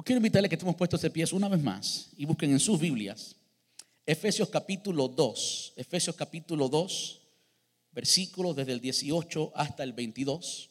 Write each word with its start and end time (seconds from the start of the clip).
Os 0.00 0.04
quiero 0.04 0.16
invitarle 0.16 0.48
que 0.48 0.54
estemos 0.54 0.76
puestos 0.76 1.02
de 1.02 1.10
pies 1.10 1.30
una 1.30 1.46
vez 1.46 1.62
más 1.62 2.08
y 2.16 2.24
busquen 2.24 2.50
en 2.52 2.58
sus 2.58 2.80
Biblias 2.80 3.36
Efesios 4.06 4.48
capítulo 4.48 5.08
2, 5.08 5.74
Efesios 5.76 6.16
capítulo 6.16 6.70
2, 6.70 7.20
versículos 7.92 8.56
desde 8.56 8.72
el 8.72 8.80
18 8.80 9.52
hasta 9.54 9.82
el 9.82 9.92
22. 9.92 10.70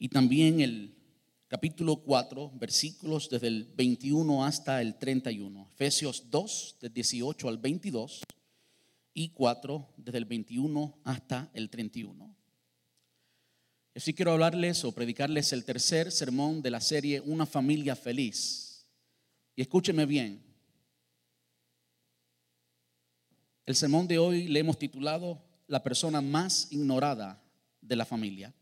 Y 0.00 0.08
también 0.08 0.60
el 0.60 0.92
capítulo 1.46 2.02
4, 2.02 2.50
versículos 2.56 3.30
desde 3.30 3.46
el 3.46 3.72
21 3.76 4.44
hasta 4.44 4.82
el 4.82 4.98
31. 4.98 5.70
Efesios 5.72 6.24
2, 6.32 6.78
del 6.80 6.94
18 6.94 7.48
al 7.48 7.58
22 7.58 8.22
y 9.14 9.28
4, 9.28 9.94
desde 9.98 10.18
el 10.18 10.24
21 10.24 10.98
hasta 11.04 11.48
el 11.54 11.70
31. 11.70 12.36
Así 13.96 14.12
quiero 14.12 14.32
hablarles 14.32 14.84
o 14.84 14.92
predicarles 14.92 15.54
el 15.54 15.64
tercer 15.64 16.12
sermón 16.12 16.60
de 16.60 16.70
la 16.70 16.82
serie 16.82 17.18
Una 17.22 17.46
familia 17.46 17.96
feliz. 17.96 18.86
Y 19.54 19.62
escúcheme 19.62 20.04
bien. 20.04 20.44
El 23.64 23.74
sermón 23.74 24.06
de 24.06 24.18
hoy 24.18 24.48
le 24.48 24.60
hemos 24.60 24.78
titulado 24.78 25.42
La 25.66 25.82
persona 25.82 26.20
más 26.20 26.68
ignorada 26.70 27.42
de 27.80 27.96
la 27.96 28.04
familia. 28.04 28.54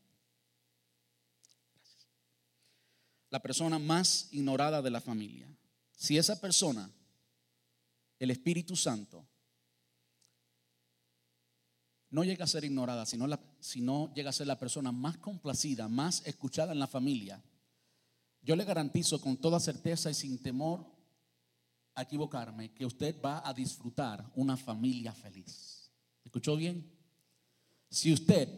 La 3.29 3.43
persona 3.43 3.81
más 3.81 4.29
ignorada 4.31 4.81
de 4.83 4.91
la 4.91 5.01
familia. 5.01 5.53
Si 5.97 6.17
esa 6.17 6.41
persona, 6.41 6.89
el 8.21 8.31
Espíritu 8.31 8.77
Santo, 8.77 9.27
no 12.15 12.23
llega 12.23 12.45
a 12.45 12.47
ser 12.47 12.65
ignorada, 12.65 13.05
sino, 13.07 13.27
la, 13.27 13.41
llega 14.15 14.31
a 14.31 14.33
ser 14.33 14.47
la 14.47 14.57
persona 14.57 14.93
más 14.93 15.17
complacida, 15.17 15.89
más 15.89 16.25
escuchada 16.25 16.73
en 16.73 16.79
la 16.79 16.87
familia, 16.87 17.43
yo 18.41 18.55
le 18.55 18.65
garantizo 18.65 19.21
con 19.21 19.37
toda 19.37 19.59
certeza 19.59 20.13
y 20.13 20.15
sin 20.15 20.41
temor 20.41 20.87
a 21.93 22.03
equivocarme 22.03 22.73
que 22.73 22.87
usted 22.87 23.21
va 23.21 23.43
a 23.45 23.53
disfrutar 23.53 24.31
una 24.37 24.57
familia 24.57 25.13
feliz. 25.13 25.91
¿Escuchó 26.25 26.55
bien? 26.55 26.89
Si 27.91 28.13
usted 28.13 28.49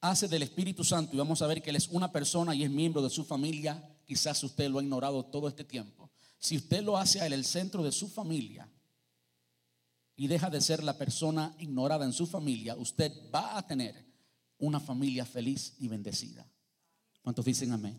hace 0.00 0.26
del 0.26 0.42
Espíritu 0.42 0.82
Santo 0.82 1.14
y 1.14 1.18
vamos 1.18 1.42
a 1.42 1.46
ver 1.46 1.62
que 1.62 1.70
Él 1.70 1.76
es 1.76 1.86
una 1.86 2.10
persona 2.10 2.52
y 2.52 2.64
es 2.64 2.70
miembro 2.70 3.00
de 3.00 3.10
su 3.10 3.24
familia, 3.24 3.96
quizás 4.04 4.42
usted 4.42 4.68
lo 4.68 4.80
ha 4.80 4.82
ignorado 4.82 5.24
todo 5.24 5.46
este 5.46 5.62
tiempo. 5.62 6.10
Si 6.40 6.56
usted 6.56 6.82
lo 6.82 6.96
hace 6.96 7.20
a 7.20 7.26
Él 7.26 7.32
el 7.32 7.44
centro 7.44 7.84
de 7.84 7.92
su 7.92 8.08
familia, 8.08 8.68
y 10.20 10.28
deja 10.28 10.50
de 10.50 10.60
ser 10.60 10.84
la 10.84 10.98
persona 10.98 11.56
ignorada 11.60 12.04
en 12.04 12.12
su 12.12 12.26
familia, 12.26 12.76
usted 12.76 13.10
va 13.34 13.56
a 13.56 13.66
tener 13.66 14.04
una 14.58 14.78
familia 14.78 15.24
feliz 15.24 15.76
y 15.78 15.88
bendecida. 15.88 16.46
¿Cuántos 17.22 17.46
dicen 17.46 17.72
amén? 17.72 17.98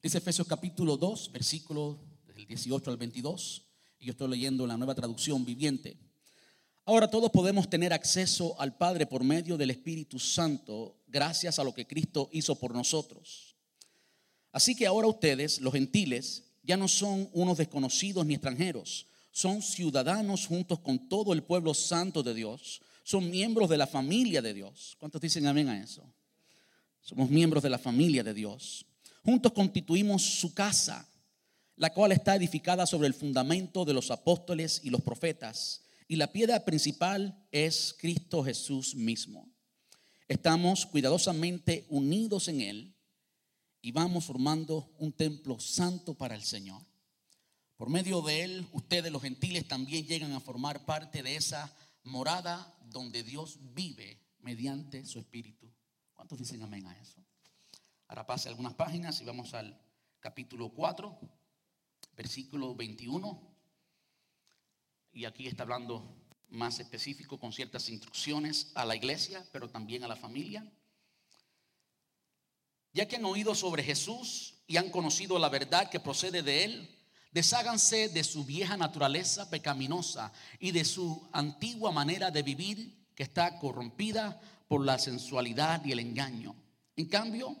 Dice 0.00 0.18
Efesios 0.18 0.46
capítulo 0.46 0.96
2, 0.96 1.32
versículo 1.32 1.98
del 2.28 2.46
18 2.46 2.92
al 2.92 2.96
22, 2.96 3.66
y 3.98 4.06
yo 4.06 4.12
estoy 4.12 4.30
leyendo 4.30 4.68
la 4.68 4.76
nueva 4.76 4.94
traducción 4.94 5.44
viviente. 5.44 5.98
Ahora 6.84 7.10
todos 7.10 7.32
podemos 7.32 7.68
tener 7.68 7.92
acceso 7.92 8.54
al 8.60 8.76
Padre 8.76 9.04
por 9.04 9.24
medio 9.24 9.56
del 9.56 9.72
Espíritu 9.72 10.20
Santo, 10.20 11.02
gracias 11.08 11.58
a 11.58 11.64
lo 11.64 11.74
que 11.74 11.88
Cristo 11.88 12.28
hizo 12.30 12.54
por 12.54 12.72
nosotros. 12.72 13.56
Así 14.52 14.76
que 14.76 14.86
ahora 14.86 15.08
ustedes, 15.08 15.60
los 15.60 15.72
gentiles, 15.72 16.52
ya 16.62 16.76
no 16.76 16.86
son 16.86 17.28
unos 17.32 17.58
desconocidos 17.58 18.24
ni 18.24 18.34
extranjeros 18.34 19.08
son 19.36 19.60
ciudadanos 19.60 20.46
juntos 20.46 20.78
con 20.78 21.10
todo 21.10 21.34
el 21.34 21.42
pueblo 21.42 21.74
santo 21.74 22.22
de 22.22 22.32
Dios, 22.32 22.80
son 23.04 23.30
miembros 23.30 23.68
de 23.68 23.76
la 23.76 23.86
familia 23.86 24.40
de 24.40 24.54
Dios. 24.54 24.96
¿Cuántos 24.98 25.20
dicen 25.20 25.46
amén 25.46 25.68
a 25.68 25.78
eso? 25.78 26.10
Somos 27.02 27.28
miembros 27.28 27.62
de 27.62 27.68
la 27.68 27.78
familia 27.78 28.24
de 28.24 28.32
Dios. 28.32 28.86
Juntos 29.22 29.52
constituimos 29.52 30.22
su 30.22 30.54
casa, 30.54 31.06
la 31.76 31.92
cual 31.92 32.12
está 32.12 32.34
edificada 32.34 32.86
sobre 32.86 33.08
el 33.08 33.12
fundamento 33.12 33.84
de 33.84 33.92
los 33.92 34.10
apóstoles 34.10 34.80
y 34.82 34.88
los 34.88 35.02
profetas, 35.02 35.82
y 36.08 36.16
la 36.16 36.32
piedra 36.32 36.64
principal 36.64 37.46
es 37.52 37.94
Cristo 37.98 38.42
Jesús 38.42 38.94
mismo. 38.94 39.50
Estamos 40.28 40.86
cuidadosamente 40.86 41.84
unidos 41.90 42.48
en 42.48 42.62
Él 42.62 42.94
y 43.82 43.92
vamos 43.92 44.24
formando 44.24 44.94
un 44.98 45.12
templo 45.12 45.60
santo 45.60 46.14
para 46.14 46.34
el 46.34 46.42
Señor. 46.42 46.80
Por 47.76 47.90
medio 47.90 48.22
de 48.22 48.42
él, 48.42 48.66
ustedes 48.72 49.12
los 49.12 49.20
gentiles 49.20 49.68
también 49.68 50.06
llegan 50.06 50.32
a 50.32 50.40
formar 50.40 50.86
parte 50.86 51.22
de 51.22 51.36
esa 51.36 51.74
morada 52.04 52.74
donde 52.86 53.22
Dios 53.22 53.58
vive 53.74 54.18
mediante 54.38 55.04
su 55.04 55.18
espíritu. 55.18 55.70
¿Cuántos 56.14 56.38
dicen 56.38 56.62
amén 56.62 56.86
a 56.86 56.98
eso? 56.98 57.22
Ahora 58.08 58.26
pase 58.26 58.48
algunas 58.48 58.74
páginas 58.74 59.20
y 59.20 59.24
vamos 59.24 59.52
al 59.52 59.78
capítulo 60.20 60.70
4, 60.70 61.18
versículo 62.16 62.74
21. 62.74 63.42
Y 65.12 65.26
aquí 65.26 65.46
está 65.46 65.64
hablando 65.64 66.16
más 66.48 66.80
específico 66.80 67.38
con 67.38 67.52
ciertas 67.52 67.90
instrucciones 67.90 68.72
a 68.74 68.86
la 68.86 68.96
iglesia, 68.96 69.46
pero 69.52 69.68
también 69.68 70.02
a 70.04 70.08
la 70.08 70.16
familia. 70.16 70.64
Ya 72.94 73.06
que 73.06 73.16
han 73.16 73.24
oído 73.26 73.54
sobre 73.54 73.82
Jesús 73.82 74.54
y 74.66 74.78
han 74.78 74.90
conocido 74.90 75.38
la 75.38 75.50
verdad 75.50 75.90
que 75.90 76.00
procede 76.00 76.42
de 76.42 76.64
él, 76.64 76.95
Desháganse 77.36 78.08
de 78.08 78.24
su 78.24 78.46
vieja 78.46 78.78
naturaleza 78.78 79.50
pecaminosa 79.50 80.32
y 80.58 80.70
de 80.70 80.86
su 80.86 81.28
antigua 81.32 81.92
manera 81.92 82.30
de 82.30 82.42
vivir 82.42 82.96
que 83.14 83.24
está 83.24 83.58
corrompida 83.58 84.40
por 84.68 84.82
la 84.82 84.98
sensualidad 84.98 85.84
y 85.84 85.92
el 85.92 85.98
engaño. 85.98 86.56
En 86.96 87.04
cambio, 87.04 87.54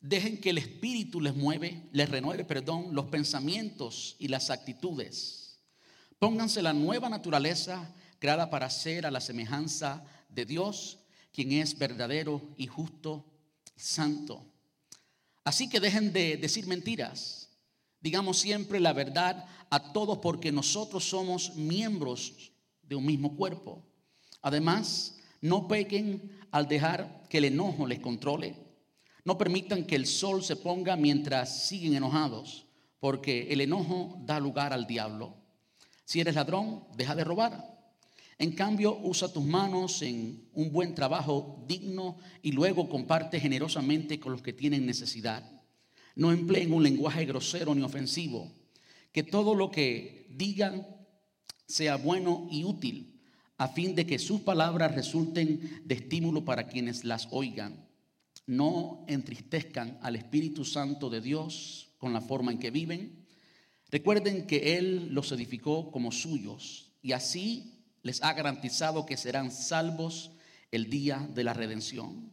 dejen 0.00 0.40
que 0.40 0.50
el 0.50 0.58
Espíritu 0.58 1.20
les 1.20 1.36
mueve, 1.36 1.84
les 1.92 2.08
renueve, 2.08 2.44
perdón, 2.44 2.96
los 2.96 3.04
pensamientos 3.06 4.16
y 4.18 4.26
las 4.26 4.50
actitudes. 4.50 5.60
Pónganse 6.18 6.60
la 6.60 6.72
nueva 6.72 7.08
naturaleza 7.08 7.94
creada 8.18 8.50
para 8.50 8.68
ser 8.70 9.06
a 9.06 9.12
la 9.12 9.20
semejanza 9.20 10.02
de 10.30 10.46
Dios, 10.46 10.98
quien 11.32 11.52
es 11.52 11.78
verdadero 11.78 12.42
y 12.56 12.66
justo 12.66 13.24
y 13.76 13.80
santo. 13.80 14.44
Así 15.44 15.68
que 15.68 15.78
dejen 15.78 16.12
de 16.12 16.36
decir 16.38 16.66
mentiras 16.66 17.41
Digamos 18.02 18.38
siempre 18.38 18.80
la 18.80 18.92
verdad 18.92 19.46
a 19.70 19.92
todos 19.92 20.18
porque 20.18 20.50
nosotros 20.50 21.04
somos 21.04 21.54
miembros 21.54 22.52
de 22.82 22.96
un 22.96 23.06
mismo 23.06 23.36
cuerpo. 23.36 23.84
Además, 24.42 25.16
no 25.40 25.68
pequen 25.68 26.32
al 26.50 26.66
dejar 26.66 27.26
que 27.28 27.38
el 27.38 27.44
enojo 27.44 27.86
les 27.86 28.00
controle. 28.00 28.56
No 29.24 29.38
permitan 29.38 29.84
que 29.84 29.94
el 29.94 30.06
sol 30.06 30.42
se 30.42 30.56
ponga 30.56 30.96
mientras 30.96 31.68
siguen 31.68 31.94
enojados, 31.94 32.66
porque 32.98 33.52
el 33.52 33.60
enojo 33.60 34.18
da 34.24 34.40
lugar 34.40 34.72
al 34.72 34.86
diablo. 34.86 35.36
Si 36.04 36.20
eres 36.20 36.34
ladrón, 36.34 36.84
deja 36.96 37.14
de 37.14 37.22
robar. 37.22 37.72
En 38.36 38.50
cambio, 38.52 38.98
usa 39.00 39.32
tus 39.32 39.44
manos 39.44 40.02
en 40.02 40.48
un 40.54 40.72
buen 40.72 40.96
trabajo 40.96 41.64
digno 41.68 42.18
y 42.42 42.50
luego 42.50 42.88
comparte 42.88 43.38
generosamente 43.38 44.18
con 44.18 44.32
los 44.32 44.42
que 44.42 44.52
tienen 44.52 44.84
necesidad. 44.84 45.48
No 46.14 46.32
empleen 46.32 46.72
un 46.72 46.82
lenguaje 46.82 47.24
grosero 47.24 47.74
ni 47.74 47.82
ofensivo. 47.82 48.52
Que 49.12 49.22
todo 49.22 49.54
lo 49.54 49.70
que 49.70 50.26
digan 50.30 50.86
sea 51.66 51.96
bueno 51.96 52.48
y 52.50 52.64
útil, 52.64 53.20
a 53.56 53.68
fin 53.68 53.94
de 53.94 54.06
que 54.06 54.18
sus 54.18 54.40
palabras 54.40 54.94
resulten 54.94 55.82
de 55.84 55.94
estímulo 55.94 56.44
para 56.44 56.66
quienes 56.66 57.04
las 57.04 57.28
oigan. 57.30 57.86
No 58.46 59.04
entristezcan 59.08 59.98
al 60.02 60.16
Espíritu 60.16 60.64
Santo 60.64 61.08
de 61.08 61.20
Dios 61.20 61.90
con 61.98 62.12
la 62.12 62.20
forma 62.20 62.52
en 62.52 62.58
que 62.58 62.70
viven. 62.70 63.24
Recuerden 63.90 64.46
que 64.46 64.76
Él 64.78 65.08
los 65.14 65.30
edificó 65.32 65.90
como 65.90 66.12
suyos 66.12 66.92
y 67.02 67.12
así 67.12 67.84
les 68.02 68.22
ha 68.22 68.32
garantizado 68.32 69.06
que 69.06 69.16
serán 69.16 69.50
salvos 69.50 70.32
el 70.70 70.90
día 70.90 71.28
de 71.34 71.44
la 71.44 71.52
redención. 71.52 72.32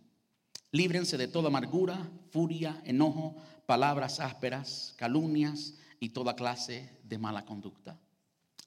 Líbrense 0.71 1.17
de 1.17 1.27
toda 1.27 1.47
amargura, 1.47 2.09
furia, 2.31 2.81
enojo, 2.85 3.35
palabras 3.69 4.19
ásperas, 4.19 4.95
calumnias 4.97 5.75
y 5.99 6.09
toda 6.09 6.35
clase 6.35 6.97
de 7.03 7.19
mala 7.19 7.45
conducta. 7.45 7.95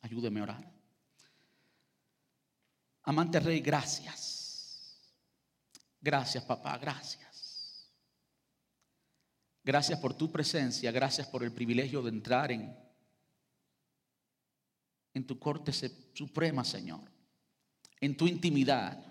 Ayúdeme 0.00 0.38
a 0.38 0.42
orar. 0.44 0.72
Amante 3.02 3.40
Rey, 3.40 3.58
gracias. 3.58 5.02
Gracias, 6.00 6.44
papá, 6.44 6.78
gracias. 6.78 7.90
Gracias 9.64 9.98
por 9.98 10.14
tu 10.14 10.30
presencia, 10.30 10.92
gracias 10.92 11.26
por 11.26 11.42
el 11.42 11.50
privilegio 11.50 12.00
de 12.00 12.10
entrar 12.10 12.52
en, 12.52 12.72
en 15.14 15.26
tu 15.26 15.36
corte 15.36 15.72
suprema, 16.14 16.64
Señor, 16.64 17.10
en 18.00 18.16
tu 18.16 18.28
intimidad, 18.28 19.04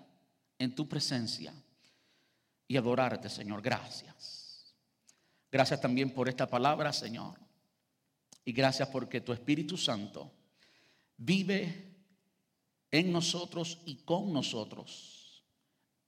en 0.58 0.74
tu 0.74 0.88
presencia 0.88 1.52
y 2.66 2.78
adorarte, 2.78 3.28
Señor. 3.28 3.60
Gracias. 3.60 4.41
Gracias 5.52 5.82
también 5.82 6.10
por 6.10 6.30
esta 6.30 6.48
palabra, 6.48 6.94
Señor. 6.94 7.38
Y 8.42 8.52
gracias 8.52 8.88
porque 8.88 9.20
tu 9.20 9.34
Espíritu 9.34 9.76
Santo 9.76 10.32
vive 11.18 11.92
en 12.90 13.12
nosotros 13.12 13.78
y 13.84 13.96
con 13.96 14.32
nosotros. 14.32 15.44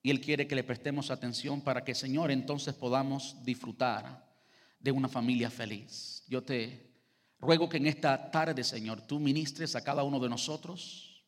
y 0.03 0.11
Él 0.11 0.21
quiere 0.21 0.47
que 0.47 0.55
le 0.55 0.65
prestemos 0.65 1.11
atención 1.11 1.63
para 1.63 1.85
que, 1.85 1.95
Señor, 1.95 2.31
entonces 2.31 2.75
podamos 2.75 3.43
disfrutar 3.43 4.35
de 4.79 4.93
una 4.93 5.09
familia 5.09 5.51
feliz. 5.51 6.25
Yo 6.27 6.43
te 6.43 6.91
ruego 7.39 7.69
que 7.69 7.79
en 7.79 7.87
esta 7.87 8.31
tarde, 8.31 8.65
Señor, 8.65 9.03
tú 9.03 9.19
ministres 9.19 9.77
a 9.77 9.83
cada 9.83 10.05
uno 10.05 10.21
de 10.21 10.29
nosotros, 10.29 11.25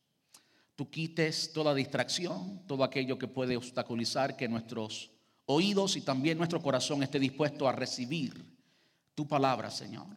tú 0.75 0.89
quites 0.91 1.53
toda 1.53 1.73
distracción, 1.73 2.65
todo 2.67 2.83
aquello 2.83 3.17
que 3.17 3.27
puede 3.27 3.57
obstaculizar 3.57 4.37
que 4.37 4.47
nuestros 4.47 5.16
oídos 5.47 5.95
y 5.95 6.01
también 6.01 6.37
nuestro 6.37 6.61
corazón 6.61 7.01
esté 7.01 7.19
dispuesto 7.19 7.67
a 7.67 7.71
recibir 7.71 8.45
tu 9.15 9.27
palabra, 9.27 9.71
Señor. 9.71 10.07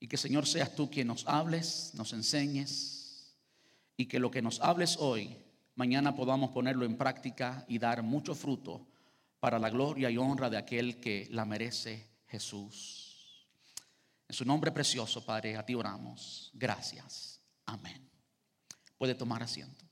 Y 0.00 0.08
que, 0.08 0.16
Señor, 0.16 0.46
seas 0.46 0.74
tú 0.74 0.90
quien 0.90 1.06
nos 1.06 1.26
hables, 1.26 1.92
nos 1.94 2.12
enseñes 2.12 3.36
y 3.96 4.06
que 4.06 4.18
lo 4.18 4.30
que 4.30 4.42
nos 4.42 4.60
hables 4.60 4.96
hoy 4.98 5.36
mañana 5.76 6.16
podamos 6.16 6.50
ponerlo 6.50 6.84
en 6.84 6.96
práctica 6.96 7.64
y 7.68 7.78
dar 7.78 8.02
mucho 8.02 8.34
fruto 8.34 8.86
para 9.38 9.58
la 9.58 9.70
gloria 9.70 10.10
y 10.10 10.16
honra 10.16 10.50
de 10.50 10.56
aquel 10.56 11.00
que 11.00 11.28
la 11.30 11.44
merece, 11.44 12.08
Jesús. 12.26 13.46
En 14.28 14.34
su 14.34 14.44
nombre 14.44 14.72
precioso, 14.72 15.24
Padre, 15.24 15.56
a 15.56 15.64
ti 15.64 15.74
oramos. 15.74 16.50
Gracias. 16.54 17.40
Amén. 17.66 18.10
Puede 18.98 19.14
tomar 19.14 19.42
asiento. 19.42 19.85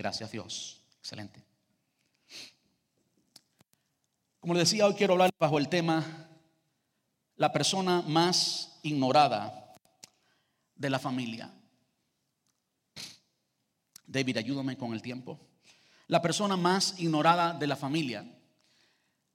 Gracias 0.00 0.32
Dios. 0.32 0.80
Excelente. 0.98 1.44
Como 4.40 4.54
le 4.54 4.60
decía, 4.60 4.86
hoy 4.86 4.94
quiero 4.94 5.12
hablar 5.12 5.28
bajo 5.38 5.58
el 5.58 5.68
tema 5.68 6.26
la 7.36 7.52
persona 7.52 8.00
más 8.00 8.78
ignorada 8.82 9.74
de 10.74 10.88
la 10.88 10.98
familia. 10.98 11.52
David, 14.06 14.38
ayúdame 14.38 14.78
con 14.78 14.94
el 14.94 15.02
tiempo. 15.02 15.38
La 16.06 16.22
persona 16.22 16.56
más 16.56 16.98
ignorada 16.98 17.52
de 17.52 17.66
la 17.66 17.76
familia. 17.76 18.24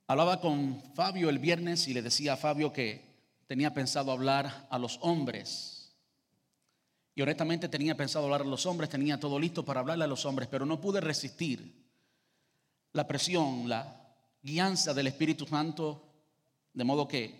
Hablaba 0.07 0.41
con 0.41 0.81
Fabio 0.95 1.29
el 1.29 1.37
viernes 1.37 1.87
y 1.87 1.93
le 1.93 2.01
decía 2.01 2.33
a 2.33 2.37
Fabio 2.37 2.73
que 2.73 3.05
tenía 3.45 3.71
pensado 3.71 4.11
hablar 4.11 4.65
a 4.71 4.79
los 4.79 4.97
hombres. 5.03 5.74
Y 7.15 7.21
honestamente 7.21 7.69
tenía 7.69 7.95
pensado 7.95 8.25
hablar 8.25 8.41
a 8.41 8.45
los 8.45 8.65
hombres, 8.65 8.89
tenía 8.89 9.17
todo 9.17 9.39
listo 9.39 9.63
para 9.63 9.79
hablarle 9.79 10.03
a 10.03 10.07
los 10.07 10.25
hombres, 10.25 10.49
pero 10.51 10.65
no 10.65 10.81
pude 10.81 10.99
resistir 10.99 11.85
la 12.91 13.07
presión, 13.07 13.69
la 13.69 14.13
guianza 14.43 14.93
del 14.93 15.07
Espíritu 15.07 15.47
Santo, 15.47 16.03
de 16.73 16.83
modo 16.83 17.07
que 17.07 17.33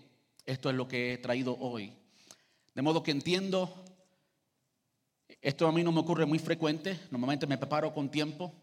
esto 0.45 0.69
es 0.69 0.75
lo 0.75 0.88
que 0.88 1.13
he 1.13 1.18
traído 1.18 1.57
hoy. 1.60 1.92
De 2.74 2.81
modo 2.81 3.04
que 3.04 3.12
entiendo, 3.12 3.83
esto 5.42 5.68
a 5.68 5.72
mí 5.74 5.83
no 5.83 5.92
me 5.92 6.00
ocurre 6.00 6.25
muy 6.25 6.39
frecuente, 6.39 6.98
normalmente 7.12 7.45
me 7.45 7.57
preparo 7.57 7.94
con 7.94 8.10
tiempo. 8.10 8.54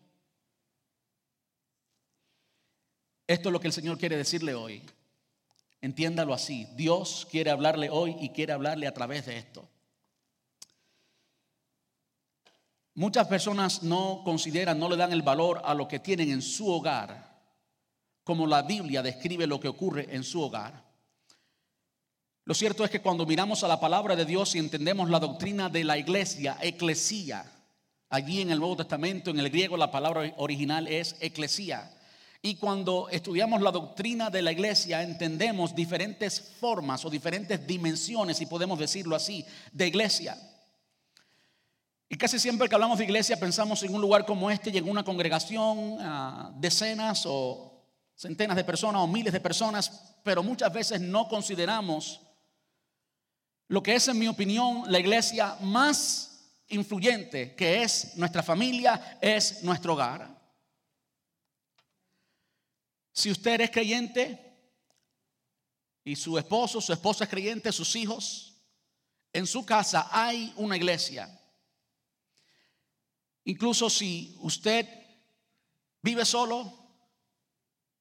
Esto 3.27 3.49
es 3.51 3.53
lo 3.53 3.61
que 3.61 3.69
el 3.69 3.73
Señor 3.73 3.99
quiere 3.99 4.17
decirle 4.17 4.55
hoy. 4.55 4.83
Entiéndalo 5.83 6.33
así. 6.33 6.67
Dios 6.75 7.27
quiere 7.31 7.51
hablarle 7.51 7.91
hoy 7.91 8.17
y 8.21 8.31
quiere 8.31 8.53
hablarle 8.53 8.87
a 8.87 8.95
través 8.95 9.27
de 9.27 9.37
esto. 9.37 9.69
Muchas 12.95 13.27
personas 13.27 13.83
no 13.83 14.23
consideran, 14.25 14.79
no 14.79 14.89
le 14.89 14.97
dan 14.97 15.13
el 15.13 15.23
valor 15.23 15.63
a 15.65 15.73
lo 15.73 15.89
que 15.89 15.99
tienen 15.99 16.31
en 16.31 16.43
su 16.43 16.69
hogar, 16.69 17.41
como 18.23 18.47
la 18.47 18.63
Biblia 18.63 19.03
describe 19.03 19.47
lo 19.47 19.59
que 19.59 19.69
ocurre 19.69 20.15
en 20.15 20.23
su 20.23 20.43
hogar. 20.43 20.85
Lo 22.45 22.55
cierto 22.55 22.85
es 22.85 22.91
que 22.91 23.01
cuando 23.01 23.25
miramos 23.25 23.65
a 23.65 23.69
la 23.69 23.81
palabra 23.81 24.15
de 24.15 24.27
Dios 24.27 24.55
y 24.55 24.59
entendemos 24.59 25.09
la 25.09 25.21
doctrina 25.21 25.71
de 25.71 25.85
la 25.85 25.97
iglesia, 25.97 26.59
eclesía, 26.61 27.51
allí 28.11 28.43
en 28.43 28.51
el 28.51 28.59
Nuevo 28.59 28.77
Testamento, 28.77 29.31
en 29.31 29.39
el 29.39 29.49
griego 29.49 29.77
la 29.77 29.91
palabra 29.91 30.35
original 30.37 30.87
es 30.87 31.17
eclesía. 31.21 31.91
Y 32.43 32.57
cuando 32.57 33.09
estudiamos 33.09 33.63
la 33.63 33.71
doctrina 33.71 34.29
de 34.29 34.43
la 34.43 34.53
iglesia, 34.53 35.03
entendemos 35.03 35.75
diferentes 35.75 36.53
formas 36.61 37.05
o 37.05 37.11
diferentes 37.11 37.65
dimensiones, 37.67 38.37
si 38.37 38.47
podemos 38.47 38.79
decirlo 38.79 39.17
así, 39.17 39.47
de 39.71 39.87
iglesia. 39.87 40.37
Y 42.13 42.19
casi 42.19 42.39
siempre 42.39 42.69
que 42.69 42.75
hablamos 42.75 42.99
de 42.99 43.05
iglesia 43.05 43.41
pensamos 43.41 43.83
en 43.83 43.95
un 43.95 44.01
lugar 44.03 44.27
como 44.27 44.51
este 44.51 44.69
y 44.69 44.77
en 44.77 44.87
una 44.87 45.03
congregación, 45.03 45.97
decenas 46.61 47.23
o 47.25 47.87
centenas 48.15 48.55
de 48.55 48.65
personas 48.65 49.01
o 49.01 49.07
miles 49.07 49.33
de 49.33 49.41
personas, 49.41 50.19
pero 50.23 50.43
muchas 50.43 50.71
veces 50.71 51.01
no 51.01 51.27
consideramos 51.27 52.21
lo 53.69 53.83
que 53.83 53.95
es, 53.95 54.09
en 54.09 54.19
mi 54.19 54.29
opinión, 54.29 54.83
la 54.89 54.99
iglesia 54.99 55.57
más 55.63 56.51
influyente, 56.69 57.55
que 57.55 57.83
es 57.83 58.15
nuestra 58.19 58.43
familia, 58.43 59.17
es 59.19 59.63
nuestro 59.63 59.95
hogar. 59.95 60.39
Si 63.11 63.31
usted 63.31 63.59
es 63.63 63.71
creyente 63.71 64.55
y 66.05 66.15
su 66.15 66.37
esposo, 66.37 66.79
su 66.83 66.93
esposa 66.93 67.25
es 67.25 67.31
creyente, 67.31 67.73
sus 67.73 67.97
hijos, 67.97 68.55
en 69.33 69.47
su 69.47 69.65
casa 69.65 70.11
hay 70.13 70.53
una 70.59 70.77
iglesia. 70.77 71.39
Incluso 73.45 73.91
si 73.91 74.37
usted 74.41 74.87
vive 76.03 76.25
solo, 76.25 76.83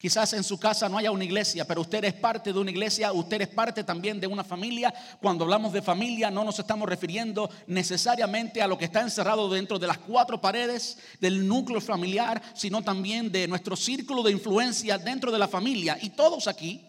Quizás 0.02 0.34
en 0.34 0.44
su 0.44 0.60
casa 0.60 0.90
no 0.90 0.98
haya 0.98 1.12
una 1.12 1.24
iglesia, 1.24 1.68
pero 1.68 1.82
usted 1.82 2.04
es 2.04 2.16
parte 2.16 2.52
de 2.52 2.58
una 2.58 2.72
iglesia, 2.72 3.14
usted 3.14 3.42
es 3.42 3.50
parte 3.50 3.84
también 3.84 4.20
de 4.20 4.26
una 4.26 4.44
familia. 4.44 4.92
Cuando 5.22 5.44
hablamos 5.44 5.72
de 5.74 5.84
familia 5.84 6.32
no 6.32 6.44
nos 6.44 6.58
estamos 6.58 6.90
refiriendo 6.90 7.48
necesariamente 7.68 8.64
a 8.64 8.68
lo 8.68 8.80
que 8.80 8.86
está 8.86 9.02
encerrado 9.02 9.48
dentro 9.48 9.78
de 9.78 9.86
las 9.86 10.00
cuatro 10.00 10.42
paredes 10.42 10.98
del 11.20 11.48
núcleo 11.48 11.80
familiar, 11.80 12.42
sino 12.56 12.82
también 12.82 13.32
de 13.32 13.48
nuestro 13.48 13.76
círculo 13.76 14.24
de 14.24 14.32
influencia 14.32 14.98
dentro 14.98 15.32
de 15.32 15.38
la 15.38 15.48
familia. 15.48 15.96
Y 16.02 16.10
todos 16.10 16.48
aquí, 16.48 16.84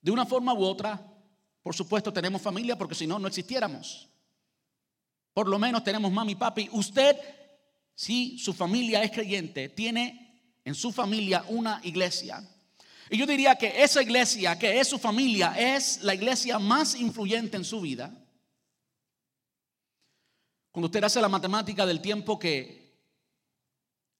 de 0.00 0.12
una 0.12 0.24
forma 0.24 0.54
u 0.54 0.62
otra, 0.62 1.02
por 1.60 1.74
supuesto 1.74 2.12
tenemos 2.12 2.40
familia 2.40 2.78
porque 2.78 2.94
si 2.94 3.04
no, 3.04 3.18
no 3.18 3.26
existiéramos. 3.26 4.08
Por 5.32 5.48
lo 5.48 5.58
menos 5.58 5.82
tenemos 5.82 6.12
mami 6.12 6.30
y 6.30 6.36
papi. 6.36 6.68
Usted, 6.70 7.16
si 7.94 8.38
su 8.38 8.52
familia 8.52 9.02
es 9.02 9.10
creyente, 9.10 9.68
tiene 9.68 10.42
en 10.64 10.74
su 10.74 10.92
familia 10.92 11.44
una 11.48 11.80
iglesia. 11.84 12.42
Y 13.10 13.18
yo 13.18 13.26
diría 13.26 13.56
que 13.56 13.82
esa 13.82 14.02
iglesia, 14.02 14.58
que 14.58 14.80
es 14.80 14.88
su 14.88 14.98
familia, 14.98 15.54
es 15.56 16.02
la 16.02 16.14
iglesia 16.14 16.58
más 16.58 16.94
influyente 16.94 17.56
en 17.56 17.64
su 17.64 17.80
vida. 17.80 18.12
Cuando 20.72 20.86
usted 20.86 21.04
hace 21.04 21.20
la 21.20 21.28
matemática 21.28 21.86
del 21.86 22.00
tiempo 22.00 22.38
que 22.38 22.84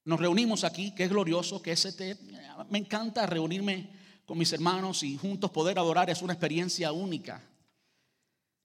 nos 0.05 0.21
reunimos 0.21 0.63
aquí, 0.63 0.95
que 0.95 1.05
es 1.05 1.11
glorioso, 1.11 1.61
que 1.63 1.73
es 1.73 1.85
este, 1.85 2.17
me 2.71 2.79
encanta 2.79 3.27
reunirme 3.27 3.91
con 4.25 4.39
mis 4.39 4.53
hermanos 4.53 5.03
y 5.03 5.17
juntos 5.17 5.51
poder 5.51 5.79
adorar, 5.79 6.11
es 6.11 6.23
una 6.23 6.35
experiencia 6.35 6.93
única. 6.93 7.43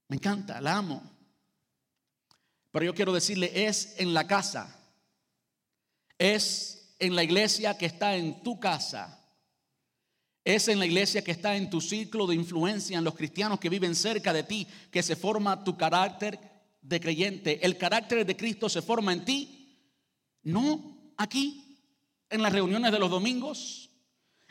Me 0.09 0.17
encanta, 0.17 0.59
la 0.61 0.77
amo. 0.77 1.01
Pero 2.71 2.85
yo 2.85 2.93
quiero 2.93 3.13
decirle, 3.13 3.65
es 3.67 3.95
en 3.97 4.13
la 4.13 4.27
casa, 4.27 4.78
es 6.19 6.95
en 6.99 7.15
la 7.15 7.23
iglesia 7.23 7.77
que 7.77 7.85
está 7.85 8.15
en 8.15 8.43
tu 8.43 8.59
casa. 8.59 9.15
Es 10.43 10.67
en 10.67 10.79
la 10.79 10.85
iglesia 10.85 11.23
que 11.23 11.31
está 11.31 11.55
en 11.55 11.69
tu 11.69 11.81
ciclo 11.81 12.27
de 12.27 12.35
influencia, 12.35 12.97
en 12.97 13.03
los 13.03 13.15
cristianos 13.15 13.59
que 13.59 13.69
viven 13.69 13.95
cerca 13.95 14.33
de 14.33 14.43
ti, 14.43 14.67
que 14.91 15.01
se 15.01 15.15
forma 15.15 15.63
tu 15.63 15.77
carácter 15.77 16.39
de 16.81 16.99
creyente. 16.99 17.65
El 17.65 17.77
carácter 17.77 18.25
de 18.25 18.35
Cristo 18.35 18.67
se 18.67 18.81
forma 18.81 19.13
en 19.13 19.25
ti, 19.25 19.93
no 20.43 21.13
aquí, 21.17 21.79
en 22.29 22.41
las 22.41 22.53
reuniones 22.53 22.91
de 22.91 22.99
los 22.99 23.09
domingos, 23.09 23.89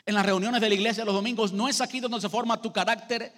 en 0.05 0.15
las 0.15 0.25
reuniones 0.25 0.61
de 0.61 0.69
la 0.69 0.75
iglesia 0.75 1.03
de 1.03 1.07
los 1.07 1.15
domingos. 1.15 1.53
No 1.53 1.67
es 1.67 1.81
aquí 1.81 1.99
donde 1.99 2.21
se 2.21 2.29
forma 2.29 2.61
tu 2.61 2.73
carácter 2.73 3.31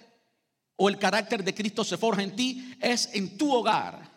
o 0.76 0.88
el 0.88 0.98
carácter 0.98 1.44
de 1.44 1.54
Cristo 1.54 1.84
se 1.84 1.98
forja 1.98 2.22
en 2.22 2.34
ti, 2.34 2.76
es 2.80 3.10
en 3.12 3.36
tu 3.36 3.52
hogar. 3.52 4.11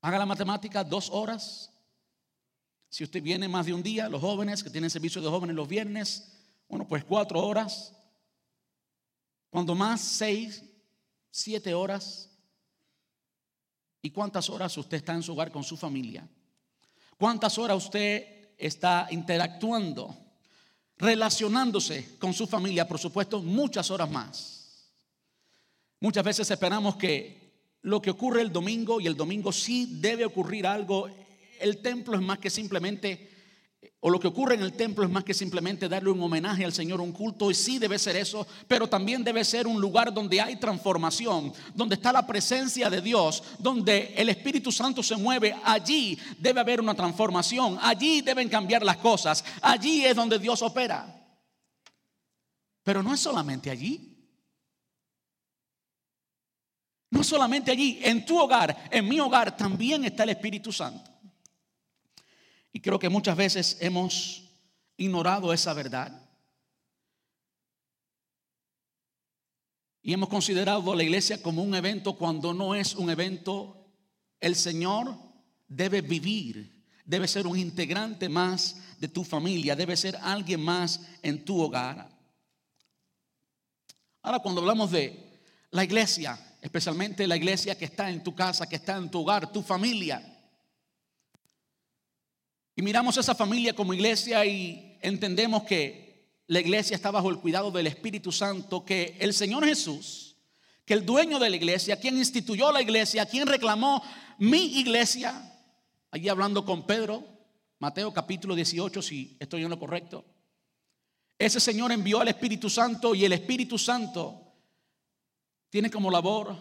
Haga 0.00 0.18
la 0.18 0.26
matemática, 0.26 0.84
dos 0.84 1.10
horas 1.10 1.70
si 2.90 3.04
usted 3.04 3.22
viene 3.22 3.46
más 3.46 3.66
de 3.66 3.72
un 3.72 3.84
día, 3.84 4.08
los 4.08 4.20
jóvenes 4.20 4.64
que 4.64 4.68
tienen 4.68 4.90
servicio 4.90 5.22
de 5.22 5.28
jóvenes 5.28 5.54
los 5.54 5.68
viernes, 5.68 6.32
bueno, 6.68 6.86
pues 6.88 7.04
cuatro 7.04 7.40
horas. 7.40 7.94
Cuando 9.48 9.76
más, 9.76 10.00
seis, 10.00 10.62
siete 11.30 11.72
horas. 11.72 12.28
¿Y 14.02 14.10
cuántas 14.10 14.50
horas 14.50 14.76
usted 14.76 14.96
está 14.96 15.14
en 15.14 15.22
su 15.22 15.32
hogar 15.32 15.52
con 15.52 15.62
su 15.62 15.76
familia? 15.76 16.28
¿Cuántas 17.16 17.58
horas 17.58 17.84
usted 17.84 18.54
está 18.58 19.06
interactuando, 19.10 20.16
relacionándose 20.96 22.18
con 22.18 22.34
su 22.34 22.48
familia? 22.48 22.88
Por 22.88 22.98
supuesto, 22.98 23.40
muchas 23.40 23.88
horas 23.92 24.10
más. 24.10 24.90
Muchas 26.00 26.24
veces 26.24 26.50
esperamos 26.50 26.96
que 26.96 27.39
lo 27.82 28.02
que 28.02 28.10
ocurre 28.10 28.42
el 28.42 28.52
domingo, 28.52 29.00
y 29.00 29.06
el 29.06 29.16
domingo 29.16 29.52
sí 29.52 29.98
debe 30.00 30.24
ocurrir 30.24 30.66
algo 30.66 31.08
el 31.60 31.78
templo 31.78 32.16
es 32.16 32.22
más 32.22 32.38
que 32.38 32.50
simplemente 32.50 33.28
o 34.00 34.10
lo 34.10 34.18
que 34.18 34.28
ocurre 34.28 34.54
en 34.54 34.62
el 34.62 34.72
templo 34.72 35.04
es 35.04 35.10
más 35.10 35.24
que 35.24 35.34
simplemente 35.34 35.88
darle 35.88 36.10
un 36.10 36.22
homenaje 36.22 36.64
al 36.64 36.72
Señor, 36.72 37.00
un 37.00 37.12
culto, 37.12 37.50
y 37.50 37.54
sí 37.54 37.78
debe 37.78 37.98
ser 37.98 38.16
eso, 38.16 38.46
pero 38.66 38.88
también 38.88 39.22
debe 39.22 39.44
ser 39.44 39.66
un 39.66 39.80
lugar 39.80 40.12
donde 40.12 40.40
hay 40.40 40.56
transformación, 40.56 41.52
donde 41.74 41.94
está 41.94 42.12
la 42.12 42.26
presencia 42.26 42.88
de 42.88 43.00
Dios, 43.00 43.42
donde 43.58 44.14
el 44.16 44.30
Espíritu 44.30 44.72
Santo 44.72 45.02
se 45.02 45.16
mueve, 45.16 45.54
allí 45.64 46.18
debe 46.38 46.60
haber 46.60 46.80
una 46.80 46.94
transformación, 46.94 47.78
allí 47.80 48.22
deben 48.22 48.48
cambiar 48.48 48.82
las 48.82 48.96
cosas, 48.98 49.44
allí 49.60 50.04
es 50.04 50.16
donde 50.16 50.38
Dios 50.38 50.62
opera. 50.62 51.16
Pero 52.82 53.02
no 53.02 53.12
es 53.12 53.20
solamente 53.20 53.70
allí. 53.70 54.09
No 57.10 57.24
solamente 57.24 57.72
allí, 57.72 57.98
en 58.02 58.24
tu 58.24 58.38
hogar, 58.38 58.88
en 58.90 59.08
mi 59.08 59.18
hogar 59.18 59.56
también 59.56 60.04
está 60.04 60.22
el 60.22 60.30
Espíritu 60.30 60.72
Santo. 60.72 61.10
Y 62.72 62.80
creo 62.80 62.98
que 62.98 63.08
muchas 63.08 63.36
veces 63.36 63.76
hemos 63.80 64.44
ignorado 64.96 65.52
esa 65.52 65.74
verdad. 65.74 66.30
Y 70.02 70.12
hemos 70.12 70.28
considerado 70.28 70.94
la 70.94 71.02
iglesia 71.02 71.42
como 71.42 71.62
un 71.62 71.74
evento 71.74 72.16
cuando 72.16 72.54
no 72.54 72.74
es 72.74 72.94
un 72.94 73.10
evento. 73.10 73.88
El 74.38 74.54
Señor 74.54 75.14
debe 75.66 76.00
vivir, 76.02 76.84
debe 77.04 77.26
ser 77.26 77.46
un 77.46 77.58
integrante 77.58 78.28
más 78.28 78.76
de 78.98 79.08
tu 79.08 79.24
familia, 79.24 79.74
debe 79.74 79.96
ser 79.96 80.16
alguien 80.22 80.62
más 80.62 81.00
en 81.22 81.44
tu 81.44 81.60
hogar. 81.60 82.08
Ahora 84.22 84.38
cuando 84.38 84.60
hablamos 84.60 84.90
de 84.90 85.42
la 85.70 85.84
iglesia, 85.84 86.38
especialmente 86.60 87.26
la 87.26 87.36
iglesia 87.36 87.76
que 87.76 87.86
está 87.86 88.10
en 88.10 88.22
tu 88.22 88.34
casa, 88.34 88.68
que 88.68 88.76
está 88.76 88.96
en 88.96 89.10
tu 89.10 89.20
hogar, 89.20 89.52
tu 89.52 89.62
familia, 89.62 90.40
y 92.80 92.82
miramos 92.82 93.16
esa 93.18 93.34
familia 93.34 93.74
como 93.74 93.92
iglesia 93.92 94.42
y 94.46 94.96
entendemos 95.02 95.64
que 95.64 96.30
la 96.46 96.60
iglesia 96.60 96.94
está 96.94 97.10
bajo 97.10 97.28
el 97.28 97.36
cuidado 97.36 97.70
del 97.70 97.86
Espíritu 97.86 98.32
Santo, 98.32 98.86
que 98.86 99.18
el 99.20 99.34
Señor 99.34 99.66
Jesús, 99.66 100.36
que 100.86 100.94
el 100.94 101.04
dueño 101.04 101.38
de 101.38 101.50
la 101.50 101.56
iglesia, 101.56 102.00
quien 102.00 102.16
instituyó 102.16 102.72
la 102.72 102.80
iglesia, 102.80 103.26
quien 103.26 103.46
reclamó 103.46 104.02
mi 104.38 104.78
iglesia, 104.78 105.60
allí 106.10 106.30
hablando 106.30 106.64
con 106.64 106.86
Pedro, 106.86 107.22
Mateo 107.80 108.14
capítulo 108.14 108.54
18, 108.54 109.02
si 109.02 109.36
estoy 109.38 109.62
en 109.62 109.68
lo 109.68 109.78
correcto, 109.78 110.24
ese 111.38 111.60
Señor 111.60 111.92
envió 111.92 112.20
al 112.20 112.28
Espíritu 112.28 112.70
Santo 112.70 113.14
y 113.14 113.26
el 113.26 113.32
Espíritu 113.32 113.76
Santo 113.76 114.49
tiene 115.70 115.90
como 115.90 116.10
labor, 116.10 116.54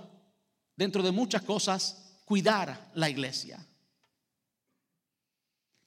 dentro 0.75 1.04
de 1.04 1.12
muchas 1.12 1.42
cosas, 1.42 2.22
cuidar 2.24 2.92
la 2.94 3.10
iglesia. 3.10 3.66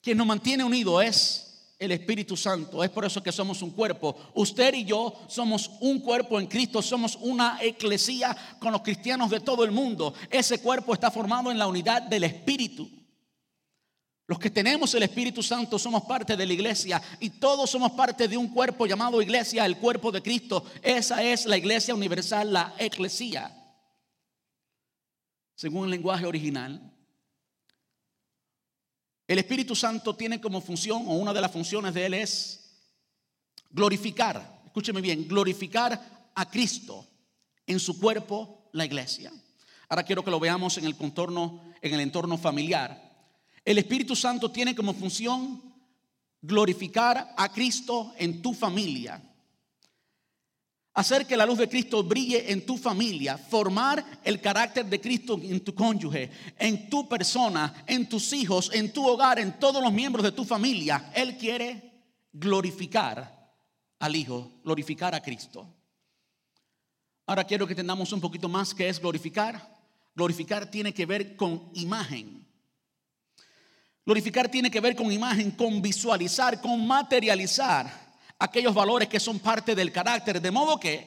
Quien 0.03 0.19
nos 0.19 0.27
mantiene 0.27 0.65
unidos 0.65 1.05
es 1.05 1.75
el 1.79 1.93
Espíritu 1.93 2.37
Santo. 2.37 2.85
Es 2.85 2.91
por 2.91 3.05
eso 3.05 3.23
que 3.23 3.33
somos 3.33 3.63
un 3.63 3.71
cuerpo. 3.71 4.17
Usted 4.35 4.75
y 4.75 4.85
yo 4.85 5.15
somos 5.29 5.71
un 5.81 6.01
cuerpo 6.01 6.39
en 6.39 6.47
Cristo. 6.47 6.83
Somos 6.83 7.17
una 7.21 7.59
eclesía 7.63 8.37
con 8.61 8.73
los 8.73 8.83
cristianos 8.83 9.31
de 9.31 9.41
todo 9.41 9.65
el 9.65 9.71
mundo. 9.71 10.15
Ese 10.31 10.61
cuerpo 10.61 10.93
está 10.93 11.11
formado 11.11 11.51
en 11.51 11.59
la 11.59 11.67
unidad 11.67 12.03
del 12.03 12.25
Espíritu. 12.25 12.91
Los 14.33 14.39
que 14.39 14.49
tenemos 14.49 14.95
el 14.95 15.03
Espíritu 15.03 15.43
Santo 15.43 15.79
somos 15.79 16.05
parte 16.05 16.39
de 16.39 16.47
la 16.47 16.55
iglesia 16.55 17.03
y 17.21 17.29
todos 17.29 17.69
somos 17.69 17.93
parte 17.93 18.27
de 18.29 18.39
un 18.39 18.49
cuerpo 18.49 18.87
llamado 18.87 19.21
iglesia, 19.21 19.67
el 19.67 19.77
cuerpo 19.77 20.11
de 20.11 20.23
Cristo. 20.23 20.65
Esa 20.81 21.23
es 21.23 21.45
la 21.45 21.59
iglesia 21.59 21.95
universal, 21.95 22.51
la 22.51 22.75
eclesía. 22.79 23.55
Según 25.55 25.85
el 25.85 25.91
lenguaje 25.91 26.25
original, 26.25 26.81
el 29.27 29.39
Espíritu 29.39 29.77
Santo 29.77 30.17
tiene 30.17 30.41
como 30.41 30.63
función, 30.63 31.03
o 31.09 31.13
una 31.17 31.35
de 31.35 31.41
las 31.43 31.53
funciones 31.53 31.93
de 31.93 32.07
Él 32.07 32.15
es 32.15 32.89
glorificar, 33.69 34.63
escúcheme 34.65 35.03
bien, 35.03 35.29
glorificar 35.29 36.31
a 36.35 36.51
Cristo 36.51 37.07
en 37.67 37.79
su 37.79 38.01
cuerpo, 38.01 38.71
la 38.73 38.87
iglesia. 38.87 39.31
Ahora 39.91 40.05
quiero 40.05 40.25
que 40.25 40.31
lo 40.31 40.41
veamos 40.41 40.79
en 40.79 40.87
el 40.87 40.97
contorno, 40.97 41.61
en 41.83 41.93
el 41.93 42.01
entorno 42.01 42.39
familiar. 42.39 43.12
El 43.65 43.79
Espíritu 43.79 44.17
Santo 44.17 44.51
tiene 44.51 44.75
como 44.75 44.93
función 44.95 45.63
glorificar 46.41 47.35
a 47.37 47.53
Cristo 47.53 48.13
en 48.19 48.43
tu 48.43 48.53
familia. 48.53 49.23
Hacer 50.95 51.27
que 51.27 51.37
la 51.37 51.47
luz 51.47 51.59
de 51.59 51.69
Cristo 51.69 52.03
brille 52.03 52.53
en 52.53 52.67
tu 52.67 52.77
familia, 52.77 53.39
formar 53.39 54.05
el 54.25 54.41
carácter 54.41 54.85
de 54.85 55.01
Cristo 55.01 55.41
en 55.43 55.61
tu 55.61 55.75
cónyuge, 55.75 56.31
en 56.59 56.91
tu 56.91 57.09
persona, 57.09 57.85
en 57.87 58.09
tus 58.09 58.33
hijos, 58.35 58.71
en 58.75 58.93
tu 58.93 59.07
hogar, 59.07 59.39
en 59.39 59.59
todos 59.59 59.83
los 59.83 59.93
miembros 59.93 60.23
de 60.23 60.33
tu 60.33 60.45
familia. 60.45 61.11
Él 61.15 61.39
quiere 61.39 61.93
glorificar 62.33 63.43
al 64.01 64.17
Hijo, 64.17 64.51
glorificar 64.65 65.15
a 65.15 65.23
Cristo. 65.23 65.67
Ahora 67.25 67.45
quiero 67.45 67.67
que 67.67 67.73
entendamos 67.73 68.13
un 68.13 68.21
poquito 68.21 68.49
más 68.49 68.75
qué 68.75 68.89
es 68.89 69.01
glorificar. 69.01 69.81
Glorificar 70.15 70.71
tiene 70.71 70.93
que 70.93 71.07
ver 71.07 71.37
con 71.37 71.71
imagen. 71.75 72.42
Glorificar 74.05 74.49
tiene 74.49 74.71
que 74.71 74.81
ver 74.81 74.97
con 74.97 75.13
imagen, 75.13 75.53
con 75.53 75.81
visualizar, 75.81 76.61
con 76.61 76.85
materializar 76.87 77.87
aquellos 78.39 78.75
valores 78.75 79.09
que 79.09 79.21
son 79.21 79.39
parte 79.39 79.77
del 79.77 79.93
carácter. 79.93 80.41
De 80.41 80.51
modo 80.51 80.79
que 80.79 81.07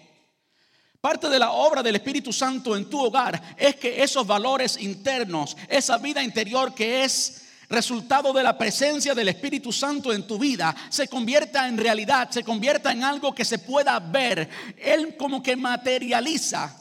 parte 1.01 1.27
de 1.27 1.37
la 1.37 1.51
obra 1.51 1.83
del 1.83 1.95
Espíritu 1.95 2.31
Santo 2.31 2.75
en 2.75 2.89
tu 2.89 3.03
hogar 3.03 3.55
es 3.57 3.75
que 3.75 4.01
esos 4.01 4.25
valores 4.25 4.77
internos, 4.81 5.57
esa 5.67 5.97
vida 5.97 6.23
interior 6.23 6.73
que 6.73 7.03
es 7.03 7.41
resultado 7.67 8.31
de 8.31 8.43
la 8.43 8.57
presencia 8.57 9.13
del 9.13 9.27
Espíritu 9.27 9.73
Santo 9.73 10.13
en 10.13 10.25
tu 10.25 10.39
vida, 10.39 10.73
se 10.89 11.09
convierta 11.09 11.67
en 11.67 11.77
realidad, 11.77 12.29
se 12.31 12.45
convierta 12.45 12.93
en 12.93 13.03
algo 13.03 13.35
que 13.35 13.43
se 13.43 13.59
pueda 13.59 13.99
ver. 13.99 14.49
Él 14.77 15.17
como 15.17 15.43
que 15.43 15.57
materializa 15.57 16.73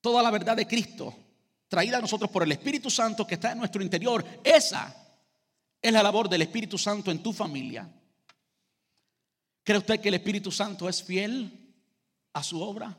toda 0.00 0.22
la 0.22 0.30
verdad 0.30 0.56
de 0.56 0.66
Cristo 0.66 1.23
traída 1.68 1.98
a 1.98 2.00
nosotros 2.00 2.30
por 2.30 2.42
el 2.42 2.52
Espíritu 2.52 2.90
Santo 2.90 3.26
que 3.26 3.34
está 3.34 3.52
en 3.52 3.58
nuestro 3.58 3.82
interior. 3.82 4.24
Esa 4.42 4.94
es 5.80 5.92
la 5.92 6.02
labor 6.02 6.28
del 6.28 6.42
Espíritu 6.42 6.78
Santo 6.78 7.10
en 7.10 7.22
tu 7.22 7.32
familia. 7.32 7.88
¿Cree 9.62 9.78
usted 9.78 10.00
que 10.00 10.08
el 10.08 10.14
Espíritu 10.14 10.50
Santo 10.50 10.88
es 10.88 11.02
fiel 11.02 11.74
a 12.32 12.42
su 12.42 12.60
obra? 12.60 12.96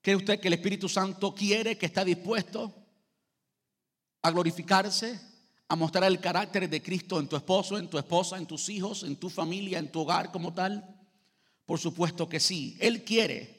¿Cree 0.00 0.16
usted 0.16 0.38
que 0.38 0.48
el 0.48 0.54
Espíritu 0.54 0.88
Santo 0.88 1.34
quiere, 1.34 1.78
que 1.78 1.86
está 1.86 2.04
dispuesto 2.04 2.74
a 4.22 4.30
glorificarse, 4.30 5.18
a 5.68 5.76
mostrar 5.76 6.04
el 6.04 6.20
carácter 6.20 6.68
de 6.68 6.82
Cristo 6.82 7.18
en 7.18 7.28
tu 7.28 7.36
esposo, 7.36 7.78
en 7.78 7.88
tu 7.88 7.98
esposa, 7.98 8.36
en 8.36 8.46
tus 8.46 8.68
hijos, 8.68 9.02
en 9.02 9.16
tu 9.16 9.30
familia, 9.30 9.78
en 9.78 9.90
tu 9.90 10.00
hogar 10.00 10.30
como 10.30 10.52
tal? 10.52 10.94
Por 11.64 11.78
supuesto 11.78 12.28
que 12.28 12.38
sí. 12.38 12.76
Él 12.80 13.02
quiere 13.02 13.53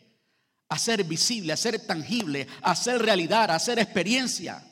hacer 0.75 1.03
visible, 1.05 1.53
hacer 1.53 1.85
tangible, 1.85 2.47
hacer 2.61 3.01
realidad, 3.01 3.49
hacer 3.51 3.79
experiencia 3.79 4.63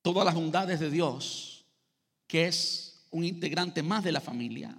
todas 0.00 0.24
las 0.24 0.34
bondades 0.34 0.80
de 0.80 0.90
Dios, 0.90 1.66
que 2.26 2.46
es 2.46 3.06
un 3.10 3.24
integrante 3.24 3.82
más 3.82 4.04
de 4.04 4.12
la 4.12 4.20
familia. 4.20 4.76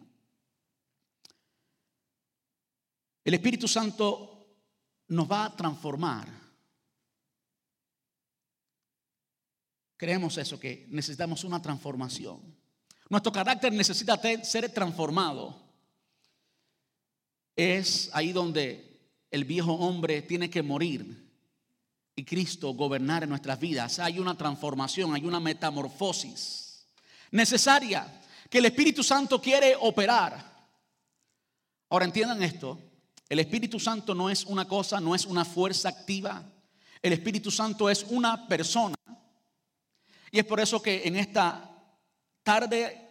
El 3.25 3.33
Espíritu 3.33 3.67
Santo 3.67 4.57
nos 5.09 5.29
va 5.29 5.45
a 5.45 5.55
transformar. 5.55 6.29
Creemos 9.97 10.37
eso, 10.37 10.59
que 10.59 10.87
necesitamos 10.89 11.43
una 11.43 11.61
transformación. 11.61 12.57
Nuestro 13.09 13.31
carácter 13.31 13.71
necesita 13.71 14.17
ser 14.43 14.73
transformado. 14.73 15.61
Es 17.55 18.09
ahí 18.13 18.31
donde 18.31 18.92
el 19.33 19.45
viejo 19.45 19.73
hombre 19.73 20.21
tiene 20.21 20.47
que 20.47 20.61
morir 20.61 21.27
y 22.15 22.23
Cristo 22.23 22.71
gobernar 22.75 23.23
en 23.23 23.29
nuestras 23.29 23.59
vidas. 23.59 23.97
Hay 23.97 24.19
una 24.19 24.37
transformación, 24.37 25.11
hay 25.15 25.25
una 25.25 25.39
metamorfosis 25.39 26.85
necesaria 27.31 28.21
que 28.47 28.59
el 28.59 28.65
Espíritu 28.65 29.03
Santo 29.03 29.41
quiere 29.41 29.75
operar. 29.79 30.69
Ahora 31.89 32.05
entiendan 32.05 32.43
esto, 32.43 32.79
el 33.27 33.39
Espíritu 33.39 33.79
Santo 33.79 34.13
no 34.13 34.29
es 34.29 34.45
una 34.45 34.67
cosa, 34.67 35.01
no 35.01 35.15
es 35.15 35.25
una 35.25 35.43
fuerza 35.43 35.89
activa. 35.89 36.43
El 37.01 37.13
Espíritu 37.13 37.49
Santo 37.49 37.89
es 37.89 38.05
una 38.09 38.47
persona. 38.47 38.95
Y 40.29 40.37
es 40.37 40.45
por 40.45 40.59
eso 40.59 40.79
que 40.79 41.07
en 41.07 41.15
esta 41.15 41.71
tarde 42.43 43.02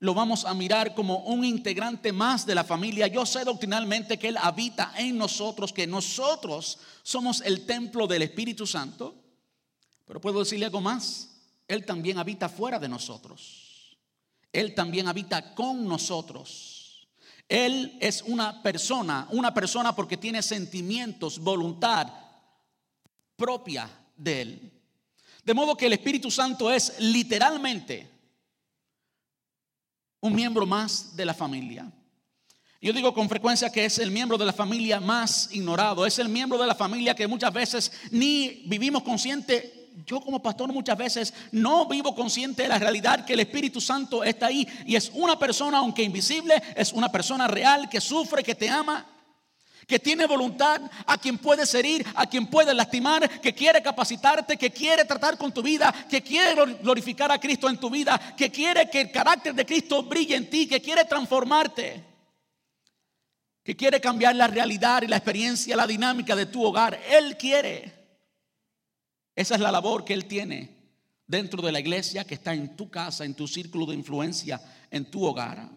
lo 0.00 0.14
vamos 0.14 0.44
a 0.44 0.54
mirar 0.54 0.94
como 0.94 1.18
un 1.24 1.44
integrante 1.44 2.12
más 2.12 2.44
de 2.44 2.54
la 2.54 2.64
familia. 2.64 3.06
Yo 3.06 3.24
sé 3.24 3.44
doctrinalmente 3.44 4.18
que 4.18 4.28
Él 4.28 4.36
habita 4.40 4.92
en 4.96 5.16
nosotros, 5.16 5.72
que 5.72 5.86
nosotros 5.86 6.78
somos 7.02 7.40
el 7.40 7.64
templo 7.64 8.06
del 8.06 8.22
Espíritu 8.22 8.66
Santo. 8.66 9.14
Pero 10.04 10.20
puedo 10.20 10.40
decirle 10.40 10.66
algo 10.66 10.80
más. 10.80 11.30
Él 11.66 11.86
también 11.86 12.18
habita 12.18 12.48
fuera 12.48 12.78
de 12.78 12.88
nosotros. 12.88 13.96
Él 14.52 14.74
también 14.74 15.08
habita 15.08 15.54
con 15.54 15.88
nosotros. 15.88 17.08
Él 17.48 17.96
es 18.00 18.22
una 18.22 18.62
persona, 18.62 19.26
una 19.30 19.54
persona 19.54 19.94
porque 19.94 20.16
tiene 20.16 20.42
sentimientos, 20.42 21.38
voluntad 21.38 22.08
propia 23.36 23.88
de 24.16 24.40
Él. 24.40 24.72
De 25.44 25.54
modo 25.54 25.76
que 25.76 25.86
el 25.86 25.92
Espíritu 25.92 26.30
Santo 26.30 26.70
es 26.70 26.98
literalmente 27.00 28.13
un 30.24 30.34
miembro 30.34 30.64
más 30.64 31.14
de 31.14 31.26
la 31.26 31.34
familia. 31.34 31.84
Yo 32.80 32.94
digo 32.94 33.12
con 33.12 33.28
frecuencia 33.28 33.70
que 33.70 33.84
es 33.84 33.98
el 33.98 34.10
miembro 34.10 34.38
de 34.38 34.46
la 34.46 34.54
familia 34.54 34.98
más 34.98 35.50
ignorado, 35.52 36.06
es 36.06 36.18
el 36.18 36.30
miembro 36.30 36.56
de 36.56 36.66
la 36.66 36.74
familia 36.74 37.14
que 37.14 37.26
muchas 37.26 37.52
veces 37.52 37.92
ni 38.10 38.62
vivimos 38.64 39.02
consciente. 39.02 39.90
Yo 40.06 40.22
como 40.22 40.42
pastor 40.42 40.72
muchas 40.72 40.96
veces 40.96 41.34
no 41.52 41.86
vivo 41.86 42.14
consciente 42.14 42.62
de 42.62 42.70
la 42.70 42.78
realidad 42.78 43.26
que 43.26 43.34
el 43.34 43.40
Espíritu 43.40 43.82
Santo 43.82 44.24
está 44.24 44.46
ahí 44.46 44.66
y 44.86 44.96
es 44.96 45.10
una 45.12 45.38
persona, 45.38 45.76
aunque 45.76 46.02
invisible, 46.02 46.54
es 46.74 46.94
una 46.94 47.12
persona 47.12 47.46
real 47.46 47.90
que 47.90 48.00
sufre, 48.00 48.42
que 48.42 48.54
te 48.54 48.70
ama, 48.70 49.06
que 49.86 49.98
tiene 49.98 50.26
voluntad, 50.26 50.80
a 51.06 51.18
quien 51.18 51.38
puedes 51.38 51.74
herir, 51.74 52.06
a 52.14 52.26
quien 52.26 52.46
puedes 52.46 52.74
lastimar, 52.74 53.40
que 53.40 53.54
quiere 53.54 53.82
capacitarte, 53.82 54.56
que 54.56 54.70
quiere 54.70 55.04
tratar 55.04 55.36
con 55.36 55.52
tu 55.52 55.62
vida, 55.62 55.92
que 56.08 56.22
quiere 56.22 56.54
glorificar 56.82 57.30
a 57.30 57.38
Cristo 57.38 57.68
en 57.68 57.78
tu 57.78 57.90
vida, 57.90 58.18
que 58.36 58.50
quiere 58.50 58.88
que 58.90 59.02
el 59.02 59.10
carácter 59.10 59.54
de 59.54 59.66
Cristo 59.66 60.02
brille 60.02 60.36
en 60.36 60.48
ti, 60.50 60.66
que 60.66 60.80
quiere 60.80 61.04
transformarte 61.04 62.14
que 63.64 63.74
quiere 63.74 63.98
cambiar 63.98 64.36
la 64.36 64.46
realidad 64.46 65.02
y 65.02 65.06
la 65.06 65.16
experiencia, 65.16 65.74
la 65.74 65.86
dinámica 65.86 66.36
de 66.36 66.44
tu 66.46 66.62
hogar. 66.62 67.00
Él 67.10 67.38
quiere. 67.38 67.92
Esa 69.34 69.54
es 69.54 69.60
la 69.60 69.72
labor 69.72 70.04
que 70.04 70.12
Él 70.12 70.26
tiene 70.26 70.76
dentro 71.26 71.62
de 71.62 71.72
la 71.72 71.80
iglesia 71.80 72.24
que 72.24 72.34
está 72.34 72.52
en 72.52 72.76
tu 72.76 72.90
casa, 72.90 73.24
en 73.24 73.34
tu 73.34 73.48
círculo 73.48 73.86
de 73.86 73.94
influencia, 73.94 74.60
en 74.90 75.10
tu 75.10 75.24
hogar. 75.24 75.70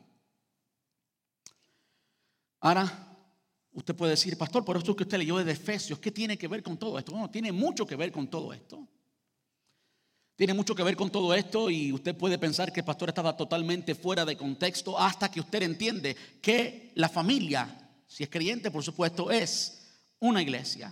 Ahora, 2.59 3.06
usted 3.77 3.95
puede 3.95 4.11
decir, 4.11 4.35
pastor, 4.37 4.65
por 4.65 4.75
esto 4.75 4.95
que 4.95 5.03
usted 5.03 5.19
leyó 5.19 5.37
de 5.37 5.51
Efesios, 5.51 5.99
¿qué 5.99 6.11
tiene 6.11 6.35
que 6.35 6.47
ver 6.47 6.63
con 6.63 6.77
todo 6.77 6.97
esto? 6.97 7.11
Bueno, 7.11 7.29
tiene 7.29 7.51
mucho 7.51 7.85
que 7.85 7.95
ver 7.95 8.11
con 8.11 8.27
todo 8.27 8.51
esto. 8.51 8.87
Tiene 10.35 10.55
mucho 10.55 10.73
que 10.73 10.81
ver 10.81 10.95
con 10.95 11.11
todo 11.11 11.31
esto 11.35 11.69
y 11.69 11.93
usted 11.93 12.17
puede 12.17 12.39
pensar 12.39 12.73
que 12.73 12.79
el 12.79 12.85
pastor 12.85 13.09
estaba 13.09 13.37
totalmente 13.37 13.93
fuera 13.93 14.25
de 14.25 14.35
contexto 14.35 14.97
hasta 14.97 15.29
que 15.29 15.39
usted 15.39 15.61
entiende 15.61 16.15
que 16.41 16.91
la 16.95 17.07
familia, 17.07 17.91
si 18.07 18.23
es 18.23 18.29
creyente 18.29 18.71
por 18.71 18.83
supuesto, 18.83 19.29
es 19.29 19.87
una 20.19 20.41
iglesia. 20.41 20.91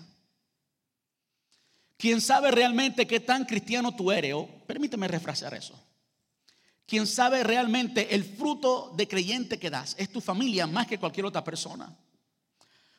Quien 1.98 2.22
sabe 2.22 2.52
realmente 2.52 3.08
qué 3.08 3.20
tan 3.20 3.46
cristiano 3.46 3.96
tú 3.96 4.12
eres, 4.12 4.36
o 4.36 4.48
permíteme 4.68 5.08
refrasear 5.08 5.56
eso. 5.56 5.80
Quien 6.86 7.08
sabe 7.08 7.44
realmente 7.44 8.14
el 8.14 8.24
fruto 8.24 8.94
de 8.96 9.08
creyente 9.08 9.58
que 9.58 9.72
das 9.72 9.96
es 9.98 10.12
tu 10.12 10.22
familia 10.22 10.68
más 10.68 10.86
que 10.86 11.00
cualquier 11.00 11.26
otra 11.26 11.44
persona. 11.44 11.98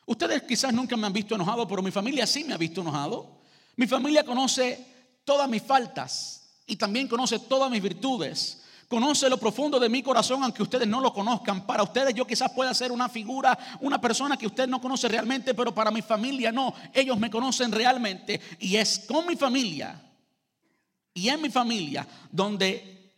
Ustedes 0.07 0.43
quizás 0.43 0.73
nunca 0.73 0.95
me 0.95 1.05
han 1.05 1.11
visto 1.11 1.35
enojado, 1.35 1.67
pero 1.67 1.81
mi 1.81 1.91
familia 1.91 2.25
sí 2.25 2.45
me 2.45 2.53
ha 2.53 2.57
visto 2.57 2.79
enojado. 2.79 3.41
Mi 3.75 3.87
familia 3.87 4.23
conoce 4.23 4.85
todas 5.25 5.49
mis 5.49 5.61
faltas 5.61 6.49
y 6.65 6.77
también 6.77 7.09
conoce 7.09 7.39
todas 7.39 7.69
mis 7.69 7.81
virtudes. 7.81 8.63
Conoce 8.87 9.29
lo 9.29 9.37
profundo 9.37 9.81
de 9.81 9.89
mi 9.89 10.01
corazón, 10.01 10.41
aunque 10.43 10.63
ustedes 10.63 10.87
no 10.87 11.01
lo 11.01 11.11
conozcan. 11.11 11.65
Para 11.65 11.83
ustedes 11.83 12.13
yo 12.13 12.25
quizás 12.25 12.49
pueda 12.53 12.73
ser 12.73 12.93
una 12.93 13.09
figura, 13.09 13.57
una 13.81 13.99
persona 13.99 14.37
que 14.37 14.47
usted 14.47 14.65
no 14.65 14.79
conoce 14.79 15.09
realmente, 15.09 15.53
pero 15.53 15.75
para 15.75 15.91
mi 15.91 16.01
familia 16.01 16.53
no. 16.53 16.73
Ellos 16.93 17.19
me 17.19 17.29
conocen 17.29 17.69
realmente 17.69 18.39
y 18.59 18.77
es 18.77 18.99
con 18.99 19.27
mi 19.27 19.35
familia 19.35 20.01
y 21.13 21.27
en 21.27 21.41
mi 21.41 21.49
familia 21.49 22.07
donde 22.31 23.11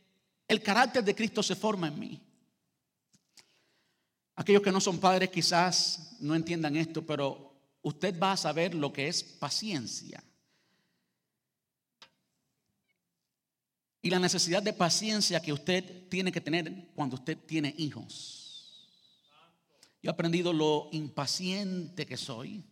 el 0.47 0.63
carácter 0.63 1.03
de 1.03 1.13
Cristo 1.13 1.43
se 1.43 1.55
forma 1.55 1.87
en 1.87 1.99
mí. 1.99 2.19
Aquellos 4.39 4.63
que 4.63 4.71
no 4.71 4.79
son 4.79 4.99
padres 4.99 5.29
quizás 5.29 6.15
no 6.21 6.33
entiendan 6.33 6.77
esto, 6.77 7.05
pero 7.05 7.53
usted 7.81 8.17
va 8.17 8.31
a 8.31 8.37
saber 8.37 8.73
lo 8.73 8.91
que 8.91 9.07
es 9.07 9.21
paciencia. 9.21 10.23
y 14.01 14.09
la 14.09 14.19
necesidad 14.19 14.63
de 14.63 14.73
paciencia 14.73 15.41
que 15.41 15.53
usted 15.53 16.07
tiene 16.09 16.31
que 16.31 16.41
tener 16.41 16.87
cuando 16.95 17.15
usted 17.15 17.37
tiene 17.37 17.73
hijos. 17.77 18.87
Yo 20.01 20.09
he 20.09 20.13
aprendido 20.13 20.53
lo 20.53 20.87
impaciente 20.93 22.05
que 22.05 22.15
soy 22.15 22.63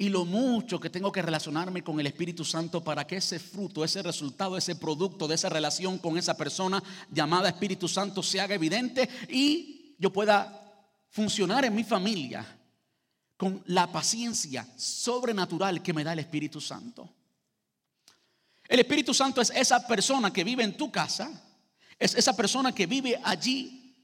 y 0.00 0.08
lo 0.10 0.24
mucho 0.24 0.78
que 0.78 0.90
tengo 0.90 1.10
que 1.10 1.22
relacionarme 1.22 1.82
con 1.82 1.98
el 1.98 2.06
Espíritu 2.06 2.44
Santo 2.44 2.84
para 2.84 3.04
que 3.04 3.16
ese 3.16 3.40
fruto, 3.40 3.82
ese 3.82 4.00
resultado, 4.00 4.56
ese 4.56 4.76
producto 4.76 5.26
de 5.26 5.34
esa 5.34 5.48
relación 5.48 5.98
con 5.98 6.16
esa 6.16 6.36
persona 6.36 6.80
llamada 7.10 7.48
Espíritu 7.48 7.88
Santo 7.88 8.22
se 8.22 8.40
haga 8.40 8.54
evidente 8.54 9.08
y 9.28 9.77
yo 9.98 10.12
pueda 10.12 10.86
funcionar 11.10 11.64
en 11.64 11.74
mi 11.74 11.84
familia 11.84 12.46
con 13.36 13.62
la 13.66 13.90
paciencia 13.90 14.66
sobrenatural 14.76 15.82
que 15.82 15.92
me 15.92 16.04
da 16.04 16.12
el 16.12 16.20
Espíritu 16.20 16.60
Santo. 16.60 17.08
El 18.68 18.80
Espíritu 18.80 19.14
Santo 19.14 19.40
es 19.40 19.50
esa 19.50 19.86
persona 19.86 20.32
que 20.32 20.44
vive 20.44 20.62
en 20.62 20.76
tu 20.76 20.90
casa, 20.90 21.30
es 21.98 22.14
esa 22.14 22.36
persona 22.36 22.72
que 22.72 22.86
vive 22.86 23.20
allí 23.24 23.96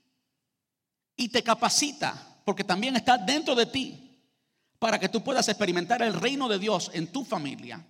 y 1.16 1.28
te 1.28 1.42
capacita, 1.42 2.40
porque 2.44 2.64
también 2.64 2.96
está 2.96 3.18
dentro 3.18 3.54
de 3.54 3.66
ti, 3.66 4.20
para 4.78 4.98
que 4.98 5.08
tú 5.08 5.22
puedas 5.22 5.48
experimentar 5.48 6.02
el 6.02 6.14
reino 6.14 6.48
de 6.48 6.58
Dios 6.58 6.90
en 6.94 7.08
tu 7.08 7.24
familia. 7.24 7.84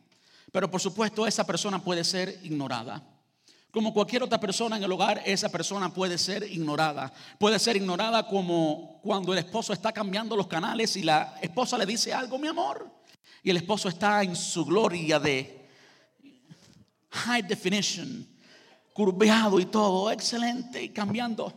Pero 0.52 0.70
por 0.70 0.80
supuesto 0.80 1.26
esa 1.26 1.44
persona 1.44 1.82
puede 1.82 2.04
ser 2.04 2.40
ignorada. 2.42 3.02
Como 3.74 3.92
cualquier 3.92 4.22
otra 4.22 4.38
persona 4.38 4.76
en 4.76 4.84
el 4.84 4.92
hogar, 4.92 5.20
esa 5.26 5.48
persona 5.48 5.92
puede 5.92 6.16
ser 6.16 6.44
ignorada. 6.44 7.12
Puede 7.40 7.58
ser 7.58 7.74
ignorada 7.74 8.24
como 8.24 9.00
cuando 9.02 9.32
el 9.32 9.40
esposo 9.40 9.72
está 9.72 9.90
cambiando 9.90 10.36
los 10.36 10.46
canales 10.46 10.94
y 10.94 11.02
la 11.02 11.36
esposa 11.42 11.76
le 11.76 11.84
dice 11.84 12.14
algo, 12.14 12.38
mi 12.38 12.46
amor. 12.46 12.88
Y 13.42 13.50
el 13.50 13.56
esposo 13.56 13.88
está 13.88 14.22
en 14.22 14.36
su 14.36 14.64
gloria 14.64 15.18
de 15.18 15.68
high 17.10 17.42
definition, 17.42 18.24
curveado 18.92 19.58
y 19.58 19.66
todo, 19.66 20.08
excelente 20.12 20.80
y 20.80 20.90
cambiando. 20.90 21.52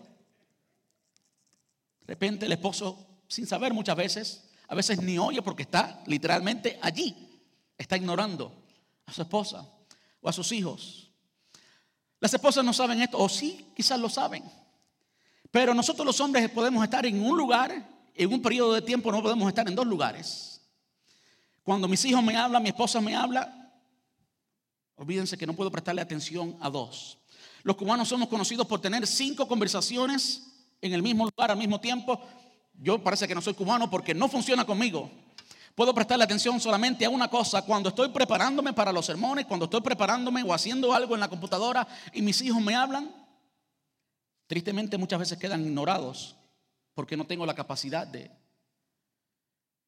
De 2.01 2.07
repente 2.07 2.47
el 2.47 2.51
esposo, 2.51 2.97
sin 3.27 3.45
saber 3.45 3.75
muchas 3.75 3.95
veces, 3.95 4.49
a 4.67 4.73
veces 4.73 5.03
ni 5.03 5.19
oye 5.19 5.43
porque 5.43 5.61
está 5.61 6.01
literalmente 6.07 6.79
allí, 6.81 7.15
está 7.77 7.95
ignorando 7.95 8.51
a 9.05 9.13
su 9.13 9.21
esposa 9.21 9.69
o 10.19 10.27
a 10.27 10.33
sus 10.33 10.51
hijos. 10.51 11.06
Las 12.19 12.33
esposas 12.33 12.63
no 12.65 12.73
saben 12.73 13.01
esto, 13.01 13.17
o 13.17 13.29
sí, 13.29 13.67
quizás 13.75 13.99
lo 13.99 14.09
saben. 14.09 14.43
Pero 15.51 15.73
nosotros 15.73 16.05
los 16.05 16.19
hombres 16.19 16.49
podemos 16.49 16.83
estar 16.83 17.05
en 17.05 17.23
un 17.23 17.37
lugar, 17.37 17.87
en 18.15 18.33
un 18.33 18.41
periodo 18.41 18.73
de 18.73 18.81
tiempo 18.81 19.11
no 19.11 19.21
podemos 19.21 19.47
estar 19.47 19.67
en 19.67 19.75
dos 19.75 19.85
lugares. 19.85 20.61
Cuando 21.63 21.87
mis 21.87 22.03
hijos 22.05 22.23
me 22.23 22.35
hablan, 22.35 22.63
mi 22.63 22.69
esposa 22.69 23.01
me 23.01 23.15
habla, 23.15 23.57
Olvídense 24.97 25.37
que 25.37 25.45
no 25.45 25.53
puedo 25.53 25.71
prestarle 25.71 26.01
atención 26.01 26.57
a 26.59 26.71
dos. 26.71 27.19
Los 27.61 27.75
cubanos 27.75 28.07
somos 28.07 28.27
conocidos 28.27 28.65
por 28.65 28.81
tener 28.81 29.05
cinco 29.05 29.47
conversaciones 29.47 30.47
en 30.81 30.91
el 30.93 31.03
mismo 31.03 31.25
lugar 31.25 31.51
al 31.51 31.57
mismo 31.57 31.79
tiempo. 31.79 32.19
Yo 32.73 33.03
parece 33.03 33.27
que 33.27 33.35
no 33.35 33.41
soy 33.41 33.53
cubano 33.53 33.89
porque 33.91 34.15
no 34.15 34.27
funciona 34.27 34.65
conmigo. 34.65 35.11
Puedo 35.77 35.93
prestarle 35.93 36.25
atención 36.25 36.59
solamente 36.59 37.05
a 37.05 37.09
una 37.09 37.29
cosa. 37.29 37.61
Cuando 37.61 37.89
estoy 37.89 38.09
preparándome 38.09 38.73
para 38.73 38.91
los 38.91 39.05
sermones, 39.05 39.45
cuando 39.45 39.65
estoy 39.65 39.81
preparándome 39.81 40.41
o 40.41 40.51
haciendo 40.51 40.91
algo 40.91 41.13
en 41.13 41.19
la 41.19 41.29
computadora 41.29 41.87
y 42.11 42.21
mis 42.21 42.41
hijos 42.41 42.61
me 42.61 42.75
hablan, 42.75 43.13
tristemente 44.47 44.97
muchas 44.97 45.19
veces 45.19 45.37
quedan 45.37 45.61
ignorados 45.61 46.35
porque 46.95 47.15
no 47.15 47.27
tengo 47.27 47.45
la 47.45 47.53
capacidad 47.53 48.07
de... 48.07 48.31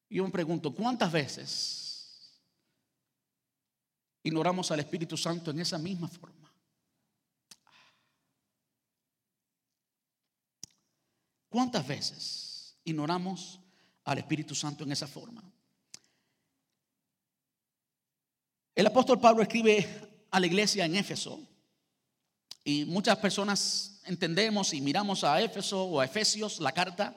Yo 0.08 0.24
me 0.24 0.30
pregunto, 0.30 0.72
¿cuántas 0.72 1.10
veces 1.10 1.80
ignoramos 4.22 4.70
al 4.70 4.80
Espíritu 4.80 5.16
Santo 5.16 5.50
en 5.50 5.60
esa 5.60 5.78
misma 5.78 6.08
forma. 6.08 6.52
¿Cuántas 11.48 11.86
veces 11.86 12.76
ignoramos 12.84 13.58
al 14.04 14.18
Espíritu 14.18 14.54
Santo 14.54 14.84
en 14.84 14.92
esa 14.92 15.08
forma? 15.08 15.42
El 18.80 18.86
apóstol 18.86 19.20
Pablo 19.20 19.42
escribe 19.42 19.86
a 20.30 20.40
la 20.40 20.46
iglesia 20.46 20.86
en 20.86 20.96
Éfeso 20.96 21.38
y 22.64 22.86
muchas 22.86 23.18
personas 23.18 24.00
entendemos 24.06 24.72
y 24.72 24.80
miramos 24.80 25.22
a 25.22 25.38
Éfeso 25.42 25.84
o 25.84 26.00
a 26.00 26.06
Efesios, 26.06 26.60
la 26.60 26.72
carta, 26.72 27.14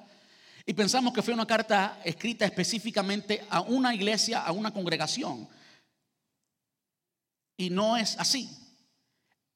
y 0.66 0.74
pensamos 0.74 1.14
que 1.14 1.22
fue 1.22 1.34
una 1.34 1.46
carta 1.46 2.02
escrita 2.04 2.44
específicamente 2.44 3.48
a 3.50 3.62
una 3.62 3.96
iglesia, 3.96 4.42
a 4.42 4.52
una 4.52 4.74
congregación. 4.74 5.48
Y 7.56 7.70
no 7.70 7.96
es 7.96 8.20
así. 8.20 8.50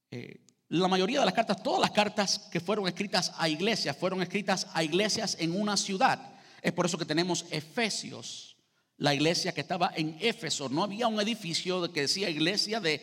Eh, 0.10 0.40
la 0.70 0.88
mayoría 0.88 1.20
de 1.20 1.26
las 1.26 1.36
cartas, 1.36 1.62
todas 1.62 1.82
las 1.82 1.92
cartas 1.92 2.40
que 2.50 2.62
fueron 2.62 2.88
escritas 2.88 3.34
a 3.38 3.50
iglesias, 3.50 3.98
fueron 3.98 4.22
escritas 4.22 4.68
a 4.74 4.82
iglesias 4.82 5.36
en 5.42 5.60
una 5.60 5.76
ciudad. 5.76 6.38
Es 6.62 6.72
por 6.72 6.86
eso 6.86 6.98
que 6.98 7.04
tenemos 7.04 7.44
Efesios, 7.52 8.57
la 8.98 9.14
iglesia 9.14 9.54
que 9.54 9.62
estaba 9.62 9.92
en 9.96 10.18
Éfeso. 10.20 10.70
No 10.70 10.84
había 10.84 11.08
un 11.08 11.20
edificio 11.20 11.92
que 11.92 12.02
decía 12.02 12.30
iglesia 12.30 12.80
de 12.80 13.02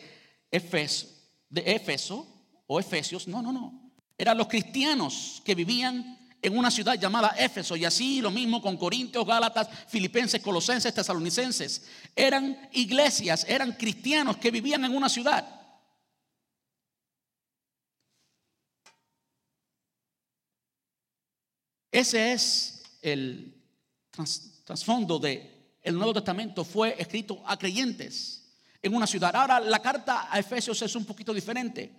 Éfeso, 0.51 1.07
de 1.49 1.61
Éfeso 1.75 2.27
o 2.67 2.79
Efesios. 2.79 3.27
No, 3.27 3.41
no, 3.41 3.51
no. 3.51 3.91
Eran 4.17 4.37
los 4.37 4.47
cristianos 4.47 5.41
que 5.45 5.55
vivían 5.55 6.19
en 6.41 6.57
una 6.57 6.69
ciudad 6.69 6.95
llamada 6.95 7.35
Éfeso. 7.37 7.75
Y 7.75 7.85
así 7.85 8.21
lo 8.21 8.31
mismo 8.31 8.61
con 8.61 8.77
Corintios, 8.77 9.25
Gálatas, 9.25 9.67
Filipenses, 9.87 10.41
Colosenses, 10.41 10.93
Tesalonicenses. 10.93 11.85
Eran 12.15 12.69
iglesias, 12.73 13.45
eran 13.47 13.73
cristianos 13.73 14.37
que 14.37 14.51
vivían 14.51 14.85
en 14.85 14.95
una 14.95 15.09
ciudad. 15.09 15.51
Ese 21.91 22.33
es 22.33 22.83
el 23.01 23.55
trasfondo 24.65 25.17
de 25.17 25.54
el 25.85 25.95
Nuevo 25.95 26.13
Testamento 26.13 26.65
fue 26.65 26.95
escrito 26.97 27.43
a 27.45 27.57
creyentes 27.57 28.41
en 28.81 28.95
una 28.95 29.05
ciudad. 29.05 29.35
Ahora 29.35 29.59
la 29.59 29.79
carta 29.79 30.27
a 30.31 30.39
Efesios 30.39 30.81
es 30.81 30.95
un 30.95 31.05
poquito 31.05 31.31
diferente. 31.31 31.93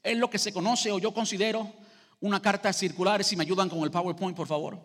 Es 0.00 0.16
lo 0.16 0.30
que 0.30 0.38
se 0.38 0.52
conoce 0.52 0.92
o 0.92 1.00
yo 1.00 1.12
considero 1.12 1.72
una 2.20 2.40
carta 2.40 2.72
circular. 2.72 3.22
Si 3.24 3.36
me 3.36 3.42
ayudan 3.42 3.68
con 3.68 3.80
el 3.80 3.90
PowerPoint, 3.90 4.36
por 4.36 4.46
favor. 4.46 4.80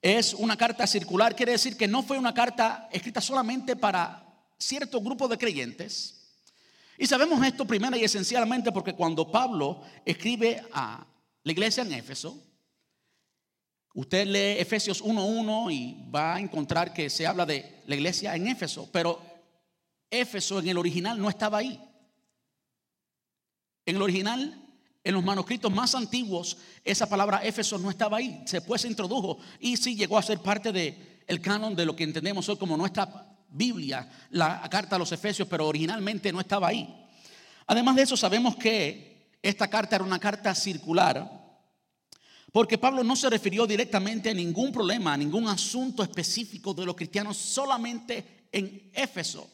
Es 0.00 0.32
una 0.32 0.56
carta 0.56 0.86
circular, 0.86 1.36
quiere 1.36 1.52
decir 1.52 1.76
que 1.76 1.86
no 1.86 2.02
fue 2.02 2.18
una 2.18 2.32
carta 2.32 2.88
escrita 2.90 3.20
solamente 3.20 3.76
para 3.76 4.24
cierto 4.58 5.00
grupo 5.02 5.28
de 5.28 5.36
creyentes. 5.36 6.14
Y 6.96 7.06
sabemos 7.06 7.44
esto 7.46 7.66
primero 7.66 7.94
y 7.96 8.04
esencialmente 8.04 8.72
porque 8.72 8.94
cuando 8.94 9.30
Pablo 9.30 9.82
escribe 10.04 10.62
a 10.72 11.06
la 11.42 11.52
iglesia 11.52 11.82
en 11.82 11.92
Éfeso, 11.92 12.42
usted 13.96 14.26
lee 14.26 14.60
Efesios 14.60 15.02
1.1 15.02 15.72
y 15.72 16.10
va 16.14 16.36
a 16.36 16.40
encontrar 16.40 16.92
que 16.92 17.08
se 17.08 17.26
habla 17.26 17.46
de 17.46 17.82
la 17.86 17.94
iglesia 17.94 18.36
en 18.36 18.46
Éfeso, 18.46 18.88
pero 18.92 19.20
Éfeso 20.10 20.58
en 20.60 20.68
el 20.68 20.78
original 20.78 21.18
no 21.18 21.30
estaba 21.30 21.58
ahí. 21.58 21.80
En 23.86 23.96
el 23.96 24.02
original, 24.02 24.62
en 25.02 25.14
los 25.14 25.24
manuscritos 25.24 25.72
más 25.72 25.94
antiguos, 25.94 26.58
esa 26.84 27.08
palabra 27.08 27.42
Éfeso 27.42 27.78
no 27.78 27.88
estaba 27.88 28.18
ahí. 28.18 28.44
Después 28.50 28.82
se 28.82 28.88
introdujo 28.88 29.38
y 29.60 29.78
sí 29.78 29.96
llegó 29.96 30.18
a 30.18 30.22
ser 30.22 30.40
parte 30.40 30.72
del 30.72 31.22
el 31.26 31.40
canon 31.40 31.74
de 31.74 31.86
lo 31.86 31.96
que 31.96 32.04
entendemos 32.04 32.48
hoy 32.50 32.58
como 32.58 32.76
nuestra 32.76 33.26
Biblia, 33.48 34.08
la 34.30 34.68
carta 34.70 34.96
a 34.96 34.98
los 34.98 35.10
Efesios, 35.10 35.48
pero 35.48 35.66
originalmente 35.66 36.32
no 36.32 36.40
estaba 36.40 36.68
ahí. 36.68 37.08
Además 37.66 37.96
de 37.96 38.02
eso, 38.02 38.16
sabemos 38.16 38.56
que 38.56 39.30
esta 39.40 39.68
carta 39.68 39.96
era 39.96 40.04
una 40.04 40.18
carta 40.18 40.54
circular, 40.54 41.35
porque 42.56 42.78
Pablo 42.78 43.04
no 43.04 43.14
se 43.16 43.28
refirió 43.28 43.66
directamente 43.66 44.30
a 44.30 44.32
ningún 44.32 44.72
problema, 44.72 45.12
a 45.12 45.16
ningún 45.18 45.46
asunto 45.46 46.02
específico 46.02 46.72
de 46.72 46.86
los 46.86 46.96
cristianos, 46.96 47.36
solamente 47.36 48.46
en 48.50 48.90
Éfeso. 48.94 49.46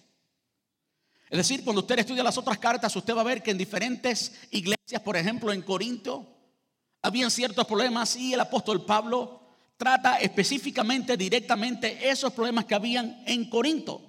Es 1.29 1.37
decir, 1.37 1.65
cuando 1.65 1.81
usted 1.81 1.99
estudia 1.99 2.23
las 2.23 2.39
otras 2.39 2.59
cartas, 2.59 2.95
usted 2.95 3.13
va 3.17 3.23
a 3.23 3.25
ver 3.25 3.43
que 3.43 3.51
en 3.51 3.59
diferentes 3.59 4.35
iglesias, 4.53 5.03
por 5.03 5.17
ejemplo 5.17 5.53
en 5.53 5.63
Corinto, 5.63 6.29
habían 7.03 7.29
ciertos 7.33 7.67
problemas 7.67 8.15
y 8.15 8.35
el 8.35 8.41
apóstol 8.41 8.87
Pablo 8.87 9.49
trata 9.77 10.19
específicamente, 10.19 11.17
directamente 11.17 12.09
esos 12.09 12.33
problemas 12.33 12.67
que 12.67 12.77
habían 12.77 13.25
en 13.27 13.51
Corinto. 13.51 14.01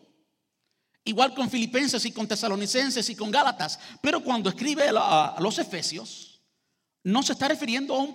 Igual 1.04 1.34
con 1.34 1.50
Filipenses 1.50 2.06
y 2.06 2.12
con 2.12 2.28
Tesalonicenses 2.28 3.10
y 3.10 3.16
con 3.16 3.32
Gálatas. 3.32 3.80
Pero 4.04 4.24
cuando 4.24 4.52
escribe 4.52 4.84
a 4.96 5.36
los 5.40 5.58
Efesios, 5.58 6.44
no 7.04 7.24
se 7.24 7.34
está 7.34 7.48
refiriendo 7.48 7.96
a 7.96 8.00
un 8.00 8.14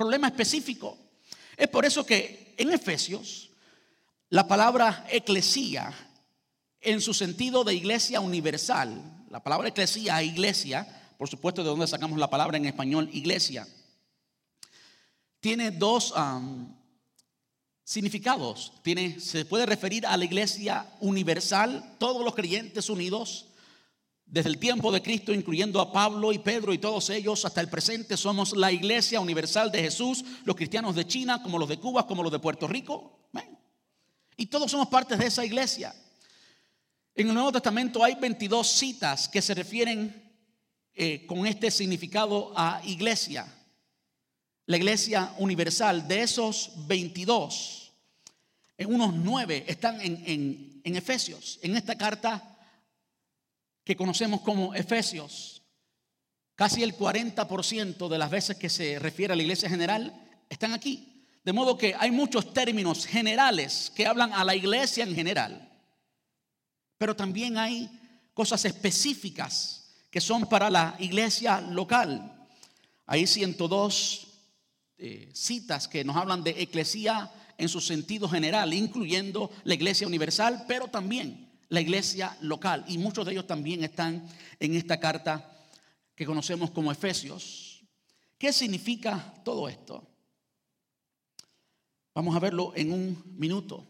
problema 0.00 0.28
específico. 0.28 0.96
Es 1.58 1.68
por 1.68 1.84
eso 1.84 2.06
que 2.06 2.54
en 2.56 2.72
Efesios, 2.72 3.50
la 4.30 4.48
palabra 4.48 5.06
eclesía 5.10 5.92
en 6.80 7.02
su 7.02 7.12
sentido 7.12 7.64
de 7.64 7.74
iglesia 7.74 8.18
universal. 8.20 9.26
La 9.28 9.42
palabra 9.42 9.68
eclesia, 9.68 10.22
iglesia, 10.22 11.12
por 11.18 11.28
supuesto 11.28 11.62
de 11.62 11.68
donde 11.68 11.86
sacamos 11.86 12.18
la 12.18 12.30
palabra 12.30 12.56
en 12.56 12.64
español, 12.64 13.10
iglesia, 13.12 13.68
tiene 15.38 15.70
dos 15.70 16.14
significados. 17.84 18.72
Tiene, 18.82 19.20
se 19.20 19.44
puede 19.44 19.66
referir 19.66 20.06
a 20.06 20.16
la 20.16 20.24
iglesia 20.24 20.90
universal, 21.00 21.96
todos 21.98 22.24
los 22.24 22.34
creyentes 22.34 22.88
unidos, 22.88 23.49
desde 24.30 24.48
el 24.48 24.58
tiempo 24.58 24.92
de 24.92 25.02
Cristo, 25.02 25.34
incluyendo 25.34 25.80
a 25.80 25.92
Pablo 25.92 26.32
y 26.32 26.38
Pedro 26.38 26.72
y 26.72 26.78
todos 26.78 27.10
ellos, 27.10 27.44
hasta 27.44 27.60
el 27.60 27.68
presente, 27.68 28.16
somos 28.16 28.56
la 28.56 28.70
iglesia 28.70 29.18
universal 29.18 29.72
de 29.72 29.82
Jesús, 29.82 30.24
los 30.44 30.54
cristianos 30.54 30.94
de 30.94 31.04
China, 31.06 31.42
como 31.42 31.58
los 31.58 31.68
de 31.68 31.78
Cuba, 31.78 32.06
como 32.06 32.22
los 32.22 32.30
de 32.30 32.38
Puerto 32.38 32.68
Rico. 32.68 33.18
Y 34.36 34.46
todos 34.46 34.70
somos 34.70 34.88
partes 34.88 35.18
de 35.18 35.26
esa 35.26 35.44
iglesia. 35.44 35.94
En 37.14 37.28
el 37.28 37.34
Nuevo 37.34 37.52
Testamento 37.52 38.04
hay 38.04 38.14
22 38.14 38.66
citas 38.66 39.28
que 39.28 39.42
se 39.42 39.52
refieren 39.52 40.32
eh, 40.94 41.26
con 41.26 41.44
este 41.44 41.70
significado 41.70 42.52
a 42.56 42.80
iglesia, 42.84 43.52
la 44.64 44.76
iglesia 44.76 45.34
universal. 45.38 46.06
De 46.06 46.22
esos 46.22 46.70
22, 46.86 47.92
en 48.78 48.94
unos 48.94 49.12
9 49.12 49.64
están 49.66 50.00
en 50.00 50.82
Efesios, 50.84 51.58
en 51.62 51.76
esta 51.76 51.98
carta 51.98 52.49
que 53.84 53.96
conocemos 53.96 54.40
como 54.40 54.74
Efesios. 54.74 55.62
Casi 56.54 56.82
el 56.82 56.96
40% 56.96 58.08
de 58.08 58.18
las 58.18 58.30
veces 58.30 58.56
que 58.56 58.68
se 58.68 58.98
refiere 58.98 59.32
a 59.32 59.36
la 59.36 59.42
iglesia 59.42 59.68
general 59.68 60.12
están 60.48 60.72
aquí. 60.72 61.24
De 61.42 61.52
modo 61.52 61.78
que 61.78 61.94
hay 61.98 62.10
muchos 62.10 62.52
términos 62.52 63.06
generales 63.06 63.90
que 63.94 64.06
hablan 64.06 64.32
a 64.32 64.44
la 64.44 64.54
iglesia 64.54 65.04
en 65.04 65.14
general. 65.14 65.70
Pero 66.98 67.16
también 67.16 67.56
hay 67.56 67.88
cosas 68.34 68.64
específicas 68.66 69.94
que 70.10 70.20
son 70.20 70.46
para 70.46 70.68
la 70.68 70.96
iglesia 70.98 71.60
local. 71.60 72.46
Hay 73.06 73.26
102 73.26 74.26
eh, 74.98 75.30
citas 75.32 75.88
que 75.88 76.04
nos 76.04 76.16
hablan 76.16 76.44
de 76.44 76.50
eclesía 76.60 77.32
en 77.56 77.68
su 77.68 77.80
sentido 77.80 78.28
general, 78.28 78.74
incluyendo 78.74 79.50
la 79.64 79.74
iglesia 79.74 80.06
universal, 80.06 80.64
pero 80.68 80.88
también 80.88 81.49
la 81.70 81.80
iglesia 81.80 82.36
local. 82.42 82.84
Y 82.86 82.98
muchos 82.98 83.24
de 83.24 83.32
ellos 83.32 83.46
también 83.46 83.82
están 83.82 84.28
en 84.58 84.74
esta 84.74 85.00
carta 85.00 85.50
que 86.14 86.26
conocemos 86.26 86.70
como 86.70 86.92
Efesios. 86.92 87.82
¿Qué 88.36 88.52
significa 88.52 89.34
todo 89.44 89.68
esto? 89.68 90.06
Vamos 92.14 92.36
a 92.36 92.40
verlo 92.40 92.72
en 92.76 92.92
un 92.92 93.22
minuto. 93.38 93.86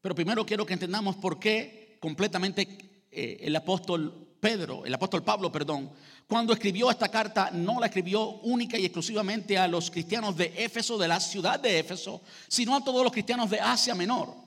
Pero 0.00 0.14
primero 0.14 0.46
quiero 0.46 0.64
que 0.64 0.74
entendamos 0.74 1.16
por 1.16 1.38
qué 1.38 1.98
completamente 2.00 3.06
eh, 3.10 3.38
el 3.40 3.56
apóstol 3.56 4.36
Pedro, 4.40 4.84
el 4.84 4.94
apóstol 4.94 5.24
Pablo, 5.24 5.50
perdón, 5.50 5.90
cuando 6.26 6.52
escribió 6.52 6.90
esta 6.90 7.08
carta, 7.08 7.50
no 7.50 7.80
la 7.80 7.86
escribió 7.86 8.28
única 8.42 8.78
y 8.78 8.84
exclusivamente 8.84 9.58
a 9.58 9.66
los 9.66 9.90
cristianos 9.90 10.36
de 10.36 10.52
Éfeso, 10.56 10.98
de 10.98 11.08
la 11.08 11.18
ciudad 11.18 11.58
de 11.58 11.78
Éfeso, 11.78 12.22
sino 12.48 12.76
a 12.76 12.84
todos 12.84 13.02
los 13.02 13.12
cristianos 13.12 13.50
de 13.50 13.60
Asia 13.60 13.94
Menor. 13.94 14.43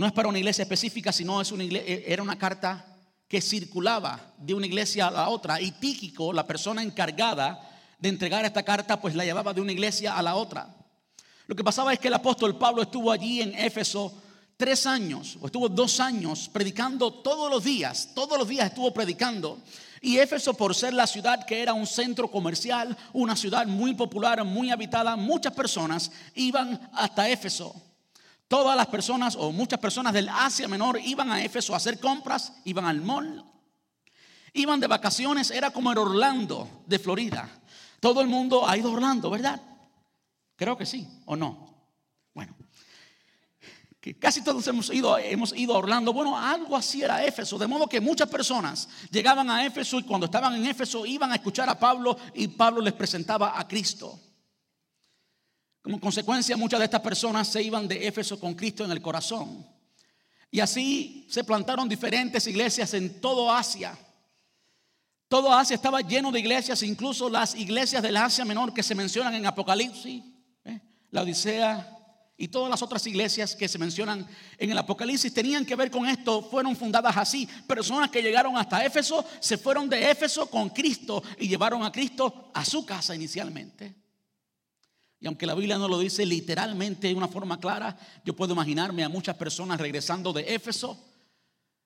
No 0.00 0.06
es 0.06 0.12
para 0.12 0.30
una 0.30 0.38
iglesia 0.38 0.62
específica, 0.62 1.12
sino 1.12 1.42
es 1.42 1.52
una 1.52 1.62
eh, 1.62 2.04
era 2.06 2.22
una 2.22 2.38
carta 2.38 2.86
que 3.28 3.42
circulaba 3.42 4.32
de 4.38 4.54
una 4.54 4.64
iglesia 4.64 5.08
a 5.08 5.10
la 5.10 5.28
otra. 5.28 5.60
Y 5.60 5.72
Tíquico, 5.72 6.32
la 6.32 6.46
persona 6.46 6.82
encargada 6.82 7.60
de 7.98 8.08
entregar 8.08 8.42
esta 8.46 8.62
carta, 8.62 8.98
pues 8.98 9.14
la 9.14 9.26
llevaba 9.26 9.52
de 9.52 9.60
una 9.60 9.72
iglesia 9.72 10.16
a 10.16 10.22
la 10.22 10.36
otra. 10.36 10.74
Lo 11.46 11.54
que 11.54 11.62
pasaba 11.62 11.92
es 11.92 11.98
que 11.98 12.08
el 12.08 12.14
apóstol 12.14 12.56
Pablo 12.56 12.80
estuvo 12.80 13.12
allí 13.12 13.42
en 13.42 13.54
Éfeso 13.54 14.14
tres 14.56 14.86
años, 14.86 15.36
o 15.38 15.44
estuvo 15.44 15.68
dos 15.68 16.00
años 16.00 16.48
predicando 16.50 17.12
todos 17.12 17.50
los 17.50 17.62
días, 17.62 18.08
todos 18.14 18.38
los 18.38 18.48
días 18.48 18.68
estuvo 18.68 18.94
predicando. 18.94 19.58
Y 20.00 20.16
Éfeso, 20.16 20.54
por 20.54 20.74
ser 20.74 20.94
la 20.94 21.06
ciudad 21.06 21.44
que 21.44 21.60
era 21.60 21.74
un 21.74 21.86
centro 21.86 22.30
comercial, 22.30 22.96
una 23.12 23.36
ciudad 23.36 23.66
muy 23.66 23.92
popular, 23.92 24.42
muy 24.46 24.70
habitada, 24.70 25.14
muchas 25.16 25.52
personas 25.52 26.10
iban 26.34 26.88
hasta 26.94 27.28
Éfeso. 27.28 27.89
Todas 28.50 28.76
las 28.76 28.88
personas 28.88 29.36
o 29.36 29.52
muchas 29.52 29.78
personas 29.78 30.12
del 30.12 30.28
Asia 30.28 30.66
Menor 30.66 30.98
iban 31.04 31.30
a 31.30 31.40
Éfeso 31.40 31.72
a 31.72 31.76
hacer 31.76 32.00
compras, 32.00 32.52
iban 32.64 32.84
al 32.84 33.00
mall, 33.00 33.44
iban 34.54 34.80
de 34.80 34.88
vacaciones, 34.88 35.52
era 35.52 35.70
como 35.70 35.92
el 35.92 35.98
Orlando 35.98 36.82
de 36.84 36.98
Florida. 36.98 37.48
Todo 38.00 38.20
el 38.20 38.26
mundo 38.26 38.68
ha 38.68 38.76
ido 38.76 38.88
a 38.88 38.92
Orlando, 38.94 39.30
¿verdad? 39.30 39.62
Creo 40.56 40.76
que 40.76 40.84
sí, 40.84 41.06
¿o 41.26 41.36
no? 41.36 41.76
Bueno, 42.34 42.56
casi 44.18 44.42
todos 44.42 44.66
hemos 44.66 44.92
ido, 44.92 45.16
hemos 45.16 45.56
ido 45.56 45.76
a 45.76 45.78
Orlando. 45.78 46.12
Bueno, 46.12 46.36
algo 46.36 46.76
así 46.76 47.02
era 47.02 47.24
Éfeso, 47.24 47.56
de 47.56 47.68
modo 47.68 47.88
que 47.88 48.00
muchas 48.00 48.28
personas 48.28 48.88
llegaban 49.12 49.48
a 49.48 49.64
Éfeso 49.64 50.00
y 50.00 50.02
cuando 50.02 50.24
estaban 50.24 50.56
en 50.56 50.66
Éfeso 50.66 51.06
iban 51.06 51.30
a 51.30 51.36
escuchar 51.36 51.68
a 51.68 51.78
Pablo 51.78 52.16
y 52.34 52.48
Pablo 52.48 52.80
les 52.80 52.94
presentaba 52.94 53.56
a 53.56 53.68
Cristo. 53.68 54.18
Como 55.82 56.00
consecuencia, 56.00 56.56
muchas 56.56 56.78
de 56.78 56.84
estas 56.84 57.00
personas 57.00 57.48
se 57.48 57.62
iban 57.62 57.88
de 57.88 58.06
Éfeso 58.06 58.38
con 58.38 58.54
Cristo 58.54 58.84
en 58.84 58.90
el 58.90 59.00
corazón. 59.00 59.66
Y 60.50 60.60
así 60.60 61.26
se 61.30 61.44
plantaron 61.44 61.88
diferentes 61.88 62.46
iglesias 62.46 62.92
en 62.94 63.20
todo 63.20 63.50
Asia. 63.50 63.96
Todo 65.28 65.52
Asia 65.52 65.76
estaba 65.76 66.00
lleno 66.00 66.32
de 66.32 66.40
iglesias, 66.40 66.82
incluso 66.82 67.30
las 67.30 67.54
iglesias 67.54 68.02
del 68.02 68.16
Asia 68.16 68.44
Menor 68.44 68.74
que 68.74 68.82
se 68.82 68.94
mencionan 68.94 69.34
en 69.34 69.46
Apocalipsis 69.46 70.24
la 71.10 71.22
Odisea 71.22 71.96
y 72.36 72.48
todas 72.48 72.70
las 72.70 72.82
otras 72.82 73.06
iglesias 73.06 73.54
que 73.54 73.68
se 73.68 73.78
mencionan 73.78 74.26
en 74.56 74.70
el 74.70 74.78
Apocalipsis 74.78 75.32
tenían 75.34 75.66
que 75.66 75.76
ver 75.76 75.90
con 75.90 76.06
esto, 76.06 76.42
fueron 76.42 76.74
fundadas 76.74 77.16
así. 77.16 77.46
Personas 77.66 78.10
que 78.10 78.22
llegaron 78.22 78.56
hasta 78.56 78.84
Éfeso, 78.84 79.24
se 79.40 79.58
fueron 79.58 79.88
de 79.88 80.10
Éfeso 80.10 80.48
con 80.48 80.70
Cristo 80.70 81.22
y 81.38 81.48
llevaron 81.48 81.82
a 81.82 81.92
Cristo 81.92 82.50
a 82.54 82.64
su 82.64 82.86
casa 82.86 83.14
inicialmente. 83.14 83.94
Y 85.20 85.26
aunque 85.26 85.46
la 85.46 85.54
Biblia 85.54 85.76
no 85.76 85.86
lo 85.86 85.98
dice 85.98 86.24
literalmente 86.24 87.08
de 87.08 87.14
una 87.14 87.28
forma 87.28 87.60
clara, 87.60 87.96
yo 88.24 88.34
puedo 88.34 88.54
imaginarme 88.54 89.04
a 89.04 89.08
muchas 89.10 89.36
personas 89.36 89.78
regresando 89.78 90.32
de 90.32 90.54
Éfeso 90.54 90.98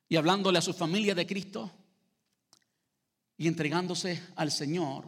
y 0.08 0.14
hablándole 0.14 0.58
a 0.58 0.62
su 0.62 0.72
familia 0.72 1.16
de 1.16 1.26
Cristo 1.26 1.70
y 3.36 3.48
entregándose 3.48 4.22
al 4.36 4.52
Señor 4.52 5.04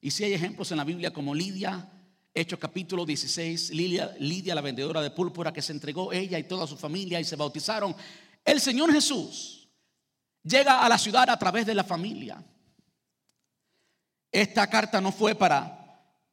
Y 0.00 0.12
si 0.12 0.22
hay 0.22 0.32
ejemplos 0.32 0.70
en 0.70 0.76
la 0.76 0.84
Biblia 0.84 1.12
como 1.12 1.34
Lidia, 1.34 1.90
Hechos 2.34 2.58
capítulo 2.60 3.04
16, 3.04 3.70
Lidia, 3.70 4.14
Lidia, 4.20 4.54
la 4.54 4.60
vendedora 4.60 5.02
de 5.02 5.10
púrpura 5.10 5.52
que 5.52 5.60
se 5.60 5.72
entregó 5.72 6.12
ella 6.12 6.38
y 6.38 6.44
toda 6.44 6.68
su 6.68 6.76
familia 6.76 7.20
y 7.20 7.24
se 7.24 7.36
bautizaron. 7.36 7.94
El 8.44 8.60
Señor 8.60 8.92
Jesús 8.92 9.68
llega 10.42 10.82
a 10.82 10.88
la 10.88 10.98
ciudad 10.98 11.28
a 11.28 11.38
través 11.38 11.66
de 11.66 11.74
la 11.74 11.84
familia. 11.84 12.42
Esta 14.30 14.68
carta 14.68 15.00
no 15.00 15.12
fue 15.12 15.34
para 15.34 15.81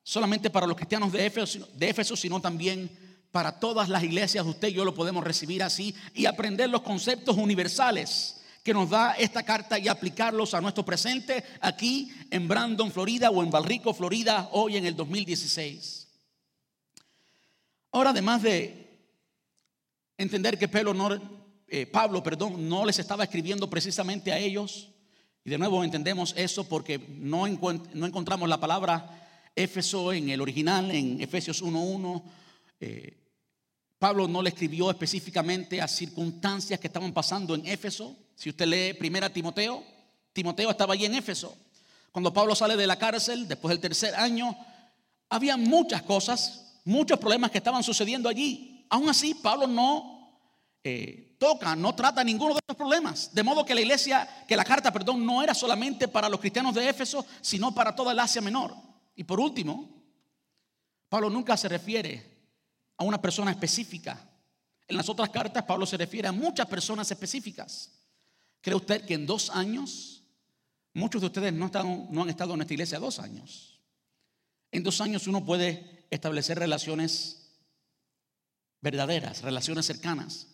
solamente 0.10 0.50
para 0.50 0.66
los 0.66 0.76
cristianos 0.76 1.12
de 1.12 1.24
Éfeso, 1.24 1.70
de 1.76 1.88
Éfeso, 1.88 2.16
sino 2.16 2.42
también 2.42 2.90
para 3.32 3.60
todas 3.60 3.90
las 3.90 4.04
iglesias. 4.04 4.44
Usted 4.44 4.70
y 4.70 4.74
yo 4.74 4.84
lo 4.84 4.96
podemos 4.96 5.24
recibir 5.24 5.62
así 5.62 5.94
y 6.16 6.26
aprender 6.26 6.68
los 6.68 6.82
conceptos 6.82 7.38
universales 7.38 8.42
que 8.64 8.74
nos 8.74 8.90
da 8.90 9.14
esta 9.14 9.44
carta 9.44 9.78
y 9.78 9.88
aplicarlos 9.88 10.56
a 10.56 10.62
nuestro 10.62 10.84
presente 10.84 11.44
aquí 11.62 12.12
en 12.32 12.48
Brandon, 12.48 12.92
Florida 12.92 13.30
o 13.30 13.44
en 13.44 13.52
Valrico, 13.52 13.94
Florida, 13.94 14.50
hoy 14.52 14.78
en 14.78 14.88
el 14.88 14.96
2016. 14.96 16.08
Ahora, 17.92 18.10
además 18.10 18.42
de 18.42 19.14
entender 20.18 20.58
que 20.58 20.68
eh, 21.68 21.86
Pablo 21.86 22.24
perdón, 22.24 22.68
no 22.68 22.84
les 22.84 22.98
estaba 22.98 23.26
escribiendo 23.26 23.70
precisamente 23.70 24.32
a 24.32 24.40
ellos, 24.40 24.90
y 25.46 25.52
de 25.52 25.60
nuevo 25.60 25.84
entendemos 25.84 26.34
eso 26.36 26.68
porque 26.68 26.98
no, 26.98 27.48
no 27.48 28.06
encontramos 28.08 28.50
la 28.50 28.60
palabra 28.60 29.28
Éfeso 29.60 30.14
en 30.14 30.30
el 30.30 30.40
original, 30.40 30.90
en 30.92 31.20
Efesios 31.22 31.62
1.1. 31.62 32.24
Eh, 32.80 33.18
Pablo 33.98 34.28
no 34.28 34.42
le 34.42 34.50
escribió 34.50 34.90
específicamente 34.90 35.82
a 35.82 35.88
circunstancias 35.88 36.80
que 36.80 36.88
estaban 36.88 37.12
pasando 37.12 37.54
en 37.56 37.68
Éfeso. 37.68 38.16
Si 38.36 38.50
usted 38.50 38.66
lee 38.66 38.94
primera 38.94 39.30
Timoteo, 39.30 39.84
Timoteo 40.32 40.70
estaba 40.72 40.94
allí 40.94 41.06
en 41.06 41.16
Éfeso. 41.16 41.58
Cuando 42.10 42.32
Pablo 42.32 42.56
sale 42.56 42.78
de 42.78 42.88
la 42.88 42.98
cárcel, 42.98 43.50
después 43.50 43.72
del 43.72 43.82
tercer 43.82 44.16
año, 44.16 44.58
había 45.28 45.58
muchas 45.58 46.04
cosas, 46.04 46.78
muchos 46.86 47.20
problemas 47.20 47.52
que 47.52 47.58
estaban 47.58 47.84
sucediendo 47.84 48.30
allí. 48.30 48.86
Aún 48.90 49.10
así, 49.10 49.34
Pablo 49.34 49.68
no 49.68 50.40
eh, 50.82 51.36
toca, 51.38 51.76
no 51.76 51.94
trata 51.94 52.24
ninguno 52.24 52.54
de 52.54 52.60
estos 52.60 52.78
problemas. 52.78 53.36
De 53.36 53.44
modo 53.44 53.66
que 53.66 53.76
la 53.76 53.82
iglesia, 53.82 54.46
que 54.48 54.56
la 54.56 54.64
carta, 54.64 54.94
perdón, 54.94 55.26
no 55.26 55.44
era 55.44 55.54
solamente 55.54 56.08
para 56.08 56.30
los 56.30 56.40
cristianos 56.40 56.74
de 56.74 56.88
Éfeso, 56.88 57.26
sino 57.42 57.76
para 57.76 57.94
toda 57.94 58.14
el 58.14 58.20
Asia 58.20 58.42
Menor. 58.42 58.89
Y 59.20 59.26
por 59.26 59.42
último, 59.42 60.02
Pablo 61.10 61.30
nunca 61.30 61.58
se 61.58 61.68
refiere 61.68 62.24
a 62.96 63.04
una 63.04 63.22
persona 63.22 63.52
específica. 63.52 64.18
En 64.88 64.96
las 64.96 65.10
otras 65.10 65.30
cartas 65.30 65.66
Pablo 65.66 65.86
se 65.86 65.98
refiere 65.98 66.30
a 66.30 66.32
muchas 66.32 66.66
personas 66.68 67.12
específicas. 67.12 68.00
¿Cree 68.62 68.78
usted 68.78 69.06
que 69.06 69.16
en 69.16 69.26
dos 69.26 69.50
años, 69.50 70.24
muchos 70.94 71.20
de 71.20 71.28
ustedes 71.28 71.52
no, 71.52 71.70
no 72.10 72.22
han 72.24 72.30
estado 72.30 72.54
en 72.54 72.62
esta 72.62 72.74
iglesia 72.74 72.98
dos 72.98 73.20
años? 73.20 73.82
En 74.72 74.84
dos 74.84 75.02
años 75.02 75.28
uno 75.28 75.44
puede 75.44 76.08
establecer 76.10 76.58
relaciones 76.58 77.58
verdaderas, 78.80 79.42
relaciones 79.42 79.86
cercanas. 79.86 80.48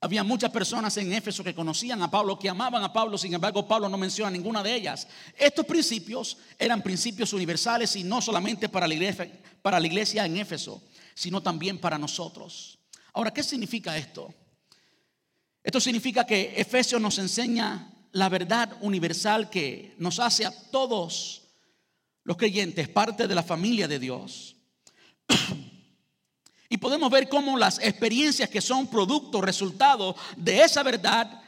Había 0.00 0.22
muchas 0.22 0.50
personas 0.50 0.96
en 0.96 1.12
Éfeso 1.12 1.42
que 1.42 1.54
conocían 1.54 2.00
a 2.02 2.10
Pablo, 2.10 2.38
que 2.38 2.48
amaban 2.48 2.84
a 2.84 2.92
Pablo, 2.92 3.18
sin 3.18 3.34
embargo 3.34 3.66
Pablo 3.66 3.88
no 3.88 3.98
menciona 3.98 4.30
ninguna 4.30 4.62
de 4.62 4.72
ellas. 4.74 5.08
Estos 5.36 5.66
principios 5.66 6.36
eran 6.56 6.82
principios 6.82 7.32
universales 7.32 7.96
y 7.96 8.04
no 8.04 8.22
solamente 8.22 8.68
para 8.68 8.86
la 8.86 8.94
iglesia, 8.94 10.24
en 10.24 10.36
Éfeso, 10.36 10.82
sino 11.14 11.42
también 11.42 11.78
para 11.78 11.98
nosotros. 11.98 12.78
Ahora, 13.12 13.32
¿qué 13.32 13.42
significa 13.42 13.96
esto? 13.96 14.32
Esto 15.64 15.80
significa 15.80 16.24
que 16.24 16.54
Efesios 16.56 17.00
nos 17.00 17.18
enseña 17.18 17.92
la 18.12 18.28
verdad 18.28 18.76
universal 18.80 19.50
que 19.50 19.96
nos 19.98 20.20
hace 20.20 20.46
a 20.46 20.70
todos 20.70 21.42
los 22.22 22.36
creyentes 22.36 22.88
parte 22.88 23.26
de 23.26 23.34
la 23.34 23.42
familia 23.42 23.88
de 23.88 23.98
Dios. 23.98 24.54
Y 26.68 26.76
podemos 26.76 27.10
ver 27.10 27.28
cómo 27.28 27.56
las 27.56 27.78
experiencias 27.78 28.50
que 28.50 28.60
son 28.60 28.88
producto, 28.88 29.40
resultado 29.40 30.14
de 30.36 30.62
esa 30.62 30.82
verdad, 30.82 31.42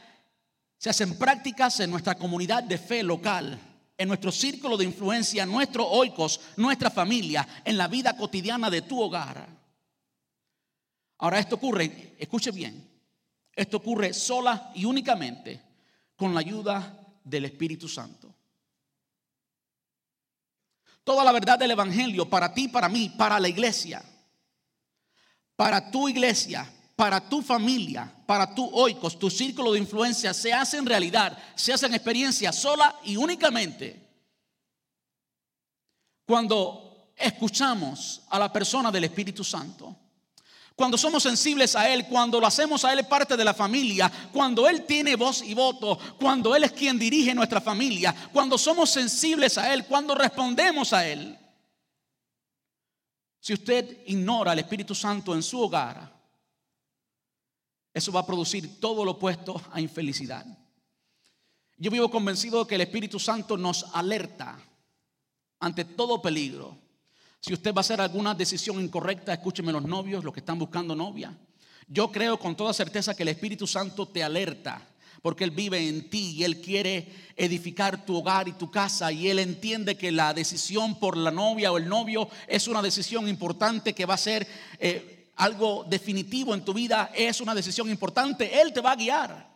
se 0.78 0.88
hacen 0.88 1.18
prácticas 1.18 1.78
en 1.80 1.90
nuestra 1.90 2.14
comunidad 2.14 2.62
de 2.62 2.78
fe 2.78 3.02
local, 3.02 3.58
en 3.98 4.08
nuestro 4.08 4.32
círculo 4.32 4.78
de 4.78 4.86
influencia, 4.86 5.44
nuestro 5.44 5.86
oikos, 5.86 6.40
nuestra 6.56 6.90
familia, 6.90 7.46
en 7.64 7.76
la 7.76 7.86
vida 7.86 8.16
cotidiana 8.16 8.70
de 8.70 8.80
tu 8.82 8.98
hogar. 8.98 9.46
Ahora 11.18 11.38
esto 11.38 11.56
ocurre, 11.56 12.16
escuche 12.18 12.50
bien, 12.50 12.88
esto 13.54 13.76
ocurre 13.76 14.14
sola 14.14 14.72
y 14.74 14.86
únicamente 14.86 15.60
con 16.16 16.32
la 16.32 16.40
ayuda 16.40 16.98
del 17.22 17.44
Espíritu 17.44 17.88
Santo. 17.88 18.34
Toda 21.04 21.24
la 21.24 21.32
verdad 21.32 21.58
del 21.58 21.72
Evangelio 21.72 22.28
para 22.28 22.54
ti, 22.54 22.68
para 22.68 22.88
mí, 22.88 23.10
para 23.18 23.38
la 23.38 23.48
iglesia, 23.48 24.02
para 25.60 25.90
tu 25.90 26.08
iglesia, 26.08 26.66
para 26.96 27.20
tu 27.20 27.42
familia, 27.42 28.10
para 28.24 28.54
tu 28.54 28.66
oikos, 28.72 29.18
tu 29.18 29.28
círculo 29.28 29.72
de 29.72 29.78
influencia, 29.78 30.32
se 30.32 30.54
hace 30.54 30.78
en 30.78 30.86
realidad, 30.86 31.36
se 31.54 31.70
hace 31.70 31.84
en 31.84 31.92
experiencia 31.92 32.50
sola 32.50 32.98
y 33.04 33.18
únicamente 33.18 34.08
cuando 36.24 37.12
escuchamos 37.14 38.22
a 38.30 38.38
la 38.38 38.50
persona 38.50 38.90
del 38.90 39.04
Espíritu 39.04 39.44
Santo. 39.44 39.94
Cuando 40.74 40.96
somos 40.96 41.22
sensibles 41.22 41.76
a 41.76 41.90
Él, 41.90 42.06
cuando 42.06 42.40
lo 42.40 42.46
hacemos 42.46 42.82
a 42.86 42.94
Él 42.94 43.04
parte 43.04 43.36
de 43.36 43.44
la 43.44 43.52
familia, 43.52 44.10
cuando 44.32 44.66
Él 44.66 44.86
tiene 44.86 45.14
voz 45.14 45.42
y 45.42 45.52
voto, 45.52 45.98
cuando 46.18 46.56
Él 46.56 46.64
es 46.64 46.72
quien 46.72 46.98
dirige 46.98 47.34
nuestra 47.34 47.60
familia, 47.60 48.14
cuando 48.32 48.56
somos 48.56 48.88
sensibles 48.88 49.58
a 49.58 49.74
Él, 49.74 49.84
cuando 49.84 50.14
respondemos 50.14 50.94
a 50.94 51.06
Él. 51.06 51.38
Si 53.40 53.52
usted 53.54 54.02
ignora 54.06 54.52
al 54.52 54.58
Espíritu 54.58 54.94
Santo 54.94 55.34
en 55.34 55.42
su 55.42 55.60
hogar, 55.60 56.20
eso 57.92 58.12
va 58.12 58.20
a 58.20 58.26
producir 58.26 58.78
todo 58.78 59.04
lo 59.04 59.12
opuesto 59.12 59.60
a 59.72 59.80
infelicidad. 59.80 60.46
Yo 61.76 61.90
vivo 61.90 62.10
convencido 62.10 62.62
de 62.62 62.68
que 62.68 62.74
el 62.76 62.82
Espíritu 62.82 63.18
Santo 63.18 63.56
nos 63.56 63.84
alerta 63.94 64.58
ante 65.58 65.84
todo 65.84 66.22
peligro 66.22 66.78
si 67.40 67.54
usted 67.54 67.72
va 67.72 67.78
a 67.78 67.80
hacer 67.80 68.00
alguna 68.00 68.34
decisión 68.34 68.80
incorrecta, 68.80 69.32
escúcheme 69.32 69.72
los 69.72 69.82
novios, 69.82 70.22
los 70.22 70.34
que 70.34 70.40
están 70.40 70.58
buscando 70.58 70.94
novia. 70.94 71.34
Yo 71.88 72.12
creo 72.12 72.38
con 72.38 72.54
toda 72.54 72.74
certeza 72.74 73.14
que 73.14 73.22
el 73.22 73.30
Espíritu 73.30 73.66
Santo 73.66 74.06
te 74.06 74.22
alerta, 74.22 74.86
porque 75.22 75.44
Él 75.44 75.50
vive 75.50 75.88
en 75.88 76.08
ti 76.08 76.36
y 76.36 76.44
Él 76.44 76.60
quiere 76.60 77.32
edificar 77.36 78.04
tu 78.04 78.16
hogar 78.16 78.48
y 78.48 78.52
tu 78.52 78.70
casa 78.70 79.12
y 79.12 79.28
Él 79.28 79.38
entiende 79.38 79.96
que 79.96 80.12
la 80.12 80.34
decisión 80.34 80.98
por 80.98 81.16
la 81.16 81.30
novia 81.30 81.72
o 81.72 81.78
el 81.78 81.88
novio 81.88 82.28
es 82.46 82.68
una 82.68 82.82
decisión 82.82 83.28
importante 83.28 83.94
que 83.94 84.06
va 84.06 84.14
a 84.14 84.18
ser 84.18 84.46
eh, 84.78 85.30
algo 85.36 85.84
definitivo 85.88 86.54
en 86.54 86.64
tu 86.64 86.74
vida, 86.74 87.10
es 87.14 87.40
una 87.40 87.54
decisión 87.54 87.88
importante, 87.88 88.60
Él 88.60 88.72
te 88.72 88.80
va 88.80 88.92
a 88.92 88.96
guiar 88.96 89.50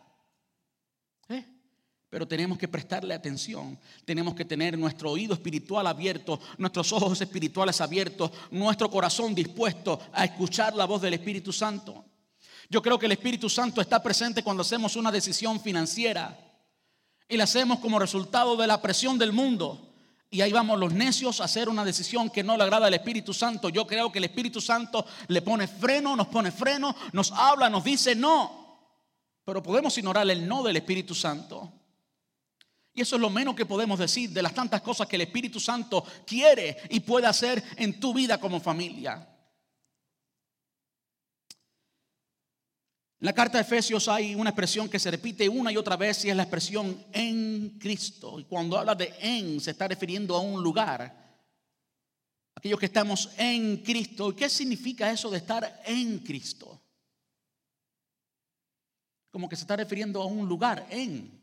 pero 2.15 2.25
tenemos 2.25 2.57
que 2.57 2.69
prestarle 2.69 3.13
atención, 3.13 3.77
tenemos 4.05 4.35
que 4.35 4.45
tener 4.45 4.77
nuestro 4.77 5.11
oído 5.11 5.33
espiritual 5.33 5.85
abierto, 5.85 6.39
nuestros 6.57 6.93
ojos 6.93 7.19
espirituales 7.19 7.81
abiertos, 7.81 8.31
nuestro 8.51 8.89
corazón 8.89 9.35
dispuesto 9.35 9.99
a 10.13 10.23
escuchar 10.23 10.73
la 10.75 10.85
voz 10.85 11.01
del 11.01 11.15
Espíritu 11.15 11.51
Santo. 11.51 12.05
Yo 12.69 12.81
creo 12.81 12.97
que 12.97 13.05
el 13.05 13.11
Espíritu 13.11 13.49
Santo 13.49 13.81
está 13.81 14.01
presente 14.01 14.43
cuando 14.43 14.61
hacemos 14.61 14.95
una 14.95 15.11
decisión 15.11 15.59
financiera 15.59 16.37
y 17.27 17.37
la 17.37 17.43
hacemos 17.43 17.79
como 17.79 17.99
resultado 17.99 18.55
de 18.55 18.67
la 18.67 18.81
presión 18.81 19.17
del 19.17 19.31
mundo. 19.31 19.93
Y 20.29 20.41
ahí 20.41 20.51
vamos 20.51 20.79
los 20.79 20.91
necios 20.91 21.39
a 21.39 21.45
hacer 21.45 21.69
una 21.69 21.85
decisión 21.85 22.29
que 22.29 22.43
no 22.43 22.57
le 22.57 22.63
agrada 22.63 22.87
al 22.87 22.93
Espíritu 22.93 23.33
Santo. 23.33 23.69
Yo 23.69 23.85
creo 23.85 24.11
que 24.11 24.17
el 24.19 24.25
Espíritu 24.25 24.59
Santo 24.59 25.05
le 25.27 25.41
pone 25.41 25.67
freno, 25.67 26.15
nos 26.15 26.27
pone 26.27 26.51
freno, 26.51 26.95
nos 27.13 27.31
habla, 27.31 27.69
nos 27.69 27.83
dice 27.83 28.15
no. 28.15 28.65
Pero 29.45 29.61
podemos 29.61 29.97
ignorar 29.97 30.29
el 30.29 30.47
no 30.47 30.63
del 30.63 30.77
Espíritu 30.77 31.13
Santo. 31.13 31.71
Y 32.93 33.01
eso 33.01 33.15
es 33.15 33.21
lo 33.21 33.29
menos 33.29 33.55
que 33.55 33.65
podemos 33.65 33.99
decir 33.99 34.29
de 34.31 34.41
las 34.41 34.53
tantas 34.53 34.81
cosas 34.81 35.07
que 35.07 35.17
el 35.17 35.23
Espíritu 35.23 35.59
Santo 35.59 36.03
quiere 36.25 36.77
y 36.89 37.01
puede 37.01 37.27
hacer 37.27 37.63
en 37.77 37.99
tu 37.99 38.13
vida 38.13 38.39
como 38.39 38.59
familia. 38.59 39.34
En 43.19 43.27
la 43.27 43.33
carta 43.33 43.57
de 43.57 43.63
Efesios 43.63 44.07
hay 44.09 44.35
una 44.35 44.49
expresión 44.49 44.89
que 44.89 44.99
se 44.99 45.09
repite 45.09 45.47
una 45.47 45.71
y 45.71 45.77
otra 45.77 45.95
vez 45.95 46.25
y 46.25 46.29
es 46.29 46.35
la 46.35 46.43
expresión 46.43 47.05
en 47.13 47.77
Cristo. 47.79 48.39
Y 48.39 48.43
cuando 48.43 48.77
habla 48.77 48.93
de 48.93 49.13
en 49.21 49.61
se 49.61 49.71
está 49.71 49.87
refiriendo 49.87 50.35
a 50.35 50.41
un 50.41 50.61
lugar. 50.61 51.23
Aquellos 52.55 52.79
que 52.79 52.87
estamos 52.87 53.29
en 53.37 53.77
Cristo. 53.77 54.31
¿Y 54.31 54.35
qué 54.35 54.49
significa 54.49 55.09
eso 55.11 55.29
de 55.29 55.37
estar 55.37 55.81
en 55.85 56.19
Cristo? 56.19 56.81
Como 59.31 59.47
que 59.47 59.55
se 59.55 59.63
está 59.63 59.77
refiriendo 59.77 60.21
a 60.21 60.25
un 60.25 60.47
lugar 60.47 60.85
en. 60.89 61.41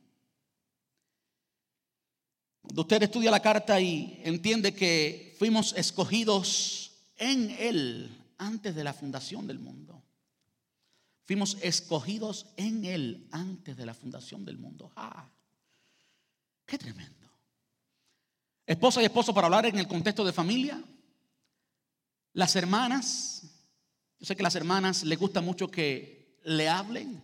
Usted 2.75 3.03
estudia 3.03 3.31
la 3.31 3.41
carta 3.41 3.81
y 3.81 4.21
entiende 4.25 4.75
que 4.75 5.35
fuimos 5.39 5.75
escogidos 5.77 6.93
en 7.17 7.51
Él 7.59 8.11
antes 8.39 8.75
de 8.75 8.85
la 8.85 8.93
fundación 8.93 9.47
del 9.47 9.59
mundo. 9.59 10.02
Fuimos 11.25 11.57
escogidos 11.63 12.47
en 12.57 12.85
Él 12.85 13.29
antes 13.31 13.77
de 13.77 13.87
la 13.87 13.95
fundación 13.95 14.45
del 14.45 14.59
mundo. 14.59 14.93
¡Ah! 14.97 15.29
¡Qué 16.67 16.79
tremendo! 16.79 17.29
Esposa 18.67 19.03
y 19.03 19.05
esposo 19.05 19.35
para 19.35 19.47
hablar 19.47 19.67
en 19.67 19.79
el 19.79 19.89
contexto 19.89 20.25
de 20.25 20.33
familia. 20.33 20.83
Las 22.33 22.57
hermanas, 22.57 23.43
yo 24.19 24.27
sé 24.27 24.35
que 24.35 24.43
a 24.43 24.45
las 24.45 24.57
hermanas 24.57 25.05
les 25.05 25.19
gusta 25.19 25.41
mucho 25.41 25.71
que 25.71 26.41
le 26.45 26.69
hablen. 26.69 27.23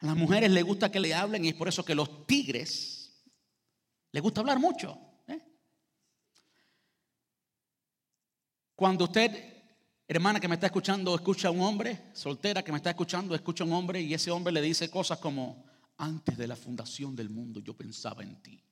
A 0.00 0.06
las 0.06 0.16
mujeres 0.16 0.50
les 0.50 0.64
gusta 0.64 0.90
que 0.90 1.00
le 1.00 1.14
hablen 1.14 1.44
y 1.44 1.48
es 1.48 1.54
por 1.54 1.68
eso 1.68 1.84
que 1.84 1.94
los 1.94 2.26
tigres 2.26 3.24
les 4.12 4.22
gusta 4.22 4.40
hablar 4.40 4.58
mucho. 4.58 4.96
¿eh? 5.26 5.40
Cuando 8.76 9.04
usted, 9.04 9.53
hermana 10.06 10.40
que 10.40 10.48
me 10.48 10.54
está 10.54 10.66
escuchando, 10.66 11.14
escucha 11.14 11.48
a 11.48 11.50
un 11.50 11.60
hombre, 11.60 12.10
soltera 12.12 12.62
que 12.62 12.72
me 12.72 12.78
está 12.78 12.90
escuchando, 12.90 13.34
escucha 13.34 13.64
a 13.64 13.66
un 13.66 13.72
hombre 13.72 14.00
y 14.00 14.12
ese 14.12 14.30
hombre 14.30 14.52
le 14.52 14.60
dice 14.60 14.90
cosas 14.90 15.18
como, 15.18 15.64
antes 15.98 16.36
de 16.36 16.46
la 16.46 16.56
fundación 16.56 17.14
del 17.14 17.30
mundo 17.30 17.60
yo 17.60 17.74
pensaba 17.74 18.22
en 18.22 18.42
ti. 18.42 18.62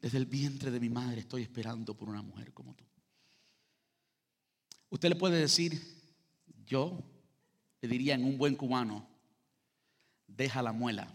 Desde 0.00 0.18
el 0.18 0.26
vientre 0.26 0.70
de 0.70 0.80
mi 0.80 0.90
madre 0.90 1.20
estoy 1.20 1.42
esperando 1.42 1.96
por 1.96 2.08
una 2.08 2.22
mujer 2.22 2.52
como 2.52 2.74
tú. 2.74 2.84
Usted 4.90 5.08
le 5.08 5.16
puede 5.16 5.38
decir, 5.38 5.80
yo 6.66 7.02
le 7.80 7.88
diría 7.88 8.14
en 8.14 8.24
un 8.24 8.36
buen 8.36 8.54
cubano, 8.54 9.08
deja 10.26 10.62
la 10.62 10.72
muela. 10.72 11.08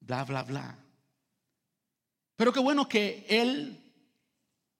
Bla, 0.00 0.24
bla, 0.24 0.42
bla. 0.42 0.78
Pero 2.38 2.52
qué 2.52 2.60
bueno 2.60 2.88
que 2.88 3.26
Él 3.28 3.92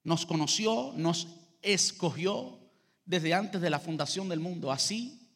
nos 0.05 0.25
conoció, 0.25 0.92
nos 0.94 1.27
escogió 1.61 2.57
desde 3.05 3.35
antes 3.35 3.61
de 3.61 3.68
la 3.68 3.81
fundación 3.81 4.29
del 4.29 4.38
mundo. 4.38 4.71
Así 4.71 5.29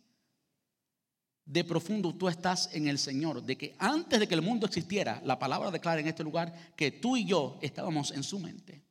de 1.45 1.65
profundo 1.65 2.15
tú 2.15 2.29
estás 2.29 2.71
en 2.75 2.87
el 2.87 3.01
Señor, 3.01 3.43
de 3.43 3.59
que 3.59 3.75
antes 3.81 4.21
de 4.21 4.29
que 4.29 4.35
el 4.35 4.41
mundo 4.41 4.67
existiera, 4.67 5.21
la 5.25 5.37
palabra 5.37 5.73
declara 5.73 6.01
en 6.01 6.07
este 6.07 6.23
lugar 6.23 6.55
que 6.77 6.93
tú 6.93 7.17
y 7.17 7.25
yo 7.25 7.59
estábamos 7.61 8.13
en 8.13 8.23
su 8.23 8.39
mente. 8.39 8.85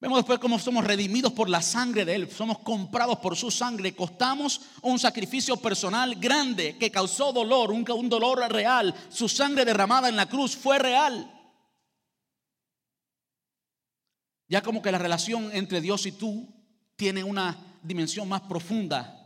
Vemos 0.00 0.18
después 0.18 0.40
cómo 0.40 0.58
somos 0.58 0.84
redimidos 0.84 1.32
por 1.32 1.48
la 1.48 1.62
sangre 1.62 2.04
de 2.04 2.16
Él, 2.16 2.28
somos 2.28 2.58
comprados 2.58 3.20
por 3.20 3.36
su 3.36 3.52
sangre, 3.52 3.94
costamos 3.94 4.62
un 4.82 4.98
sacrificio 4.98 5.56
personal 5.58 6.16
grande 6.16 6.76
que 6.76 6.90
causó 6.90 7.32
dolor, 7.32 7.70
un, 7.70 7.84
dolor 7.84 8.52
real. 8.52 8.92
Su 9.10 9.28
sangre 9.28 9.64
derramada 9.64 10.08
en 10.08 10.16
la 10.16 10.28
cruz 10.28 10.56
fue 10.56 10.80
real. 10.80 11.37
Ya 14.48 14.62
como 14.62 14.82
que 14.82 14.92
la 14.92 14.98
relación 14.98 15.50
entre 15.52 15.80
Dios 15.80 16.06
y 16.06 16.12
tú 16.12 16.48
tiene 16.96 17.22
una 17.22 17.78
dimensión 17.82 18.28
más 18.28 18.40
profunda 18.42 19.18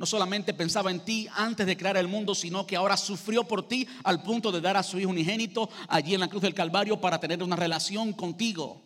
no 0.00 0.06
solamente 0.06 0.54
pensaba 0.54 0.90
en 0.90 1.00
ti 1.00 1.28
antes 1.34 1.66
de 1.66 1.76
crear 1.76 1.98
el 1.98 2.08
mundo, 2.08 2.34
sino 2.34 2.66
que 2.66 2.74
ahora 2.74 2.96
sufrió 2.96 3.44
por 3.44 3.68
ti 3.68 3.86
al 4.02 4.22
punto 4.22 4.50
de 4.50 4.62
dar 4.62 4.74
a 4.78 4.82
su 4.82 4.98
Hijo 4.98 5.10
unigénito 5.10 5.68
allí 5.88 6.14
en 6.14 6.20
la 6.20 6.28
cruz 6.28 6.40
del 6.40 6.54
Calvario 6.54 6.98
para 6.98 7.20
tener 7.20 7.42
una 7.42 7.54
relación 7.54 8.14
contigo. 8.14 8.80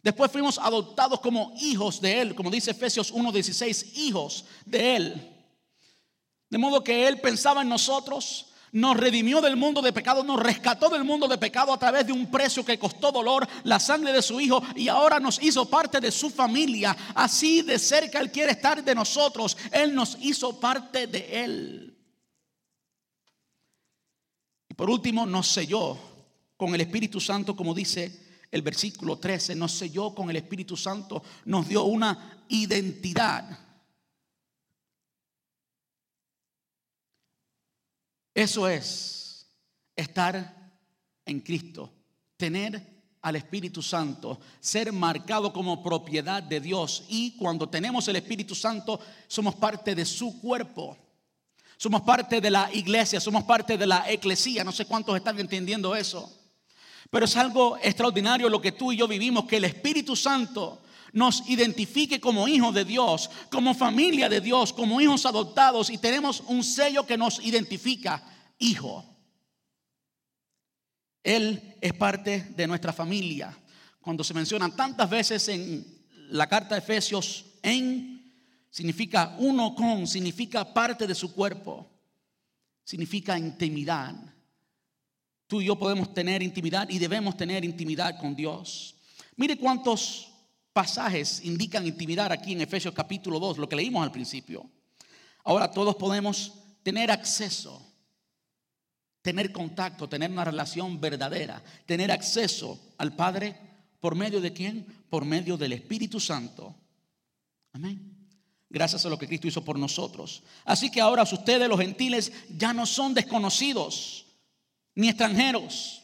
Después 0.00 0.30
fuimos 0.30 0.58
adoptados 0.58 1.18
como 1.18 1.52
hijos 1.60 2.00
de 2.00 2.20
Él, 2.20 2.36
como 2.36 2.52
dice 2.52 2.70
Efesios 2.70 3.12
1:16, 3.12 3.96
hijos 3.96 4.44
de 4.64 4.94
Él. 4.94 5.36
De 6.48 6.58
modo 6.58 6.84
que 6.84 7.08
Él 7.08 7.20
pensaba 7.20 7.62
en 7.62 7.68
nosotros, 7.68 8.51
nos 8.72 8.96
redimió 8.96 9.42
del 9.42 9.56
mundo 9.56 9.82
de 9.82 9.92
pecado, 9.92 10.24
nos 10.24 10.40
rescató 10.40 10.88
del 10.88 11.04
mundo 11.04 11.28
de 11.28 11.36
pecado 11.36 11.72
a 11.72 11.78
través 11.78 12.06
de 12.06 12.12
un 12.12 12.30
precio 12.30 12.64
que 12.64 12.78
costó 12.78 13.12
dolor, 13.12 13.46
la 13.64 13.78
sangre 13.78 14.12
de 14.12 14.22
su 14.22 14.40
Hijo, 14.40 14.62
y 14.74 14.88
ahora 14.88 15.20
nos 15.20 15.42
hizo 15.42 15.68
parte 15.68 16.00
de 16.00 16.10
su 16.10 16.30
familia. 16.30 16.96
Así 17.14 17.60
de 17.62 17.78
cerca 17.78 18.18
Él 18.18 18.30
quiere 18.30 18.52
estar 18.52 18.82
de 18.82 18.94
nosotros. 18.94 19.56
Él 19.70 19.94
nos 19.94 20.16
hizo 20.20 20.58
parte 20.58 21.06
de 21.06 21.44
Él. 21.44 21.98
Y 24.70 24.74
por 24.74 24.88
último, 24.88 25.26
nos 25.26 25.48
selló 25.48 25.98
con 26.56 26.74
el 26.74 26.80
Espíritu 26.80 27.20
Santo, 27.20 27.54
como 27.54 27.74
dice 27.74 28.22
el 28.50 28.62
versículo 28.62 29.18
13, 29.18 29.54
nos 29.54 29.72
selló 29.72 30.14
con 30.14 30.30
el 30.30 30.36
Espíritu 30.36 30.78
Santo, 30.78 31.22
nos 31.44 31.68
dio 31.68 31.84
una 31.84 32.42
identidad. 32.48 33.58
Eso 38.34 38.68
es 38.68 39.46
estar 39.94 40.72
en 41.24 41.40
Cristo, 41.40 41.92
tener 42.36 42.92
al 43.20 43.36
Espíritu 43.36 43.82
Santo, 43.82 44.40
ser 44.58 44.92
marcado 44.92 45.52
como 45.52 45.82
propiedad 45.82 46.42
de 46.42 46.60
Dios. 46.60 47.04
Y 47.08 47.36
cuando 47.36 47.68
tenemos 47.68 48.08
el 48.08 48.16
Espíritu 48.16 48.54
Santo, 48.54 48.98
somos 49.28 49.54
parte 49.54 49.94
de 49.94 50.04
su 50.04 50.40
cuerpo. 50.40 50.96
Somos 51.76 52.02
parte 52.02 52.40
de 52.40 52.50
la 52.50 52.72
iglesia, 52.72 53.20
somos 53.20 53.44
parte 53.44 53.76
de 53.76 53.86
la 53.86 54.10
eclesía. 54.10 54.64
No 54.64 54.72
sé 54.72 54.86
cuántos 54.86 55.16
están 55.16 55.38
entendiendo 55.38 55.94
eso. 55.94 56.32
Pero 57.10 57.26
es 57.26 57.36
algo 57.36 57.76
extraordinario 57.76 58.48
lo 58.48 58.60
que 58.60 58.72
tú 58.72 58.92
y 58.92 58.96
yo 58.96 59.06
vivimos, 59.06 59.44
que 59.44 59.56
el 59.56 59.64
Espíritu 59.64 60.16
Santo 60.16 60.81
nos 61.12 61.48
identifique 61.48 62.20
como 62.20 62.48
hijos 62.48 62.74
de 62.74 62.84
Dios, 62.84 63.30
como 63.50 63.74
familia 63.74 64.28
de 64.28 64.40
Dios, 64.40 64.72
como 64.72 65.00
hijos 65.00 65.26
adoptados 65.26 65.90
y 65.90 65.98
tenemos 65.98 66.42
un 66.46 66.64
sello 66.64 67.06
que 67.06 67.18
nos 67.18 67.44
identifica, 67.44 68.22
hijo. 68.58 69.04
Él 71.22 71.76
es 71.80 71.92
parte 71.92 72.52
de 72.56 72.66
nuestra 72.66 72.92
familia. 72.92 73.56
Cuando 74.00 74.24
se 74.24 74.34
menciona 74.34 74.74
tantas 74.74 75.08
veces 75.08 75.48
en 75.48 75.86
la 76.30 76.48
carta 76.48 76.74
de 76.74 76.80
Efesios, 76.80 77.44
en 77.62 78.12
significa 78.70 79.36
uno 79.38 79.74
con, 79.74 80.06
significa 80.06 80.72
parte 80.72 81.06
de 81.06 81.14
su 81.14 81.32
cuerpo, 81.34 81.88
significa 82.82 83.38
intimidad. 83.38 84.14
Tú 85.46 85.60
y 85.60 85.66
yo 85.66 85.78
podemos 85.78 86.14
tener 86.14 86.42
intimidad 86.42 86.88
y 86.88 86.98
debemos 86.98 87.36
tener 87.36 87.64
intimidad 87.64 88.18
con 88.18 88.34
Dios. 88.34 88.96
Mire 89.36 89.58
cuántos 89.58 90.31
pasajes 90.72 91.44
indican 91.44 91.86
intimidad 91.86 92.32
aquí 92.32 92.52
en 92.52 92.62
Efesios 92.62 92.94
capítulo 92.94 93.38
2, 93.38 93.58
lo 93.58 93.68
que 93.68 93.76
leímos 93.76 94.02
al 94.02 94.12
principio. 94.12 94.68
Ahora 95.44 95.70
todos 95.70 95.96
podemos 95.96 96.54
tener 96.82 97.10
acceso, 97.10 97.84
tener 99.20 99.52
contacto, 99.52 100.08
tener 100.08 100.30
una 100.30 100.44
relación 100.44 101.00
verdadera, 101.00 101.62
tener 101.86 102.10
acceso 102.10 102.78
al 102.98 103.14
Padre 103.14 103.56
por 104.00 104.14
medio 104.14 104.40
de 104.40 104.52
quién? 104.52 104.86
Por 105.08 105.24
medio 105.24 105.56
del 105.56 105.74
Espíritu 105.74 106.18
Santo. 106.18 106.74
Amén. 107.72 108.12
Gracias 108.68 109.04
a 109.04 109.10
lo 109.10 109.18
que 109.18 109.28
Cristo 109.28 109.46
hizo 109.46 109.64
por 109.64 109.78
nosotros. 109.78 110.42
Así 110.64 110.90
que 110.90 111.00
ahora 111.00 111.24
ustedes 111.24 111.68
los 111.68 111.78
gentiles 111.78 112.32
ya 112.56 112.72
no 112.72 112.86
son 112.86 113.12
desconocidos 113.12 114.26
ni 114.94 115.08
extranjeros. 115.08 116.02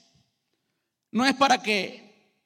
No 1.10 1.24
es 1.24 1.34
para 1.34 1.62
que 1.62 2.36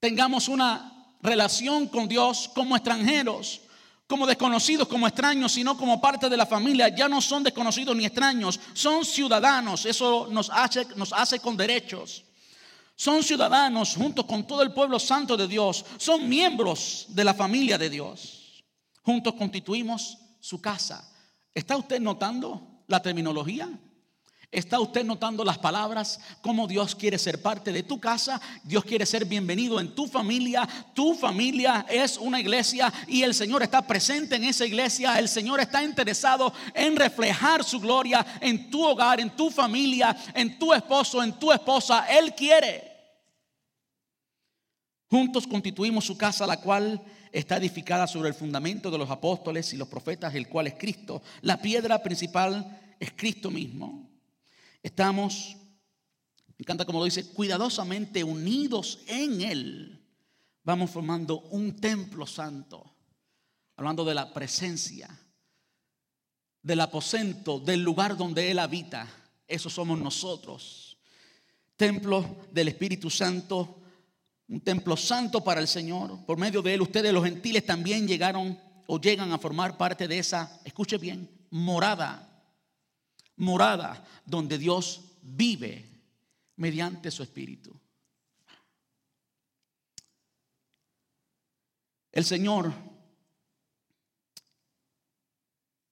tengamos 0.00 0.48
una 0.48 0.93
relación 1.24 1.88
con 1.88 2.06
Dios 2.06 2.50
como 2.54 2.76
extranjeros, 2.76 3.62
como 4.06 4.26
desconocidos, 4.26 4.86
como 4.86 5.08
extraños, 5.08 5.52
sino 5.52 5.76
como 5.76 6.00
parte 6.00 6.28
de 6.28 6.36
la 6.36 6.46
familia. 6.46 6.94
Ya 6.94 7.08
no 7.08 7.20
son 7.22 7.42
desconocidos 7.42 7.96
ni 7.96 8.04
extraños, 8.04 8.60
son 8.74 9.04
ciudadanos. 9.04 9.86
Eso 9.86 10.28
nos 10.30 10.50
hace, 10.50 10.86
nos 10.94 11.12
hace 11.12 11.40
con 11.40 11.56
derechos. 11.56 12.24
Son 12.94 13.24
ciudadanos 13.24 13.96
junto 13.96 14.26
con 14.26 14.46
todo 14.46 14.62
el 14.62 14.72
pueblo 14.72 15.00
santo 15.00 15.36
de 15.36 15.48
Dios. 15.48 15.84
Son 15.96 16.28
miembros 16.28 17.06
de 17.08 17.24
la 17.24 17.34
familia 17.34 17.78
de 17.78 17.90
Dios. 17.90 18.62
Juntos 19.02 19.34
constituimos 19.34 20.18
su 20.38 20.60
casa. 20.60 21.10
¿Está 21.54 21.76
usted 21.76 22.00
notando 22.00 22.82
la 22.86 23.00
terminología? 23.00 23.68
¿Está 24.54 24.78
usted 24.78 25.04
notando 25.04 25.44
las 25.44 25.58
palabras? 25.58 26.20
Cómo 26.40 26.68
Dios 26.68 26.94
quiere 26.94 27.18
ser 27.18 27.42
parte 27.42 27.72
de 27.72 27.82
tu 27.82 27.98
casa. 27.98 28.40
Dios 28.62 28.84
quiere 28.84 29.04
ser 29.04 29.24
bienvenido 29.24 29.80
en 29.80 29.96
tu 29.96 30.06
familia. 30.06 30.68
Tu 30.94 31.12
familia 31.16 31.84
es 31.88 32.16
una 32.16 32.38
iglesia 32.38 32.92
y 33.08 33.22
el 33.22 33.34
Señor 33.34 33.64
está 33.64 33.84
presente 33.84 34.36
en 34.36 34.44
esa 34.44 34.64
iglesia. 34.64 35.18
El 35.18 35.28
Señor 35.28 35.58
está 35.58 35.82
interesado 35.82 36.52
en 36.72 36.94
reflejar 36.94 37.64
su 37.64 37.80
gloria 37.80 38.24
en 38.40 38.70
tu 38.70 38.84
hogar, 38.84 39.18
en 39.18 39.30
tu 39.30 39.50
familia, 39.50 40.16
en 40.32 40.56
tu 40.56 40.72
esposo, 40.72 41.20
en 41.20 41.32
tu 41.32 41.50
esposa. 41.50 42.06
Él 42.06 42.32
quiere. 42.32 42.92
Juntos 45.10 45.48
constituimos 45.48 46.04
su 46.04 46.16
casa, 46.16 46.46
la 46.46 46.60
cual 46.60 47.02
está 47.32 47.56
edificada 47.56 48.06
sobre 48.06 48.28
el 48.28 48.34
fundamento 48.36 48.88
de 48.88 48.98
los 48.98 49.10
apóstoles 49.10 49.72
y 49.72 49.76
los 49.76 49.88
profetas, 49.88 50.32
el 50.36 50.48
cual 50.48 50.68
es 50.68 50.74
Cristo. 50.74 51.22
La 51.40 51.60
piedra 51.60 52.00
principal 52.00 52.80
es 53.00 53.12
Cristo 53.16 53.50
mismo. 53.50 54.13
Estamos, 54.84 55.56
me 56.46 56.56
encanta 56.58 56.84
como 56.84 56.98
lo 56.98 57.06
dice, 57.06 57.30
cuidadosamente 57.30 58.22
unidos 58.22 58.98
en 59.06 59.40
Él. 59.40 60.06
Vamos 60.62 60.90
formando 60.90 61.40
un 61.40 61.74
templo 61.80 62.26
santo, 62.26 62.94
hablando 63.76 64.04
de 64.04 64.14
la 64.14 64.34
presencia, 64.34 65.08
del 66.60 66.80
aposento, 66.82 67.58
del 67.60 67.82
lugar 67.82 68.14
donde 68.14 68.50
Él 68.50 68.58
habita. 68.58 69.08
Eso 69.48 69.70
somos 69.70 69.98
nosotros. 69.98 70.98
Templo 71.76 72.44
del 72.52 72.68
Espíritu 72.68 73.08
Santo, 73.08 73.80
un 74.48 74.60
templo 74.60 74.98
santo 74.98 75.42
para 75.42 75.62
el 75.62 75.66
Señor. 75.66 76.26
Por 76.26 76.36
medio 76.36 76.60
de 76.60 76.74
Él, 76.74 76.82
ustedes 76.82 77.10
los 77.10 77.24
gentiles 77.24 77.64
también 77.64 78.06
llegaron 78.06 78.60
o 78.86 79.00
llegan 79.00 79.32
a 79.32 79.38
formar 79.38 79.78
parte 79.78 80.06
de 80.06 80.18
esa, 80.18 80.60
escuche 80.62 80.98
bien, 80.98 81.46
morada 81.48 82.33
morada 83.36 84.04
donde 84.24 84.58
Dios 84.58 85.00
vive 85.22 85.84
mediante 86.56 87.10
su 87.10 87.22
espíritu. 87.22 87.78
El 92.12 92.24
Señor 92.24 92.72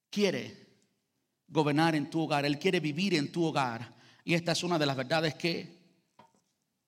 quiere 0.08 0.62
gobernar 1.48 1.96
en 1.96 2.08
tu 2.08 2.20
hogar, 2.20 2.44
Él 2.44 2.58
quiere 2.58 2.78
vivir 2.78 3.14
en 3.14 3.32
tu 3.32 3.44
hogar. 3.44 3.92
Y 4.24 4.34
esta 4.34 4.52
es 4.52 4.62
una 4.62 4.78
de 4.78 4.86
las 4.86 4.96
verdades 4.96 5.34
que 5.34 5.82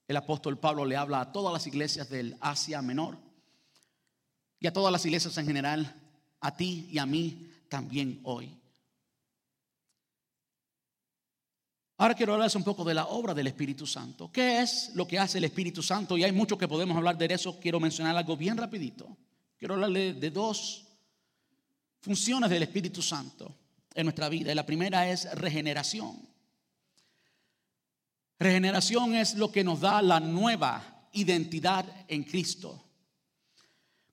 el 0.06 0.16
apóstol 0.16 0.58
Pablo 0.58 0.84
le 0.84 0.96
habla 0.96 1.20
a 1.20 1.32
todas 1.32 1.52
las 1.52 1.66
iglesias 1.66 2.08
del 2.08 2.36
Asia 2.40 2.80
Menor 2.80 3.18
y 4.60 4.66
a 4.66 4.72
todas 4.72 4.92
las 4.92 5.04
iglesias 5.04 5.36
en 5.38 5.46
general, 5.46 6.00
a 6.40 6.56
ti 6.56 6.88
y 6.90 6.98
a 6.98 7.06
mí 7.06 7.50
también 7.68 8.20
hoy. 8.22 8.63
Ahora 11.96 12.14
quiero 12.14 12.32
hablarles 12.32 12.56
un 12.56 12.64
poco 12.64 12.82
de 12.82 12.94
la 12.94 13.06
obra 13.06 13.34
del 13.34 13.46
Espíritu 13.46 13.86
Santo. 13.86 14.30
¿Qué 14.32 14.60
es 14.60 14.90
lo 14.94 15.06
que 15.06 15.18
hace 15.18 15.38
el 15.38 15.44
Espíritu 15.44 15.82
Santo? 15.82 16.18
Y 16.18 16.24
hay 16.24 16.32
mucho 16.32 16.58
que 16.58 16.66
podemos 16.66 16.96
hablar 16.96 17.16
de 17.16 17.26
eso. 17.32 17.60
Quiero 17.60 17.78
mencionar 17.78 18.16
algo 18.16 18.36
bien 18.36 18.56
rapidito. 18.56 19.16
Quiero 19.56 19.74
hablarle 19.74 20.14
de 20.14 20.30
dos 20.30 20.86
funciones 22.00 22.50
del 22.50 22.64
Espíritu 22.64 23.00
Santo 23.00 23.54
en 23.94 24.06
nuestra 24.06 24.28
vida. 24.28 24.50
Y 24.50 24.54
la 24.56 24.66
primera 24.66 25.08
es 25.08 25.32
regeneración. 25.36 26.28
Regeneración 28.40 29.14
es 29.14 29.36
lo 29.36 29.52
que 29.52 29.62
nos 29.62 29.80
da 29.80 30.02
la 30.02 30.18
nueva 30.18 31.08
identidad 31.12 31.86
en 32.08 32.24
Cristo. 32.24 32.82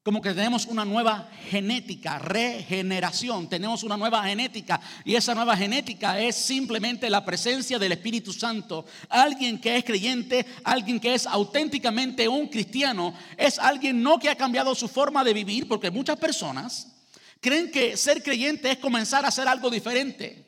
Como 0.04 0.20
que 0.20 0.34
tenemos 0.34 0.66
una 0.66 0.84
nueva 0.84 1.30
genética, 1.52 2.18
regeneración, 2.18 3.48
tenemos 3.48 3.84
una 3.84 3.98
nueva 3.98 4.24
genética 4.24 4.82
y 5.06 5.14
esa 5.14 5.36
nueva 5.36 5.56
genética 5.56 6.20
es 6.20 6.36
simplemente 6.36 7.08
la 7.08 7.24
presencia 7.24 7.78
del 7.78 7.92
Espíritu 7.92 8.34
Santo. 8.34 8.86
Alguien 9.10 9.62
que 9.62 9.78
es 9.78 9.84
creyente, 9.84 10.44
alguien 10.64 11.00
que 11.00 11.14
es 11.14 11.28
auténticamente 11.28 12.28
un 12.28 12.48
cristiano, 12.48 13.14
es 13.38 13.60
alguien 13.60 14.02
no 14.02 14.18
que 14.18 14.30
ha 14.30 14.36
cambiado 14.36 14.74
su 14.74 14.88
forma 14.88 15.24
de 15.24 15.36
vivir, 15.36 15.68
porque 15.68 15.92
muchas 15.92 16.18
personas 16.18 16.88
creen 17.40 17.70
que 17.70 17.96
ser 17.96 18.24
creyente 18.24 18.72
es 18.72 18.80
comenzar 18.80 19.24
a 19.24 19.28
hacer 19.28 19.48
algo 19.48 19.70
diferente. 19.70 20.48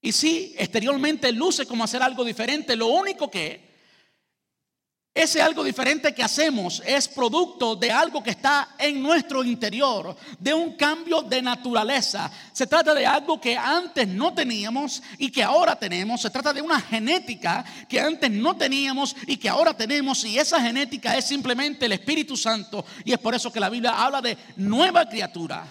Y 0.00 0.12
sí, 0.12 0.54
exteriormente 0.56 1.30
luce 1.30 1.66
como 1.66 1.84
hacer 1.84 2.02
algo 2.02 2.24
diferente, 2.24 2.74
lo 2.74 2.86
único 2.86 3.30
que 3.30 3.65
ese 5.16 5.40
algo 5.40 5.64
diferente 5.64 6.14
que 6.14 6.22
hacemos 6.22 6.82
es 6.84 7.08
producto 7.08 7.74
de 7.74 7.90
algo 7.90 8.22
que 8.22 8.30
está 8.30 8.74
en 8.78 9.02
nuestro 9.02 9.42
interior, 9.42 10.14
de 10.38 10.52
un 10.52 10.74
cambio 10.74 11.22
de 11.22 11.40
naturaleza. 11.40 12.30
Se 12.52 12.66
trata 12.66 12.94
de 12.94 13.06
algo 13.06 13.40
que 13.40 13.56
antes 13.56 14.06
no 14.06 14.34
teníamos 14.34 15.02
y 15.16 15.30
que 15.30 15.42
ahora 15.42 15.78
tenemos. 15.78 16.20
Se 16.20 16.28
trata 16.28 16.52
de 16.52 16.60
una 16.60 16.80
genética 16.82 17.64
que 17.88 17.98
antes 17.98 18.30
no 18.30 18.56
teníamos 18.56 19.16
y 19.26 19.38
que 19.38 19.48
ahora 19.48 19.74
tenemos. 19.74 20.22
Y 20.24 20.38
esa 20.38 20.60
genética 20.60 21.16
es 21.16 21.24
simplemente 21.24 21.86
el 21.86 21.92
Espíritu 21.92 22.36
Santo. 22.36 22.84
Y 23.02 23.12
es 23.14 23.18
por 23.18 23.34
eso 23.34 23.50
que 23.50 23.58
la 23.58 23.70
Biblia 23.70 23.92
habla 23.92 24.20
de 24.20 24.36
nueva 24.56 25.08
criatura. 25.08 25.66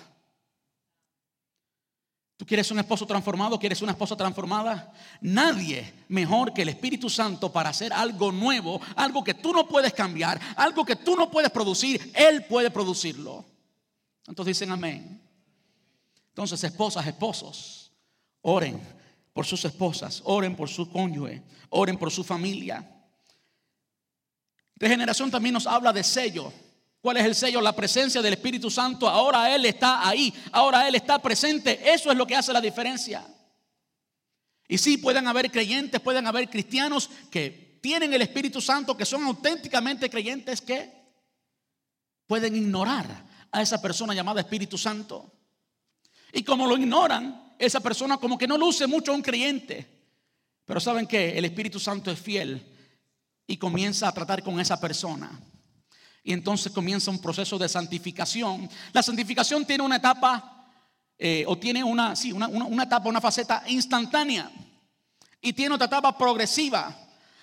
¿Tú 2.38 2.46
quieres 2.46 2.70
un 2.70 2.80
esposo 2.80 3.06
transformado? 3.08 3.58
¿Quieres 3.58 3.82
una 3.82 3.94
esposa 3.94 4.16
transformada? 4.18 4.92
Nadie 5.22 5.94
mejor 6.10 6.54
que 6.54 6.64
el 6.64 6.70
Espíritu 6.70 7.10
Santo 7.10 7.52
para 7.52 7.70
hacer 7.70 7.94
algo 7.94 8.32
nuevo, 8.32 8.82
algo 8.96 9.24
que 9.24 9.34
tú 9.34 9.54
no 9.54 9.68
puedes 9.68 9.94
cambiar, 9.94 10.40
algo 10.58 10.84
que 10.84 10.98
tú 10.98 11.16
no 11.16 11.32
puedes 11.32 11.50
producir, 11.50 12.12
Él 12.14 12.44
puede 12.46 12.70
producirlo. 12.72 13.46
Entonces 14.28 14.58
dicen 14.58 14.72
amén. 14.72 15.22
Entonces, 16.30 16.62
esposas, 16.66 17.08
esposos, 17.08 17.94
oren 18.42 18.82
por 19.32 19.46
sus 19.46 19.64
esposas, 19.64 20.22
oren 20.26 20.54
por 20.54 20.68
su 20.68 20.90
cónyuge, 20.90 21.42
oren 21.70 21.98
por 21.98 22.12
su 22.12 22.26
familia. 22.26 22.86
Regeneración 24.76 25.32
también 25.32 25.54
nos 25.54 25.66
habla 25.66 25.94
de 25.94 26.04
sello. 26.04 26.52
¿Cuál 27.06 27.18
es 27.18 27.26
el 27.26 27.36
sello? 27.36 27.62
La 27.62 27.76
presencia 27.76 28.20
del 28.20 28.34
Espíritu 28.34 28.72
Santo. 28.72 29.08
Ahora 29.08 29.54
Él 29.54 29.64
está 29.68 30.10
ahí. 30.10 30.34
Ahora 30.52 30.88
Él 30.88 30.96
está 30.96 31.20
presente. 31.20 31.80
Eso 31.94 32.10
es 32.10 32.18
lo 32.18 32.26
que 32.26 32.36
hace 32.36 32.52
la 32.52 32.60
diferencia. 32.60 33.24
Y 34.68 34.80
sí, 34.80 34.98
pueden 34.98 35.28
haber 35.28 35.52
creyentes, 35.52 36.02
pueden 36.02 36.26
haber 36.26 36.50
cristianos 36.50 37.12
que 37.30 37.78
tienen 37.80 38.12
el 38.12 38.24
Espíritu 38.24 38.60
Santo, 38.60 38.98
que 38.98 39.06
son 39.06 39.24
auténticamente 39.24 40.10
creyentes, 40.10 40.62
que 40.62 40.92
pueden 42.26 42.56
ignorar 42.56 43.24
a 43.52 43.62
esa 43.62 43.80
persona 43.80 44.16
llamada 44.16 44.42
Espíritu 44.42 44.76
Santo. 44.76 45.32
Y 46.34 46.42
como 46.42 46.66
lo 46.66 46.76
ignoran, 46.76 47.54
esa 47.60 47.82
persona 47.82 48.18
como 48.18 48.36
que 48.36 48.48
no 48.48 48.58
luce 48.58 48.88
mucho 48.88 49.12
a 49.12 49.16
un 49.16 49.22
creyente. 49.22 50.08
Pero 50.66 50.80
¿saben 50.80 51.06
que 51.06 51.38
El 51.38 51.46
Espíritu 51.46 51.80
Santo 51.80 52.10
es 52.10 52.20
fiel 52.20 52.66
y 53.46 53.58
comienza 53.58 54.08
a 54.08 54.12
tratar 54.12 54.42
con 54.42 54.60
esa 54.60 54.82
persona 54.82 55.40
y 56.28 56.34
entonces 56.34 56.72
comienza 56.72 57.12
un 57.12 57.20
proceso 57.20 57.56
de 57.60 57.70
santificación. 57.70 58.68
La 58.92 59.04
santificación 59.04 59.64
tiene 59.64 59.84
una 59.84 59.98
etapa, 59.98 60.72
eh, 61.20 61.46
o 61.48 61.56
tiene 61.56 61.84
una, 61.84 62.16
sí, 62.16 62.32
una, 62.32 62.48
una, 62.48 62.66
una 62.66 62.84
etapa, 62.84 63.08
una 63.08 63.22
faceta 63.22 63.64
instantánea, 63.68 64.52
y 65.40 65.54
tiene 65.54 65.76
otra 65.76 65.86
etapa 65.86 66.18
progresiva. 66.18 66.94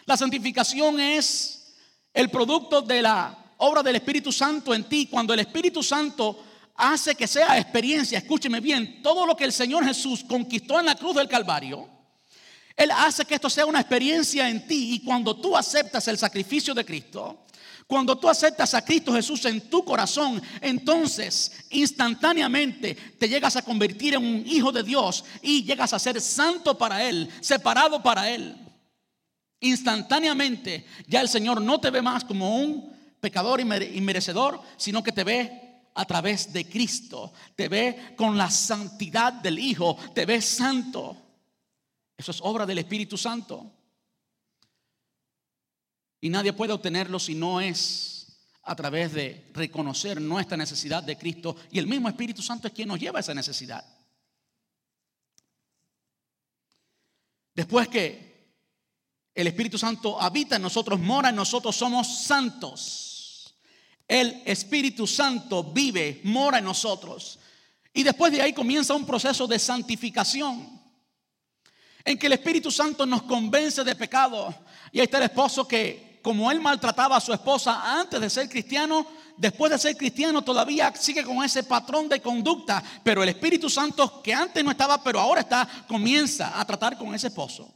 La 0.04 0.16
santificación 0.16 0.98
es 0.98 1.76
el 2.12 2.28
producto 2.28 2.82
de 2.82 3.02
la 3.02 3.54
obra 3.58 3.84
del 3.84 3.94
Espíritu 3.94 4.32
Santo 4.32 4.74
en 4.74 4.82
ti. 4.88 5.06
Cuando 5.06 5.32
el 5.32 5.38
Espíritu 5.38 5.80
Santo 5.80 6.44
hace 6.74 7.14
que 7.14 7.28
sea 7.28 7.56
experiencia, 7.56 8.18
escúcheme 8.18 8.58
bien, 8.58 9.00
todo 9.00 9.24
lo 9.24 9.36
que 9.36 9.44
el 9.44 9.52
Señor 9.52 9.84
Jesús 9.84 10.24
conquistó 10.28 10.80
en 10.80 10.86
la 10.86 10.96
cruz 10.96 11.14
del 11.14 11.28
Calvario, 11.28 11.88
Él 12.76 12.90
hace 12.90 13.24
que 13.24 13.36
esto 13.36 13.48
sea 13.48 13.64
una 13.64 13.78
experiencia 13.78 14.48
en 14.48 14.66
ti. 14.66 14.94
Y 14.94 15.04
cuando 15.04 15.36
tú 15.36 15.56
aceptas 15.56 16.08
el 16.08 16.18
sacrificio 16.18 16.74
de 16.74 16.84
Cristo, 16.84 17.44
cuando 17.92 18.16
tú 18.16 18.26
aceptas 18.26 18.72
a 18.72 18.82
Cristo 18.82 19.12
Jesús 19.12 19.44
en 19.44 19.68
tu 19.68 19.84
corazón, 19.84 20.40
entonces 20.62 21.52
instantáneamente 21.68 22.94
te 22.94 23.28
llegas 23.28 23.54
a 23.56 23.60
convertir 23.60 24.14
en 24.14 24.24
un 24.24 24.46
hijo 24.46 24.72
de 24.72 24.82
Dios 24.82 25.22
y 25.42 25.62
llegas 25.62 25.92
a 25.92 25.98
ser 25.98 26.18
santo 26.18 26.78
para 26.78 27.06
Él, 27.06 27.28
separado 27.42 28.02
para 28.02 28.30
Él. 28.30 28.56
Instantáneamente 29.60 30.86
ya 31.06 31.20
el 31.20 31.28
Señor 31.28 31.60
no 31.60 31.80
te 31.80 31.90
ve 31.90 32.00
más 32.00 32.24
como 32.24 32.56
un 32.56 32.96
pecador 33.20 33.60
y 33.60 34.00
merecedor, 34.00 34.62
sino 34.78 35.02
que 35.02 35.12
te 35.12 35.24
ve 35.24 35.82
a 35.92 36.06
través 36.06 36.50
de 36.50 36.66
Cristo, 36.66 37.34
te 37.54 37.68
ve 37.68 38.14
con 38.16 38.38
la 38.38 38.50
santidad 38.50 39.34
del 39.34 39.58
Hijo, 39.58 39.98
te 40.14 40.24
ve 40.24 40.40
santo. 40.40 41.14
Eso 42.16 42.30
es 42.30 42.40
obra 42.40 42.64
del 42.64 42.78
Espíritu 42.78 43.18
Santo. 43.18 43.70
Y 46.22 46.30
nadie 46.30 46.52
puede 46.52 46.72
obtenerlo 46.72 47.18
si 47.18 47.34
no 47.34 47.60
es 47.60 48.38
a 48.62 48.76
través 48.76 49.12
de 49.12 49.50
reconocer 49.52 50.20
nuestra 50.20 50.56
necesidad 50.56 51.02
de 51.02 51.18
Cristo. 51.18 51.56
Y 51.72 51.80
el 51.80 51.88
mismo 51.88 52.08
Espíritu 52.08 52.40
Santo 52.40 52.68
es 52.68 52.72
quien 52.72 52.86
nos 52.86 53.00
lleva 53.00 53.18
a 53.18 53.20
esa 53.20 53.34
necesidad. 53.34 53.84
Después 57.52 57.88
que 57.88 58.52
el 59.34 59.48
Espíritu 59.48 59.76
Santo 59.76 60.20
habita 60.20 60.54
en 60.54 60.62
nosotros, 60.62 61.00
mora 61.00 61.30
en 61.30 61.34
nosotros, 61.34 61.74
somos 61.74 62.22
santos. 62.22 63.56
El 64.06 64.42
Espíritu 64.44 65.08
Santo 65.08 65.64
vive, 65.64 66.20
mora 66.22 66.58
en 66.58 66.64
nosotros. 66.64 67.40
Y 67.92 68.04
después 68.04 68.30
de 68.30 68.42
ahí 68.42 68.52
comienza 68.52 68.94
un 68.94 69.04
proceso 69.04 69.48
de 69.48 69.58
santificación 69.58 70.80
en 72.04 72.16
que 72.16 72.28
el 72.28 72.34
Espíritu 72.34 72.70
Santo 72.70 73.06
nos 73.06 73.22
convence 73.24 73.82
de 73.82 73.96
pecado. 73.96 74.54
Y 74.92 75.00
ahí 75.00 75.04
está 75.06 75.18
el 75.18 75.24
esposo 75.24 75.66
que 75.66 76.11
como 76.22 76.50
él 76.50 76.60
maltrataba 76.60 77.16
a 77.16 77.20
su 77.20 77.32
esposa 77.32 77.98
antes 77.98 78.20
de 78.20 78.30
ser 78.30 78.48
cristiano, 78.48 79.06
después 79.36 79.72
de 79.72 79.78
ser 79.78 79.96
cristiano 79.96 80.42
todavía 80.42 80.94
sigue 80.94 81.24
con 81.24 81.42
ese 81.42 81.64
patrón 81.64 82.08
de 82.08 82.22
conducta, 82.22 82.82
pero 83.02 83.22
el 83.22 83.28
Espíritu 83.28 83.68
Santo 83.68 84.22
que 84.22 84.32
antes 84.32 84.64
no 84.64 84.70
estaba, 84.70 85.02
pero 85.02 85.20
ahora 85.20 85.40
está, 85.40 85.68
comienza 85.88 86.58
a 86.58 86.64
tratar 86.64 86.96
con 86.96 87.14
ese 87.14 87.26
esposo. 87.26 87.72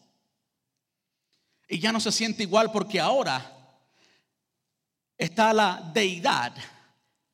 Y 1.68 1.80
ya 1.80 1.90
no 1.90 1.99
se 1.99 2.12
siente 2.12 2.44
igual 2.44 2.70
porque 2.70 3.01
ahora 3.01 3.53
está 5.18 5.53
la 5.53 5.90
deidad 5.92 6.55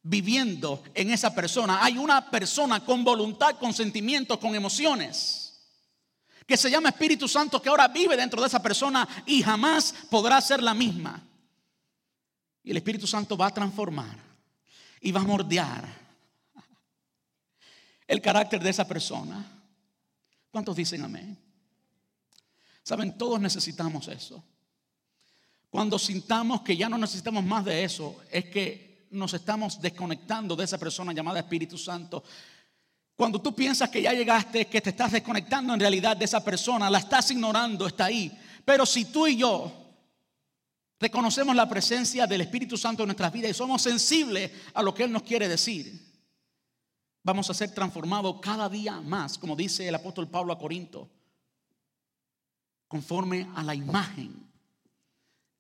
viviendo 0.03 0.83
en 0.95 1.11
esa 1.11 1.35
persona. 1.35 1.85
Hay 1.85 1.99
una 1.99 2.31
persona 2.31 2.83
con 2.83 3.05
voluntad, 3.05 3.59
con 3.59 3.75
sentimientos, 3.75 4.39
con 4.39 4.55
emociones 4.55 5.42
que 6.47 6.57
se 6.57 6.71
llama 6.71 6.91
Espíritu 6.91 7.29
Santo, 7.29 7.61
que 7.61 7.69
ahora 7.69 7.89
vive 7.89 8.17
dentro 8.17 8.41
de 8.41 8.47
esa 8.47 8.63
persona 8.63 9.09
y 9.27 9.43
jamás 9.43 9.95
podrá 10.11 10.41
ser 10.41 10.63
la 10.63 10.75
misma. 10.75 11.23
Y 12.63 12.71
el 12.71 12.77
Espíritu 12.77 13.07
Santo 13.07 13.37
va 13.37 13.47
a 13.47 13.55
transformar 13.55 14.17
y 15.01 15.11
va 15.13 15.21
a 15.21 15.25
mordear 15.25 16.03
el 18.07 18.21
carácter 18.21 18.63
de 18.63 18.71
esa 18.71 18.87
persona. 18.87 19.45
¿Cuántos 20.51 20.77
dicen 20.77 21.03
amén? 21.03 21.39
Saben, 22.83 23.17
todos 23.17 23.41
necesitamos 23.41 24.09
eso. 24.09 24.43
Cuando 25.71 25.99
sintamos 25.99 26.63
que 26.63 26.77
ya 26.77 26.89
no 26.89 26.99
necesitamos 26.99 27.45
más 27.45 27.65
de 27.65 27.85
eso, 27.85 28.23
es 28.31 28.45
que 28.47 29.07
nos 29.13 29.33
estamos 29.35 29.81
desconectando 29.81 30.57
de 30.57 30.65
esa 30.65 30.79
persona 30.79 31.13
llamada 31.13 31.41
Espíritu 31.41 31.79
Santo. 31.79 32.23
Cuando 33.23 33.41
tú 33.41 33.55
piensas 33.55 33.89
que 33.89 34.03
ya 34.03 34.13
llegaste, 34.13 34.67
que 34.67 34.81
te 34.81 34.91
estás 34.91 35.13
desconectando 35.13 35.73
en 35.73 35.79
realidad 35.79 36.17
de 36.17 36.25
esa 36.25 36.43
persona, 36.43 36.91
la 36.91 36.99
estás 36.99 37.31
ignorando, 37.31 37.87
está 37.87 38.07
ahí. 38.07 38.37
Pero 38.65 38.85
si 38.85 39.05
tú 39.05 39.29
y 39.29 39.37
yo 39.37 39.73
reconocemos 40.99 41.55
la 41.55 41.69
presencia 41.69 42.27
del 42.27 42.41
Espíritu 42.41 42.77
Santo 42.77 43.05
en 43.05 43.07
nuestras 43.07 43.33
vidas 43.33 43.53
y 43.53 43.55
somos 43.55 43.81
sensibles 43.81 44.51
a 44.75 44.83
lo 44.83 44.93
que 44.93 45.05
Él 45.05 45.13
nos 45.13 45.23
quiere 45.23 45.47
decir, 45.47 46.05
vamos 47.23 47.49
a 47.49 47.55
ser 47.55 47.73
transformados 47.73 48.41
cada 48.41 48.69
día 48.69 49.01
más, 49.01 49.39
como 49.39 49.55
dice 49.55 49.87
el 49.87 49.95
apóstol 49.95 50.27
Pablo 50.27 50.53
a 50.53 50.59
Corinto, 50.59 51.09
conforme 52.89 53.49
a 53.55 53.63
la 53.63 53.77
imagen 53.77 54.51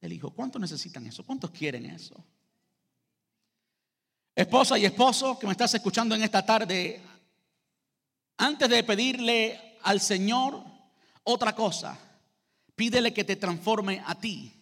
del 0.01 0.15
Hijo. 0.15 0.33
¿Cuántos 0.33 0.61
necesitan 0.61 1.07
eso? 1.07 1.23
¿Cuántos 1.23 1.53
quieren 1.53 1.87
eso? 1.87 2.25
Esposa 4.35 4.77
y 4.77 4.85
esposo 4.85 5.39
que 5.39 5.47
me 5.47 5.53
estás 5.53 5.73
escuchando 5.75 6.17
en 6.17 6.25
esta 6.25 6.45
tarde, 6.45 7.01
antes 8.37 8.69
de 8.69 8.85
pedirle 8.85 9.79
al 9.83 10.01
Señor 10.01 10.63
otra 11.25 11.55
cosa, 11.55 11.99
pídele 12.75 13.13
que 13.13 13.25
te 13.25 13.37
transforme 13.37 14.03
a 14.07 14.15
ti. 14.15 14.53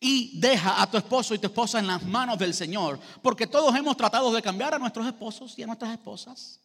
Y 0.00 0.38
deja 0.38 0.80
a 0.80 0.88
tu 0.88 0.96
esposo 0.96 1.34
y 1.34 1.38
tu 1.38 1.48
esposa 1.48 1.80
en 1.80 1.88
las 1.88 2.04
manos 2.04 2.38
del 2.38 2.54
Señor. 2.54 3.00
Porque 3.20 3.48
todos 3.48 3.74
hemos 3.74 3.96
tratado 3.96 4.32
de 4.32 4.40
cambiar 4.40 4.74
a 4.74 4.78
nuestros 4.78 5.04
esposos 5.06 5.58
y 5.58 5.64
a 5.64 5.66
nuestras 5.66 5.92
esposas. 5.92 6.60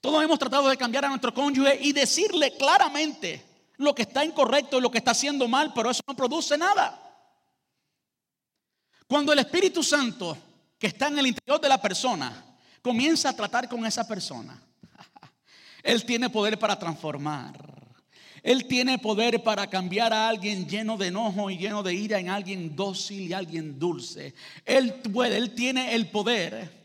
Todos 0.00 0.22
hemos 0.22 0.38
tratado 0.38 0.68
de 0.68 0.76
cambiar 0.76 1.04
a 1.04 1.08
nuestro 1.08 1.34
cónyuge 1.34 1.78
y 1.82 1.92
decirle 1.92 2.56
claramente 2.56 3.44
lo 3.76 3.94
que 3.94 4.02
está 4.02 4.24
incorrecto 4.24 4.78
y 4.78 4.80
lo 4.80 4.90
que 4.90 4.98
está 4.98 5.10
haciendo 5.10 5.46
mal, 5.48 5.72
pero 5.74 5.90
eso 5.90 6.02
no 6.06 6.14
produce 6.14 6.56
nada. 6.56 6.98
Cuando 9.06 9.32
el 9.32 9.38
Espíritu 9.40 9.82
Santo 9.82 10.36
que 10.78 10.86
está 10.86 11.08
en 11.08 11.18
el 11.18 11.26
interior 11.26 11.60
de 11.60 11.68
la 11.68 11.80
persona 11.80 12.44
comienza 12.80 13.30
a 13.30 13.36
tratar 13.36 13.68
con 13.68 13.84
esa 13.84 14.06
persona, 14.06 14.60
Él 15.82 16.04
tiene 16.04 16.30
poder 16.30 16.58
para 16.58 16.78
transformar. 16.78 17.68
Él 18.42 18.66
tiene 18.66 18.98
poder 18.98 19.42
para 19.42 19.66
cambiar 19.66 20.12
a 20.12 20.28
alguien 20.28 20.68
lleno 20.68 20.96
de 20.96 21.08
enojo 21.08 21.50
y 21.50 21.58
lleno 21.58 21.82
de 21.82 21.94
ira 21.94 22.18
en 22.18 22.28
alguien 22.28 22.76
dócil 22.76 23.22
y 23.22 23.32
alguien 23.32 23.78
dulce. 23.78 24.34
Él 24.64 24.94
puede, 25.12 25.36
Él 25.36 25.54
tiene 25.54 25.94
el 25.94 26.08
poder 26.08 26.77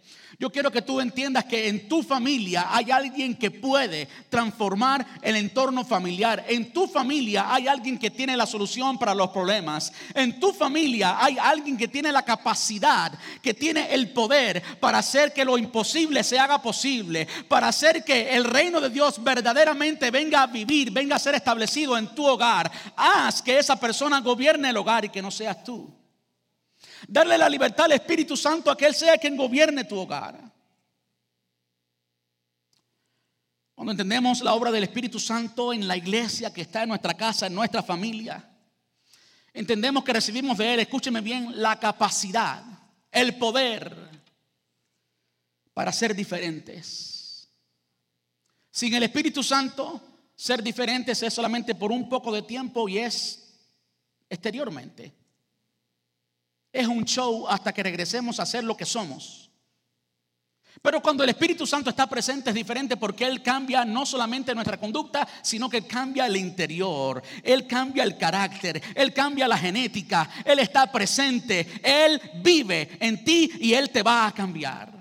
yo 0.43 0.51
quiero 0.51 0.73
que 0.73 0.81
tú 0.81 0.99
entiendas 0.99 1.45
que 1.45 1.69
en 1.69 1.87
tu 1.87 2.03
familia 2.03 2.67
hay 2.69 2.91
alguien 2.91 3.33
que 3.33 3.49
puede 3.49 4.09
transformar 4.27 5.07
el 5.21 5.37
entorno 5.37 5.85
familiar. 5.85 6.43
En 6.49 6.73
tu 6.73 6.85
familia 6.85 7.45
hay 7.47 7.69
alguien 7.69 7.97
que 7.97 8.11
tiene 8.11 8.35
la 8.35 8.45
solución 8.45 8.99
para 8.99 9.15
los 9.15 9.29
problemas. 9.29 9.93
En 10.13 10.41
tu 10.41 10.51
familia 10.51 11.15
hay 11.17 11.37
alguien 11.39 11.77
que 11.77 11.87
tiene 11.87 12.11
la 12.11 12.23
capacidad, 12.23 13.17
que 13.41 13.53
tiene 13.53 13.93
el 13.93 14.11
poder 14.11 14.61
para 14.81 14.97
hacer 14.97 15.31
que 15.31 15.45
lo 15.45 15.57
imposible 15.57 16.25
se 16.25 16.37
haga 16.37 16.61
posible, 16.61 17.25
para 17.47 17.69
hacer 17.69 18.03
que 18.03 18.35
el 18.35 18.43
reino 18.43 18.81
de 18.81 18.89
Dios 18.89 19.23
verdaderamente 19.23 20.11
venga 20.11 20.41
a 20.41 20.47
vivir, 20.47 20.91
venga 20.91 21.15
a 21.15 21.19
ser 21.19 21.35
establecido 21.35 21.97
en 21.97 22.13
tu 22.13 22.27
hogar. 22.27 22.69
Haz 22.97 23.41
que 23.41 23.59
esa 23.59 23.79
persona 23.79 24.19
gobierne 24.19 24.71
el 24.71 24.75
hogar 24.75 25.05
y 25.05 25.09
que 25.09 25.21
no 25.21 25.31
seas 25.31 25.63
tú. 25.63 26.02
Darle 27.07 27.37
la 27.37 27.49
libertad 27.49 27.85
al 27.85 27.93
Espíritu 27.93 28.37
Santo 28.37 28.71
a 28.71 28.77
que 28.77 28.85
Él 28.85 28.95
sea 28.95 29.17
quien 29.17 29.35
gobierne 29.35 29.83
tu 29.83 29.97
hogar. 29.97 30.39
Cuando 33.75 33.91
entendemos 33.91 34.41
la 34.41 34.53
obra 34.53 34.71
del 34.71 34.83
Espíritu 34.83 35.19
Santo 35.19 35.73
en 35.73 35.87
la 35.87 35.97
iglesia 35.97 36.53
que 36.53 36.61
está 36.61 36.83
en 36.83 36.89
nuestra 36.89 37.15
casa, 37.15 37.47
en 37.47 37.55
nuestra 37.55 37.81
familia, 37.81 38.49
entendemos 39.53 40.03
que 40.03 40.13
recibimos 40.13 40.57
de 40.57 40.73
Él, 40.73 40.79
escúcheme 40.81 41.21
bien, 41.21 41.61
la 41.61 41.79
capacidad, 41.79 42.63
el 43.11 43.37
poder 43.37 44.09
para 45.73 45.91
ser 45.91 46.15
diferentes. 46.15 47.49
Sin 48.71 48.93
el 48.93 49.03
Espíritu 49.03 49.43
Santo, 49.43 50.01
ser 50.35 50.63
diferentes 50.63 51.21
es 51.21 51.33
solamente 51.33 51.75
por 51.75 51.91
un 51.91 52.07
poco 52.07 52.31
de 52.31 52.43
tiempo 52.43 52.87
y 52.87 52.99
es 52.99 53.59
exteriormente 54.29 55.22
es 56.73 56.87
un 56.87 57.05
show 57.05 57.47
hasta 57.47 57.71
que 57.71 57.83
regresemos 57.83 58.39
a 58.39 58.45
ser 58.45 58.63
lo 58.63 58.75
que 58.75 58.85
somos. 58.85 59.51
Pero 60.81 61.01
cuando 61.01 61.23
el 61.23 61.29
Espíritu 61.29 61.67
Santo 61.67 61.91
está 61.91 62.07
presente 62.07 62.49
es 62.49 62.55
diferente 62.55 62.97
porque 62.97 63.25
Él 63.25 63.43
cambia 63.43 63.85
no 63.85 64.05
solamente 64.05 64.55
nuestra 64.55 64.77
conducta, 64.77 65.25
sino 65.43 65.69
que 65.69 65.85
cambia 65.85 66.25
el 66.25 66.35
interior, 66.35 67.21
Él 67.43 67.67
cambia 67.67 68.03
el 68.03 68.17
carácter, 68.17 68.81
Él 68.95 69.13
cambia 69.13 69.47
la 69.47 69.57
genética, 69.57 70.29
Él 70.43 70.59
está 70.59 70.91
presente, 70.91 71.79
Él 71.83 72.19
vive 72.41 72.97
en 72.99 73.23
ti 73.23 73.51
y 73.59 73.73
Él 73.75 73.91
te 73.91 74.01
va 74.01 74.27
a 74.27 74.33
cambiar. 74.33 74.91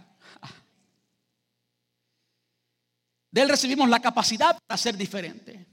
De 3.30 3.40
Él 3.40 3.48
recibimos 3.48 3.88
la 3.88 3.98
capacidad 3.98 4.58
para 4.66 4.76
ser 4.76 4.94
diferente. 4.94 5.71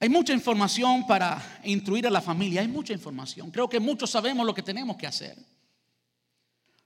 Hay 0.00 0.08
mucha 0.08 0.32
información 0.32 1.06
para 1.06 1.60
instruir 1.64 2.06
a 2.06 2.10
la 2.10 2.20
familia, 2.20 2.60
hay 2.60 2.68
mucha 2.68 2.92
información. 2.92 3.50
Creo 3.50 3.68
que 3.68 3.80
muchos 3.80 4.10
sabemos 4.10 4.46
lo 4.46 4.54
que 4.54 4.62
tenemos 4.62 4.96
que 4.96 5.06
hacer. 5.06 5.36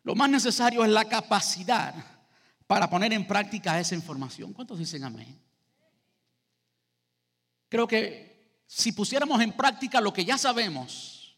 Lo 0.02 0.14
más 0.14 0.30
necesario 0.30 0.84
es 0.84 0.90
la 0.90 1.04
capacidad 1.04 1.94
para 2.66 2.88
poner 2.88 3.12
en 3.12 3.26
práctica 3.26 3.78
esa 3.78 3.94
información. 3.94 4.52
¿Cuántos 4.54 4.78
dicen 4.78 5.04
amén? 5.04 5.38
Creo 7.68 7.86
que 7.86 8.62
si 8.66 8.92
pusiéramos 8.92 9.40
en 9.42 9.52
práctica 9.52 10.00
lo 10.00 10.12
que 10.12 10.24
ya 10.24 10.38
sabemos, 10.38 11.36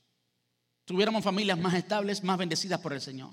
tuviéramos 0.84 1.24
familias 1.24 1.58
más 1.58 1.74
estables, 1.74 2.22
más 2.22 2.38
bendecidas 2.38 2.80
por 2.80 2.92
el 2.92 3.00
Señor. 3.00 3.32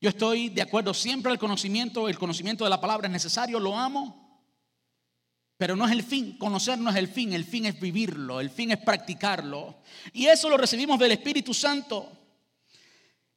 Yo 0.00 0.10
estoy 0.10 0.50
de 0.50 0.60
acuerdo 0.60 0.92
siempre 0.92 1.32
al 1.32 1.38
conocimiento, 1.38 2.08
el 2.08 2.18
conocimiento 2.18 2.64
de 2.64 2.70
la 2.70 2.80
palabra 2.80 3.06
es 3.08 3.12
necesario, 3.12 3.58
lo 3.58 3.76
amo, 3.76 4.25
pero 5.56 5.74
no 5.74 5.86
es 5.86 5.92
el 5.92 6.02
fin, 6.02 6.36
conocer 6.36 6.78
no 6.78 6.90
es 6.90 6.96
el 6.96 7.08
fin, 7.08 7.32
el 7.32 7.44
fin 7.44 7.66
es 7.66 7.80
vivirlo, 7.80 8.40
el 8.40 8.50
fin 8.50 8.72
es 8.72 8.78
practicarlo. 8.78 9.76
Y 10.12 10.26
eso 10.26 10.50
lo 10.50 10.56
recibimos 10.56 10.98
del 10.98 11.12
Espíritu 11.12 11.54
Santo. 11.54 12.12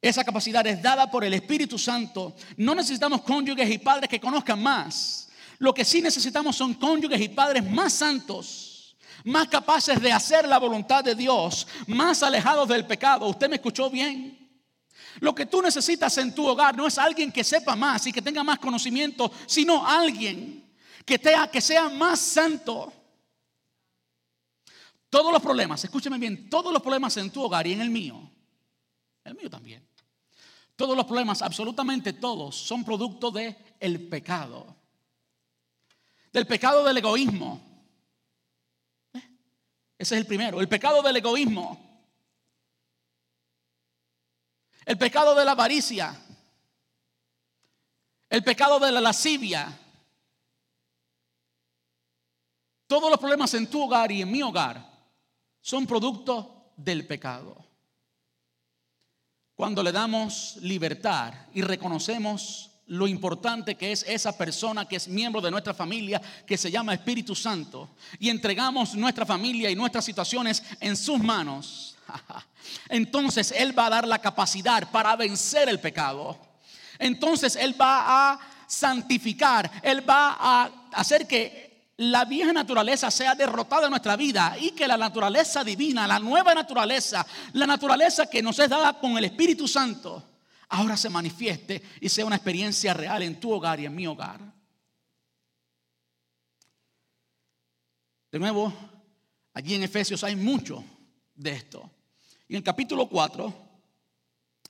Esa 0.02 0.24
capacidad 0.24 0.66
es 0.66 0.82
dada 0.82 1.10
por 1.10 1.24
el 1.24 1.32
Espíritu 1.32 1.78
Santo. 1.78 2.36
No 2.58 2.74
necesitamos 2.74 3.22
cónyuges 3.22 3.70
y 3.70 3.78
padres 3.78 4.08
que 4.08 4.20
conozcan 4.20 4.62
más. 4.62 5.28
Lo 5.58 5.72
que 5.72 5.84
sí 5.84 6.02
necesitamos 6.02 6.56
son 6.56 6.74
cónyuges 6.74 7.20
y 7.20 7.28
padres 7.28 7.68
más 7.70 7.94
santos, 7.94 8.96
más 9.24 9.48
capaces 9.48 10.00
de 10.00 10.12
hacer 10.12 10.46
la 10.48 10.58
voluntad 10.58 11.04
de 11.04 11.14
Dios, 11.14 11.66
más 11.86 12.22
alejados 12.22 12.68
del 12.68 12.86
pecado. 12.86 13.26
¿Usted 13.26 13.48
me 13.48 13.56
escuchó 13.56 13.88
bien? 13.88 14.38
Lo 15.20 15.34
que 15.34 15.46
tú 15.46 15.60
necesitas 15.60 16.16
en 16.18 16.34
tu 16.34 16.46
hogar 16.46 16.76
no 16.76 16.86
es 16.86 16.96
alguien 16.98 17.32
que 17.32 17.44
sepa 17.44 17.76
más 17.76 18.06
y 18.06 18.12
que 18.12 18.22
tenga 18.22 18.42
más 18.42 18.58
conocimiento, 18.58 19.30
sino 19.46 19.86
alguien 19.86 20.69
que, 21.18 21.48
que 21.50 21.60
sea 21.60 21.88
más 21.88 22.20
santo. 22.20 22.92
Todos 25.08 25.32
los 25.32 25.42
problemas, 25.42 25.82
escúcheme 25.82 26.18
bien, 26.18 26.48
todos 26.48 26.72
los 26.72 26.80
problemas 26.80 27.16
en 27.16 27.30
tu 27.30 27.42
hogar 27.42 27.66
y 27.66 27.72
en 27.72 27.80
el 27.80 27.90
mío, 27.90 28.30
el 29.24 29.34
mío 29.34 29.50
también. 29.50 29.84
Todos 30.76 30.96
los 30.96 31.04
problemas, 31.04 31.42
absolutamente 31.42 32.12
todos, 32.12 32.56
son 32.56 32.84
producto 32.84 33.30
del 33.30 33.56
el 33.80 34.08
pecado. 34.08 34.76
Del 36.32 36.46
pecado 36.46 36.84
del 36.84 36.96
egoísmo. 36.96 37.60
¿Eh? 39.12 39.18
Ese 39.98 40.14
es 40.14 40.20
el 40.20 40.26
primero, 40.26 40.60
el 40.60 40.68
pecado 40.68 41.02
del 41.02 41.16
egoísmo. 41.16 41.90
El 44.86 44.96
pecado 44.96 45.34
de 45.34 45.44
la 45.44 45.52
avaricia. 45.52 46.18
El 48.28 48.44
pecado 48.44 48.78
de 48.78 48.92
la 48.92 49.00
lascivia. 49.00 49.76
Todos 52.90 53.08
los 53.08 53.20
problemas 53.20 53.54
en 53.54 53.68
tu 53.68 53.84
hogar 53.84 54.10
y 54.10 54.20
en 54.20 54.32
mi 54.32 54.42
hogar 54.42 54.84
son 55.60 55.86
producto 55.86 56.72
del 56.76 57.06
pecado. 57.06 57.56
Cuando 59.54 59.80
le 59.80 59.92
damos 59.92 60.56
libertad 60.56 61.32
y 61.54 61.62
reconocemos 61.62 62.72
lo 62.86 63.06
importante 63.06 63.76
que 63.76 63.92
es 63.92 64.04
esa 64.08 64.36
persona 64.36 64.88
que 64.88 64.96
es 64.96 65.06
miembro 65.06 65.40
de 65.40 65.52
nuestra 65.52 65.72
familia, 65.72 66.20
que 66.44 66.58
se 66.58 66.68
llama 66.68 66.94
Espíritu 66.94 67.36
Santo, 67.36 67.90
y 68.18 68.28
entregamos 68.28 68.96
nuestra 68.96 69.24
familia 69.24 69.70
y 69.70 69.76
nuestras 69.76 70.04
situaciones 70.04 70.60
en 70.80 70.96
sus 70.96 71.20
manos, 71.20 71.96
entonces 72.88 73.52
Él 73.52 73.78
va 73.78 73.86
a 73.86 73.90
dar 73.90 74.08
la 74.08 74.18
capacidad 74.18 74.90
para 74.90 75.14
vencer 75.14 75.68
el 75.68 75.78
pecado. 75.78 76.36
Entonces 76.98 77.54
Él 77.54 77.80
va 77.80 78.32
a 78.32 78.40
santificar, 78.66 79.70
Él 79.80 80.02
va 80.10 80.36
a 80.40 80.70
hacer 80.90 81.28
que 81.28 81.69
la 82.00 82.24
vieja 82.24 82.50
naturaleza 82.50 83.10
sea 83.10 83.34
derrotada 83.34 83.84
en 83.84 83.90
nuestra 83.90 84.16
vida 84.16 84.56
y 84.58 84.70
que 84.70 84.88
la 84.88 84.96
naturaleza 84.96 85.62
divina, 85.62 86.06
la 86.06 86.18
nueva 86.18 86.54
naturaleza, 86.54 87.26
la 87.52 87.66
naturaleza 87.66 88.26
que 88.26 88.42
nos 88.42 88.58
es 88.58 88.70
dada 88.70 88.98
con 88.98 89.18
el 89.18 89.26
Espíritu 89.26 89.68
Santo, 89.68 90.22
ahora 90.70 90.96
se 90.96 91.10
manifieste 91.10 91.82
y 92.00 92.08
sea 92.08 92.24
una 92.24 92.36
experiencia 92.36 92.94
real 92.94 93.22
en 93.22 93.38
tu 93.38 93.52
hogar 93.52 93.80
y 93.80 93.84
en 93.84 93.94
mi 93.94 94.06
hogar. 94.06 94.40
De 98.32 98.38
nuevo, 98.38 98.72
allí 99.52 99.74
en 99.74 99.82
Efesios 99.82 100.24
hay 100.24 100.36
mucho 100.36 100.82
de 101.34 101.52
esto. 101.52 101.90
En 102.48 102.56
el 102.56 102.62
capítulo 102.62 103.10
4, 103.10 103.52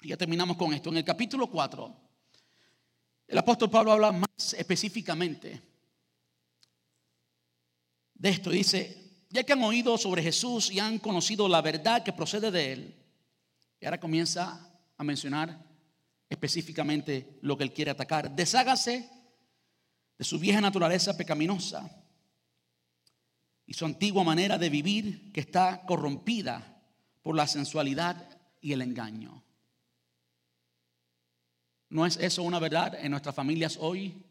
ya 0.03 0.17
terminamos 0.17 0.57
con 0.57 0.75
esto, 0.75 0.91
en 0.91 0.97
el 0.97 1.05
capítulo 1.05 1.47
4, 1.47 1.95
El 3.29 3.39
apóstol 3.39 3.71
Pablo 3.71 3.93
habla 3.93 4.11
más 4.11 4.53
específicamente 4.55 5.70
de 8.21 8.29
esto. 8.29 8.51
Dice, 8.51 9.25
ya 9.31 9.43
que 9.43 9.55
han 9.55 9.63
oído 9.63 9.97
sobre 9.97 10.23
Jesús 10.23 10.71
y 10.71 10.79
han 10.79 10.99
conocido 10.99 11.49
la 11.49 11.63
verdad 11.63 12.05
que 12.05 12.13
procede 12.13 12.51
de 12.51 12.73
él, 12.73 12.97
y 13.81 13.87
ahora 13.87 13.99
comienza 13.99 14.71
a 14.97 15.05
mencionar 15.05 15.59
específicamente 16.29 17.39
lo 17.41 17.57
que 17.57 17.65
él 17.65 17.73
quiere 17.73 17.91
atacar. 17.91 18.37
Deshágase 18.37 19.09
de 20.19 20.25
su 20.25 20.39
vieja 20.39 20.61
naturaleza 20.61 21.17
pecaminosa 21.17 21.91
y 23.67 23.73
su 23.73 23.87
antigua 23.87 24.23
manera 24.23 24.59
de 24.59 24.69
vivir 24.69 25.33
que 25.33 25.41
está 25.41 25.87
corrompida 25.87 26.83
por 27.23 27.35
la 27.35 27.47
sensualidad 27.47 28.39
y 28.61 28.73
el 28.73 28.83
engaño. 28.83 29.43
¿No 31.89 32.05
es 32.05 32.19
eso 32.19 32.43
una 32.43 32.59
verdad 32.59 33.03
en 33.03 33.13
nuestras 33.13 33.35
familias 33.35 33.79
hoy, 33.81 34.27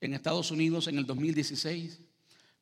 en 0.00 0.12
Estados 0.12 0.50
Unidos 0.50 0.88
en 0.88 0.98
el 0.98 1.06
2016? 1.06 2.00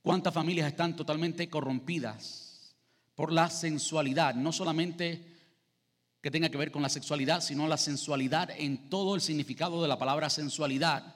¿Cuántas 0.05 0.35
familias 0.35 0.67
están 0.67 0.95
totalmente 0.95 1.49
corrompidas 1.49 2.77
por 3.15 3.33
la 3.33 3.49
sensualidad? 3.49 4.35
No 4.35 4.53
solamente 4.53 5.33
que 6.21 6.31
tenga 6.31 6.51
que 6.51 6.59
ver 6.59 6.71
con 6.71 6.83
la 6.83 6.91
sexualidad, 6.91 7.41
sino 7.41 7.67
la 7.67 7.79
sensualidad 7.79 8.51
en 8.51 8.91
todo 8.91 9.15
el 9.15 9.23
significado 9.23 9.81
de 9.81 9.89
la 9.89 9.99
palabra 9.99 10.29
sensualidad. 10.29 11.15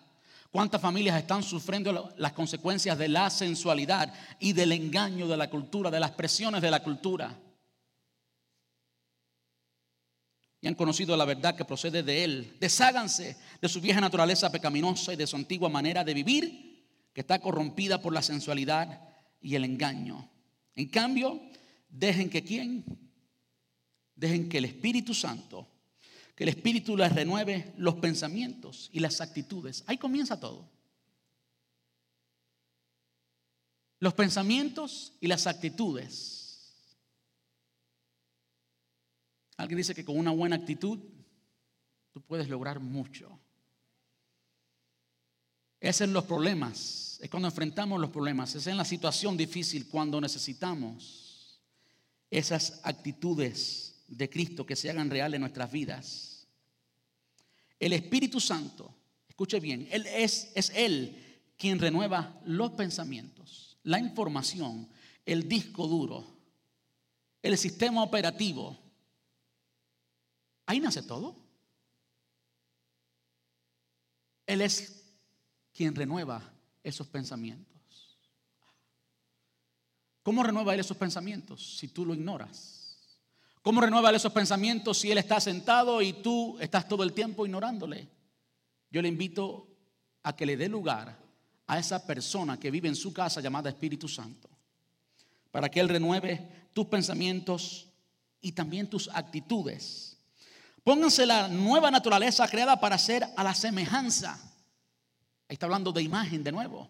¿Cuántas 0.51 0.81
familias 0.81 1.19
están 1.19 1.43
sufriendo 1.43 2.15
las 2.17 2.33
consecuencias 2.33 2.97
de 2.97 3.09
la 3.09 3.29
sensualidad 3.29 4.11
y 4.41 4.55
del 4.55 4.73
engaño 4.73 5.29
de 5.29 5.37
la 5.37 5.51
cultura, 5.51 5.91
de 5.91 6.01
las 6.01 6.13
presiones 6.13 6.63
de 6.63 6.71
la 6.71 6.83
cultura? 6.83 7.39
Y 10.63 10.67
han 10.67 10.75
conocido 10.75 11.15
la 11.15 11.27
verdad 11.27 11.55
que 11.55 11.67
procede 11.67 12.03
de 12.03 12.25
Él. 12.25 12.57
Desháganse 12.59 13.37
de 13.61 13.69
su 13.69 13.83
vieja 13.83 14.01
naturaleza 14.01 14.51
pecaminosa 14.51 15.13
y 15.13 15.17
de 15.17 15.27
su 15.27 15.37
antigua 15.37 15.69
manera 15.69 16.03
de 16.05 16.15
vivir, 16.15 16.68
que 17.19 17.23
está 17.23 17.41
corrompida 17.41 18.01
por 18.01 18.13
la 18.13 18.23
sensualidad 18.23 19.03
y 19.41 19.57
el 19.57 19.65
engaño. 19.65 20.31
En 20.77 20.87
cambio, 20.87 21.43
dejen 21.89 22.31
que 22.31 22.45
quién? 22.45 22.85
Dejen 24.15 24.49
que 24.49 24.59
el 24.59 24.67
Espíritu 24.67 25.13
Santo 25.15 25.67
que 26.37 26.45
el 26.45 26.51
Espíritu 26.51 26.97
les 26.97 27.13
renueve 27.13 27.75
los 27.77 27.97
pensamientos 27.97 28.89
y 28.93 29.01
las 29.01 29.21
actitudes. 29.21 29.83
Ahí 29.89 29.99
comienza 29.99 30.39
todo. 30.39 30.71
Los 33.99 34.15
pensamientos 34.15 35.15
y 35.21 35.27
las 35.27 35.49
actitudes. 35.49 36.73
Alguien 39.57 39.79
dice 39.79 39.93
que 39.93 40.05
con 40.05 40.17
una 40.17 40.31
buena 40.31 40.55
actitud 40.55 41.01
tú 42.13 42.23
puedes 42.23 42.49
lograr 42.49 42.79
mucho. 42.79 43.41
Es 45.81 46.01
en 46.01 46.13
los 46.13 46.25
problemas, 46.25 47.19
es 47.23 47.31
cuando 47.31 47.49
enfrentamos 47.49 48.01
los 48.01 48.11
problemas, 48.11 48.55
es 48.55 48.67
en 48.67 48.77
la 48.77 48.85
situación 48.85 49.37
difícil 49.37 49.89
cuando 49.89 50.21
necesitamos 50.21 51.61
esas 52.31 52.81
actitudes 52.83 54.05
de 54.09 54.29
Cristo 54.29 54.67
que 54.67 54.77
se 54.77 54.91
hagan 54.91 55.11
reales 55.11 55.37
en 55.37 55.43
nuestras 55.43 55.71
vidas. 55.71 56.47
El 57.79 57.93
Espíritu 57.93 58.41
Santo, 58.41 58.93
escuche 59.29 59.61
bien, 59.61 59.87
él 59.91 60.07
es, 60.07 60.51
es 60.55 60.71
Él 60.75 61.25
quien 61.57 61.79
renueva 61.79 62.41
los 62.45 62.73
pensamientos, 62.73 63.79
la 63.85 63.99
información, 63.99 64.89
el 65.25 65.49
disco 65.49 65.87
duro, 65.87 66.27
el 67.43 67.57
sistema 67.57 68.03
operativo. 68.03 68.79
Ahí 70.67 70.81
nace 70.81 71.03
todo. 71.03 71.37
Él 74.47 74.63
es 74.63 74.98
quien 75.79 75.95
renueva 75.95 76.43
esos 76.83 77.07
pensamientos. 77.07 78.19
¿Cómo 80.25 80.43
renueva 80.43 80.75
Él 80.75 80.81
esos 80.81 80.97
pensamientos 80.97 81.79
si 81.79 81.87
tú 81.87 82.05
lo 82.05 82.15
ignoras? 82.15 82.99
¿Cómo 83.63 83.81
renueva 83.81 84.11
esos 84.11 84.33
pensamientos 84.33 84.99
si 84.99 85.13
Él 85.13 85.19
está 85.19 85.39
sentado 85.39 86.03
y 86.03 86.15
tú 86.15 86.59
estás 86.59 86.89
todo 86.89 87.05
el 87.05 87.13
tiempo 87.13 87.47
ignorándole? 87.47 88.09
Yo 88.91 89.01
le 89.01 89.07
invito 89.07 89.69
a 90.25 90.35
que 90.35 90.47
le 90.47 90.57
dé 90.57 90.69
lugar 90.69 91.17
a 91.69 91.79
esa 91.79 92.05
persona 92.05 92.59
que 92.59 92.73
vive 92.73 92.89
en 92.89 92.97
su 92.97 93.13
casa 93.13 93.41
llamada 93.41 93.71
Espíritu 93.71 94.09
Santo, 94.09 94.51
para 95.53 95.69
que 95.69 95.79
Él 95.79 95.89
renueve 95.89 96.71
tus 96.73 96.87
pensamientos 96.87 97.87
y 98.41 98.51
también 98.51 98.91
tus 98.91 99.09
actitudes. 99.15 100.17
Pónganse 100.83 101.25
la 101.25 101.47
nueva 101.47 101.89
naturaleza 101.89 102.49
creada 102.49 102.81
para 102.81 102.99
ser 102.99 103.29
a 103.37 103.45
la 103.45 103.55
semejanza. 103.55 104.41
Ahí 105.49 105.55
está 105.55 105.67
hablando 105.67 105.93
de 105.93 106.03
imagen 106.03 106.45
de 106.45 106.53
nuevo 106.53 106.89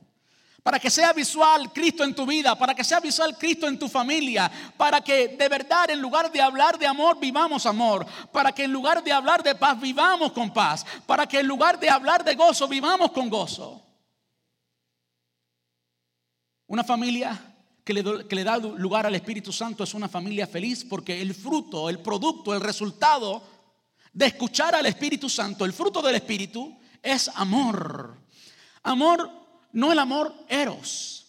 para 0.69 0.79
que 0.79 0.91
sea 0.91 1.15
visual 1.15 1.73
Cristo 1.73 2.05
en 2.05 2.15
tu 2.15 2.27
vida, 2.27 2.55
para 2.55 2.75
que 2.75 2.85
sea 2.85 3.01
visual 3.01 3.39
Cristo 3.39 3.67
en 3.67 3.79
tu 3.79 3.89
familia, 3.89 4.51
para 4.77 5.01
que 5.01 5.29
de 5.29 5.49
verdad 5.49 5.89
en 5.89 5.99
lugar 5.99 6.31
de 6.31 6.43
hablar 6.43 6.79
de 6.79 6.87
amor 6.87 7.19
vivamos 7.19 7.65
amor, 7.65 8.05
para 8.33 8.53
que 8.53 8.65
en 8.65 8.73
lugar 8.73 9.03
de 9.03 9.11
hablar 9.11 9.43
de 9.43 9.55
paz 9.55 9.81
vivamos 9.81 10.33
con 10.33 10.53
paz, 10.53 10.85
para 11.07 11.27
que 11.27 11.41
en 11.41 11.47
lugar 11.47 11.81
de 11.81 11.89
hablar 11.89 12.23
de 12.23 12.35
gozo 12.35 12.69
vivamos 12.69 13.13
con 13.13 13.31
gozo. 13.31 13.83
Una 16.67 16.85
familia 16.85 17.41
que 17.83 17.95
le, 17.95 18.29
que 18.29 18.37
le 18.37 18.45
da 18.45 18.59
lugar 18.59 19.07
al 19.07 19.15
Espíritu 19.15 19.53
Santo 19.55 19.85
es 19.85 19.95
una 19.95 20.09
familia 20.09 20.47
feliz 20.47 20.85
porque 20.85 21.23
el 21.23 21.35
fruto, 21.35 21.89
el 21.89 22.01
producto, 22.01 22.53
el 22.53 22.61
resultado 22.61 23.43
de 24.13 24.27
escuchar 24.27 24.75
al 24.75 24.85
Espíritu 24.85 25.31
Santo, 25.31 25.65
el 25.65 25.73
fruto 25.73 26.03
del 26.03 26.17
Espíritu 26.17 26.79
es 27.03 27.29
amor. 27.37 28.28
Amor 28.83 29.31
no 29.73 29.93
el 29.93 29.99
amor 29.99 30.35
eros, 30.49 31.27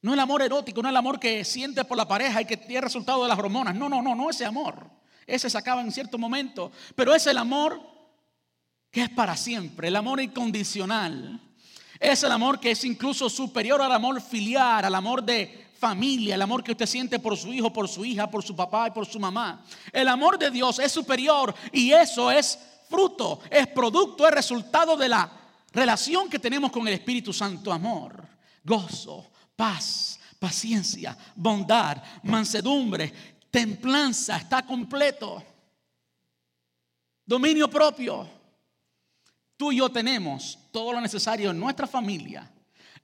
no 0.00 0.14
el 0.14 0.20
amor 0.20 0.42
erótico, 0.42 0.82
no 0.82 0.88
el 0.88 0.96
amor 0.96 1.20
que 1.20 1.44
sientes 1.44 1.84
por 1.84 1.96
la 1.96 2.08
pareja 2.08 2.42
y 2.42 2.44
que 2.44 2.56
tiene 2.56 2.80
resultado 2.80 3.22
de 3.22 3.28
las 3.28 3.38
hormonas. 3.38 3.74
No, 3.74 3.88
no, 3.88 4.02
no, 4.02 4.14
no 4.14 4.30
ese 4.30 4.44
amor. 4.44 4.90
Ese 5.26 5.48
se 5.48 5.58
acaba 5.58 5.80
en 5.80 5.92
cierto 5.92 6.18
momento, 6.18 6.72
pero 6.94 7.14
es 7.14 7.26
el 7.26 7.38
amor 7.38 7.80
que 8.90 9.02
es 9.02 9.10
para 9.10 9.36
siempre, 9.36 9.88
el 9.88 9.96
amor 9.96 10.20
incondicional. 10.20 11.40
Es 11.98 12.22
el 12.24 12.32
amor 12.32 12.58
que 12.58 12.72
es 12.72 12.84
incluso 12.84 13.30
superior 13.30 13.80
al 13.80 13.92
amor 13.92 14.20
filial, 14.20 14.84
al 14.84 14.94
amor 14.94 15.22
de 15.22 15.70
familia, 15.78 16.34
el 16.34 16.42
amor 16.42 16.62
que 16.64 16.72
usted 16.72 16.86
siente 16.86 17.18
por 17.18 17.36
su 17.36 17.52
hijo, 17.52 17.72
por 17.72 17.88
su 17.88 18.04
hija, 18.04 18.28
por 18.28 18.42
su 18.42 18.56
papá 18.56 18.88
y 18.88 18.90
por 18.90 19.06
su 19.06 19.20
mamá. 19.20 19.64
El 19.92 20.08
amor 20.08 20.38
de 20.38 20.50
Dios 20.50 20.78
es 20.80 20.90
superior 20.90 21.54
y 21.72 21.92
eso 21.92 22.30
es 22.30 22.58
fruto, 22.90 23.40
es 23.50 23.68
producto, 23.68 24.26
es 24.26 24.34
resultado 24.34 24.96
de 24.96 25.08
la 25.08 25.41
relación 25.72 26.28
que 26.28 26.38
tenemos 26.38 26.70
con 26.70 26.86
el 26.86 26.94
Espíritu 26.94 27.32
Santo, 27.32 27.72
amor, 27.72 28.26
gozo, 28.62 29.32
paz, 29.56 30.20
paciencia, 30.38 31.16
bondad, 31.36 32.02
mansedumbre, 32.24 33.12
templanza, 33.50 34.36
está 34.36 34.64
completo. 34.66 35.42
Dominio 37.24 37.70
propio. 37.70 38.28
Tú 39.56 39.70
y 39.70 39.76
yo 39.76 39.88
tenemos 39.88 40.58
todo 40.72 40.92
lo 40.92 41.00
necesario 41.00 41.50
en 41.50 41.60
nuestra 41.60 41.86
familia, 41.86 42.50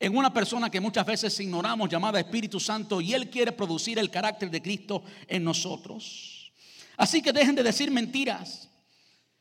en 0.01 0.17
una 0.17 0.33
persona 0.33 0.69
que 0.69 0.81
muchas 0.81 1.07
veces 1.07 1.39
ignoramos 1.39 1.89
llamada 1.89 2.19
Espíritu 2.19 2.59
Santo 2.59 3.01
y 3.01 3.15
Él 3.15 3.31
quiere 3.31 3.53
producir 3.53 3.99
el 3.99 4.11
carácter 4.11 4.51
de 4.51 4.61
Cristo 4.61 5.05
en 5.29 5.45
nosotros. 5.45 6.53
Así 6.97 7.23
que 7.23 7.33
dejen 7.33 7.55
de 7.55 7.63
decir 7.63 7.91
mentiras. 7.93 8.69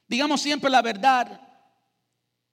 Digamos 0.08 0.42
siempre 0.42 0.70
la 0.70 0.84
verdad 0.84 1.47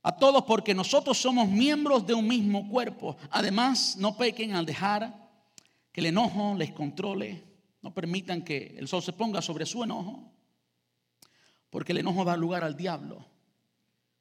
a 0.05 0.15
todos 0.15 0.45
porque 0.45 0.75
nosotros 0.75 1.17
somos 1.17 1.49
miembros 1.49 2.07
de 2.07 2.13
un 2.13 2.29
mismo 2.29 2.69
cuerpo. 2.69 3.17
Además, 3.31 3.97
no 3.97 4.17
pequen 4.19 4.55
al 4.55 4.67
dejar 4.67 5.33
que 5.91 6.03
el 6.03 6.07
enojo 6.07 6.55
les 6.55 6.73
controle. 6.73 7.43
No 7.81 7.93
permitan 7.95 8.43
que 8.45 8.77
el 8.79 8.87
sol 8.87 9.03
se 9.03 9.15
ponga 9.15 9.41
sobre 9.41 9.65
su 9.65 9.83
enojo, 9.83 10.31
porque 11.71 11.93
el 11.93 11.99
enojo 11.99 12.25
da 12.25 12.37
lugar 12.37 12.65
al 12.65 12.77
diablo. 12.77 13.27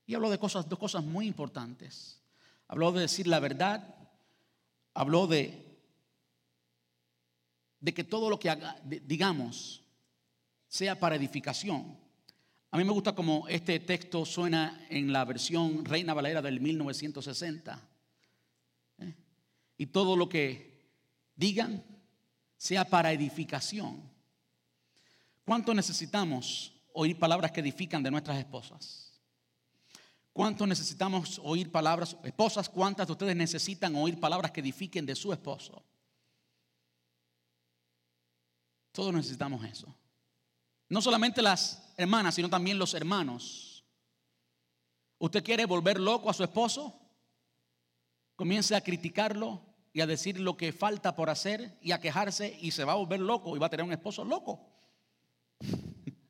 Y 0.06 0.16
habló 0.16 0.30
de 0.30 0.38
cosas, 0.38 0.68
dos 0.68 0.80
cosas 0.80 1.04
muy 1.04 1.28
importantes. 1.28 2.22
Habló 2.70 2.94
de 2.94 3.02
decir 3.02 3.28
la 3.28 3.40
verdad, 3.40 3.96
habló 4.94 5.28
de, 5.28 5.80
que 7.94 8.04
todo 8.06 8.30
lo 8.30 8.40
que 8.40 8.50
haga, 8.50 8.78
digamos 8.84 9.82
sea 10.70 10.98
para 10.98 11.18
edificación. 11.18 12.03
A 12.74 12.78
mí 12.78 12.84
me 12.84 12.92
gusta 12.92 13.14
como 13.14 13.48
este 13.50 13.80
texto 13.82 14.26
suena 14.26 14.88
en 14.90 15.14
la 15.14 15.26
versión 15.26 15.86
Reina 15.86 16.16
Valera 16.16 16.42
del 16.42 16.60
1960. 16.60 17.80
¿eh? 18.98 19.14
Y 19.78 19.86
todo 19.86 20.18
lo 20.18 20.28
que 20.28 20.90
digan 21.36 21.84
sea 22.58 22.84
para 22.84 23.12
edificación. 23.12 24.02
¿Cuánto 25.46 25.76
necesitamos 25.76 26.74
oír 26.94 27.20
palabras 27.20 27.52
que 27.52 27.60
edifican 27.60 28.02
de 28.02 28.10
nuestras 28.10 28.40
esposas? 28.40 29.22
¿Cuánto 30.34 30.66
necesitamos 30.66 31.40
oír 31.44 31.72
palabras? 31.72 32.18
Esposas, 32.24 32.70
¿cuántas 32.70 33.06
de 33.06 33.14
ustedes 33.14 33.36
necesitan 33.36 33.96
oír 33.96 34.20
palabras 34.20 34.50
que 34.50 34.62
edifiquen 34.62 35.06
de 35.06 35.14
su 35.14 35.32
esposo? 35.32 35.86
Todos 38.92 39.14
necesitamos 39.14 39.64
eso. 39.64 39.96
No 40.90 41.02
solamente 41.02 41.42
las 41.42 41.94
hermanas, 41.98 42.36
sino 42.36 42.50
también 42.50 42.78
los 42.78 42.94
hermanos. 42.94 43.84
¿Usted 45.18 45.44
quiere 45.44 45.66
volver 45.66 46.00
loco 46.00 46.30
a 46.30 46.34
su 46.34 46.44
esposo? 46.44 47.00
Comience 48.36 48.76
a 48.76 48.82
criticarlo 48.82 49.62
y 49.94 50.02
a 50.02 50.08
decir 50.08 50.40
lo 50.40 50.58
que 50.58 50.74
falta 50.74 51.16
por 51.16 51.30
hacer 51.30 51.78
y 51.82 51.92
a 51.92 52.02
quejarse 52.02 52.58
y 52.60 52.72
se 52.72 52.84
va 52.84 52.94
a 52.94 52.98
volver 52.98 53.20
loco 53.20 53.56
y 53.56 53.60
va 53.60 53.68
a 53.68 53.70
tener 53.70 53.86
un 53.86 53.94
esposo 53.94 54.26
loco. 54.26 54.68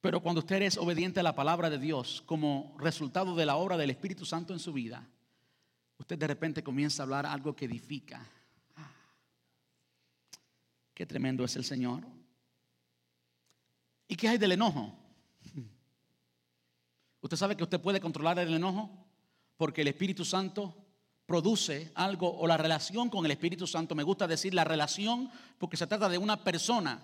Pero 0.00 0.20
cuando 0.20 0.40
usted 0.40 0.62
es 0.62 0.76
obediente 0.78 1.20
a 1.20 1.22
la 1.22 1.34
palabra 1.34 1.70
de 1.70 1.78
Dios 1.78 2.22
como 2.26 2.74
resultado 2.78 3.36
de 3.36 3.46
la 3.46 3.56
obra 3.56 3.76
del 3.76 3.90
Espíritu 3.90 4.24
Santo 4.24 4.52
en 4.52 4.58
su 4.58 4.72
vida, 4.72 5.06
usted 5.98 6.18
de 6.18 6.26
repente 6.26 6.64
comienza 6.64 7.02
a 7.02 7.04
hablar 7.04 7.26
algo 7.26 7.54
que 7.54 7.66
edifica. 7.66 8.26
Qué 11.00 11.06
tremendo 11.06 11.46
es 11.46 11.56
el 11.56 11.64
Señor. 11.64 12.06
¿Y 14.06 14.16
qué 14.16 14.28
hay 14.28 14.36
del 14.36 14.52
enojo? 14.52 14.92
Usted 17.22 17.38
sabe 17.38 17.56
que 17.56 17.64
usted 17.64 17.80
puede 17.80 18.02
controlar 18.02 18.38
el 18.38 18.52
enojo 18.52 18.90
porque 19.56 19.80
el 19.80 19.88
Espíritu 19.88 20.26
Santo 20.26 20.76
produce 21.24 21.90
algo 21.94 22.30
o 22.38 22.46
la 22.46 22.58
relación 22.58 23.08
con 23.08 23.24
el 23.24 23.30
Espíritu 23.30 23.66
Santo. 23.66 23.94
Me 23.94 24.02
gusta 24.02 24.28
decir 24.28 24.52
la 24.52 24.64
relación 24.64 25.30
porque 25.56 25.78
se 25.78 25.86
trata 25.86 26.06
de 26.06 26.18
una 26.18 26.44
persona 26.44 27.00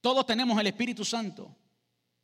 todos 0.00 0.24
tenemos 0.24 0.56
el 0.60 0.68
Espíritu 0.68 1.04
Santo 1.04 1.52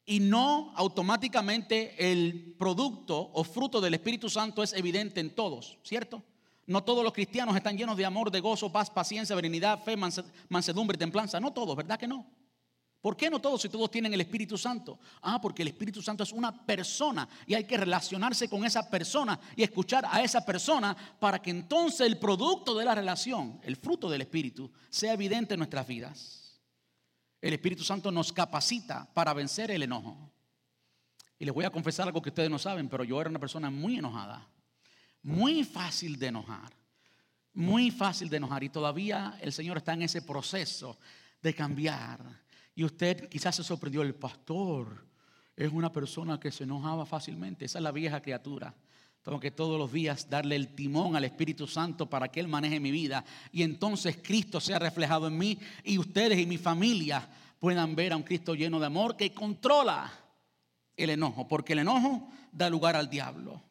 y 0.06 0.20
no 0.20 0.72
automáticamente 0.76 2.12
el 2.12 2.54
producto 2.56 3.32
o 3.32 3.42
fruto 3.42 3.80
del 3.80 3.94
Espíritu 3.94 4.30
Santo 4.30 4.62
es 4.62 4.72
evidente 4.72 5.18
en 5.18 5.34
todos, 5.34 5.78
¿cierto? 5.82 6.22
No 6.66 6.84
todos 6.84 7.02
los 7.02 7.12
cristianos 7.12 7.56
están 7.56 7.76
llenos 7.76 7.96
de 7.96 8.04
amor, 8.04 8.30
de 8.30 8.40
gozo, 8.40 8.70
paz, 8.70 8.90
paciencia, 8.90 9.34
benignidad, 9.34 9.82
fe, 9.82 9.96
mansedumbre, 10.48 10.96
templanza. 10.96 11.40
No 11.40 11.52
todos, 11.52 11.74
¿verdad 11.76 11.98
que 11.98 12.06
no? 12.06 12.26
¿Por 13.00 13.16
qué 13.16 13.30
no 13.30 13.40
todos 13.40 13.62
si 13.62 13.70
todos 13.70 13.90
tienen 13.90 14.12
el 14.12 14.20
Espíritu 14.20 14.58
Santo? 14.58 14.98
Ah, 15.22 15.40
porque 15.40 15.62
el 15.62 15.68
Espíritu 15.68 16.02
Santo 16.02 16.22
es 16.22 16.32
una 16.32 16.66
persona 16.66 17.26
y 17.46 17.54
hay 17.54 17.64
que 17.64 17.78
relacionarse 17.78 18.48
con 18.48 18.64
esa 18.64 18.90
persona 18.90 19.40
y 19.56 19.62
escuchar 19.62 20.04
a 20.06 20.22
esa 20.22 20.44
persona 20.44 20.94
para 21.18 21.40
que 21.40 21.50
entonces 21.50 22.06
el 22.06 22.18
producto 22.18 22.76
de 22.76 22.84
la 22.84 22.94
relación, 22.94 23.58
el 23.62 23.76
fruto 23.76 24.10
del 24.10 24.20
Espíritu, 24.20 24.70
sea 24.90 25.14
evidente 25.14 25.54
en 25.54 25.60
nuestras 25.60 25.86
vidas. 25.86 26.60
El 27.40 27.54
Espíritu 27.54 27.84
Santo 27.84 28.12
nos 28.12 28.34
capacita 28.34 29.08
para 29.14 29.32
vencer 29.32 29.70
el 29.70 29.82
enojo. 29.82 30.30
Y 31.38 31.46
les 31.46 31.54
voy 31.54 31.64
a 31.64 31.70
confesar 31.70 32.06
algo 32.06 32.20
que 32.20 32.28
ustedes 32.28 32.50
no 32.50 32.58
saben, 32.58 32.90
pero 32.90 33.02
yo 33.02 33.18
era 33.18 33.30
una 33.30 33.38
persona 33.38 33.70
muy 33.70 33.96
enojada, 33.96 34.46
muy 35.22 35.64
fácil 35.64 36.18
de 36.18 36.28
enojar, 36.28 36.72
muy 37.52 37.90
fácil 37.90 38.28
de 38.28 38.38
enojar. 38.38 38.64
Y 38.64 38.68
todavía 38.68 39.38
el 39.40 39.52
Señor 39.52 39.78
está 39.78 39.92
en 39.92 40.02
ese 40.02 40.22
proceso 40.22 40.98
de 41.42 41.54
cambiar. 41.54 42.20
Y 42.74 42.84
usted 42.84 43.28
quizás 43.28 43.56
se 43.56 43.64
sorprendió, 43.64 44.02
el 44.02 44.14
pastor 44.14 45.06
es 45.56 45.70
una 45.72 45.92
persona 45.92 46.40
que 46.40 46.50
se 46.50 46.64
enojaba 46.64 47.04
fácilmente. 47.04 47.64
Esa 47.64 47.78
es 47.78 47.82
la 47.82 47.92
vieja 47.92 48.20
criatura. 48.22 48.74
Tengo 49.22 49.38
que 49.38 49.50
todos 49.50 49.78
los 49.78 49.92
días 49.92 50.30
darle 50.30 50.56
el 50.56 50.74
timón 50.74 51.14
al 51.14 51.24
Espíritu 51.24 51.66
Santo 51.66 52.08
para 52.08 52.28
que 52.28 52.40
Él 52.40 52.48
maneje 52.48 52.80
mi 52.80 52.90
vida. 52.90 53.24
Y 53.52 53.62
entonces 53.62 54.18
Cristo 54.22 54.60
sea 54.60 54.78
reflejado 54.78 55.28
en 55.28 55.36
mí 55.36 55.58
y 55.84 55.98
ustedes 55.98 56.38
y 56.38 56.46
mi 56.46 56.56
familia 56.56 57.28
puedan 57.58 57.94
ver 57.94 58.14
a 58.14 58.16
un 58.16 58.22
Cristo 58.22 58.54
lleno 58.54 58.80
de 58.80 58.86
amor 58.86 59.16
que 59.18 59.34
controla 59.34 60.10
el 60.96 61.10
enojo. 61.10 61.46
Porque 61.46 61.74
el 61.74 61.80
enojo 61.80 62.30
da 62.50 62.70
lugar 62.70 62.96
al 62.96 63.10
diablo. 63.10 63.62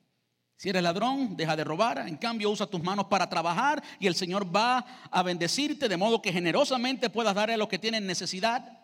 Si 0.60 0.68
eres 0.68 0.84
ladrón, 0.84 1.38
deja 1.38 1.55
de 1.55 1.64
robar. 1.64 2.05
En 2.07 2.18
cambio, 2.18 2.49
usa 2.49 2.68
tus 2.68 2.84
manos 2.84 3.05
para 3.05 3.30
trabajar 3.30 3.82
y 3.97 4.07
el 4.07 4.16
Señor 4.16 4.53
va 4.53 4.80
a 5.10 5.24
bendecirte 5.24 5.88
de 5.88 5.95
modo 5.95 6.22
que 6.22 6.34
generosamente 6.34 7.10
puedas 7.10 7.34
darle 7.34 7.53
a 7.53 7.57
los 7.57 7.70
que 7.70 7.80
tienen 7.80 8.05
necesidad. 8.05 8.78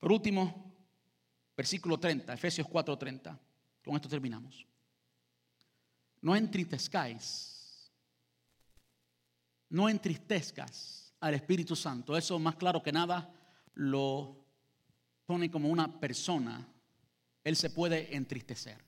Por 0.00 0.12
último, 0.12 0.64
Versículo 1.56 1.98
30, 1.98 2.32
Efesios 2.32 2.66
4:30. 2.66 3.38
Con 3.84 3.96
esto 3.96 4.08
terminamos. 4.08 4.66
No 6.20 6.34
entristezcáis, 6.34 7.92
no 9.68 9.88
entristezcas 9.88 11.14
al 11.20 11.34
Espíritu 11.34 11.76
Santo. 11.76 12.16
Eso 12.16 12.38
más 12.38 12.56
claro 12.56 12.82
que 12.82 12.92
nada 12.92 13.30
lo 13.74 14.44
pone 15.26 15.50
como 15.50 15.68
una 15.68 16.00
persona. 16.00 16.66
Él 17.44 17.56
se 17.56 17.70
puede 17.70 18.16
entristecer. 18.16 18.82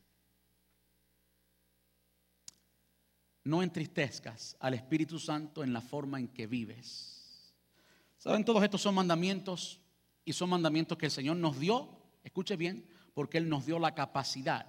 No 3.45 3.63
entristezcas 3.63 4.57
al 4.59 4.75
Espíritu 4.75 5.21
Santo 5.21 5.63
en 5.63 5.73
la 5.73 5.81
forma 5.81 6.19
en 6.19 6.29
que 6.29 6.49
vives. 6.49 7.55
¿Saben? 8.19 8.45
Todos 8.45 8.65
estos 8.65 8.83
son 8.83 8.97
mandamientos 8.97 9.81
y 10.25 10.33
son 10.33 10.51
mandamientos 10.51 10.99
que 10.99 11.07
el 11.07 11.13
Señor 11.13 11.37
nos 11.37 11.61
dio 11.61 11.97
Escuche 12.27 12.57
bien, 12.57 12.85
porque 13.15 13.39
Él 13.39 13.49
nos 13.49 13.67
dio 13.67 13.79
la 13.79 13.95
capacidad. 13.95 14.67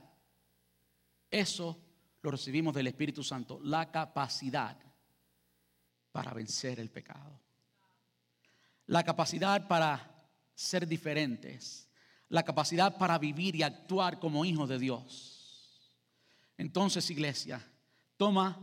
Eso 1.32 1.76
lo 2.22 2.30
recibimos 2.30 2.76
del 2.76 2.86
Espíritu 2.86 3.24
Santo, 3.24 3.60
la 3.64 3.92
capacidad 3.92 4.78
para 6.12 6.36
vencer 6.36 6.80
el 6.80 6.92
pecado. 6.92 7.42
La 8.86 9.04
capacidad 9.04 9.68
para 9.68 10.30
ser 10.54 10.88
diferentes. 10.88 11.87
La 12.30 12.44
capacidad 12.44 12.98
para 12.98 13.18
vivir 13.18 13.56
y 13.56 13.64
actuar 13.64 14.20
como 14.20 14.46
hijos 14.46 14.68
de 14.70 14.80
Dios. 14.80 15.94
Entonces, 16.58 17.10
iglesia, 17.10 17.66
toma 18.18 18.58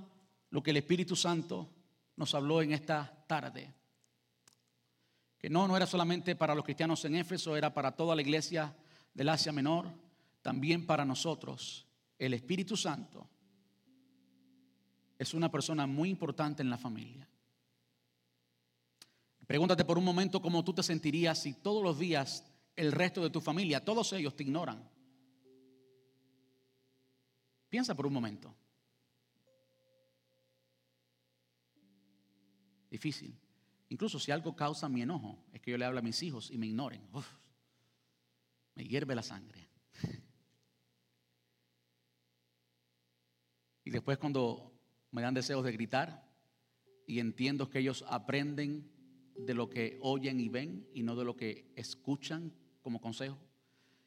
lo 0.50 0.62
que 0.62 0.70
el 0.70 0.76
Espíritu 0.78 1.16
Santo 1.16 1.70
nos 2.16 2.34
habló 2.34 2.62
en 2.62 2.72
esta 2.72 3.24
tarde. 3.26 3.72
Que 5.38 5.48
no, 5.50 5.66
no 5.68 5.76
era 5.76 5.86
solamente 5.86 6.36
para 6.36 6.54
los 6.54 6.64
cristianos 6.64 7.04
en 7.04 7.16
Éfeso, 7.16 7.56
era 7.56 7.72
para 7.72 7.92
toda 7.92 8.14
la 8.14 8.22
iglesia 8.22 8.74
del 9.12 9.28
Asia 9.28 9.52
Menor, 9.52 9.88
también 10.42 10.84
para 10.84 11.04
nosotros, 11.04 11.86
el 12.18 12.34
Espíritu 12.34 12.76
Santo 12.76 13.28
es 15.18 15.32
una 15.32 15.50
persona 15.50 15.86
muy 15.86 16.10
importante 16.10 16.62
en 16.62 16.70
la 16.70 16.76
familia. 16.76 17.28
Pregúntate 19.46 19.84
por 19.84 19.98
un 19.98 20.04
momento 20.04 20.42
cómo 20.42 20.64
tú 20.64 20.74
te 20.74 20.82
sentirías 20.82 21.38
si 21.38 21.54
todos 21.54 21.82
los 21.82 21.98
días 21.98 22.44
el 22.76 22.92
resto 22.92 23.22
de 23.22 23.30
tu 23.30 23.40
familia, 23.40 23.84
todos 23.84 24.12
ellos 24.12 24.34
te 24.34 24.42
ignoran. 24.42 24.90
Piensa 27.68 27.94
por 27.94 28.06
un 28.06 28.12
momento. 28.12 28.54
Difícil. 32.90 33.36
Incluso 33.88 34.18
si 34.18 34.30
algo 34.30 34.54
causa 34.54 34.88
mi 34.88 35.02
enojo, 35.02 35.44
es 35.52 35.60
que 35.60 35.70
yo 35.70 35.78
le 35.78 35.84
hablo 35.84 35.98
a 35.98 36.02
mis 36.02 36.22
hijos 36.22 36.50
y 36.50 36.58
me 36.58 36.66
ignoren 36.66 37.08
me 38.74 38.84
hierve 38.84 39.14
la 39.14 39.22
sangre. 39.22 39.68
Y 43.84 43.90
después 43.90 44.18
cuando 44.18 44.72
me 45.10 45.22
dan 45.22 45.34
deseos 45.34 45.62
de 45.62 45.72
gritar 45.72 46.26
y 47.06 47.20
entiendo 47.20 47.68
que 47.68 47.80
ellos 47.80 48.04
aprenden 48.08 48.90
de 49.36 49.54
lo 49.54 49.68
que 49.68 49.98
oyen 50.00 50.40
y 50.40 50.48
ven 50.48 50.88
y 50.94 51.02
no 51.02 51.14
de 51.16 51.24
lo 51.24 51.36
que 51.36 51.70
escuchan 51.76 52.54
como 52.84 53.00
consejo, 53.00 53.36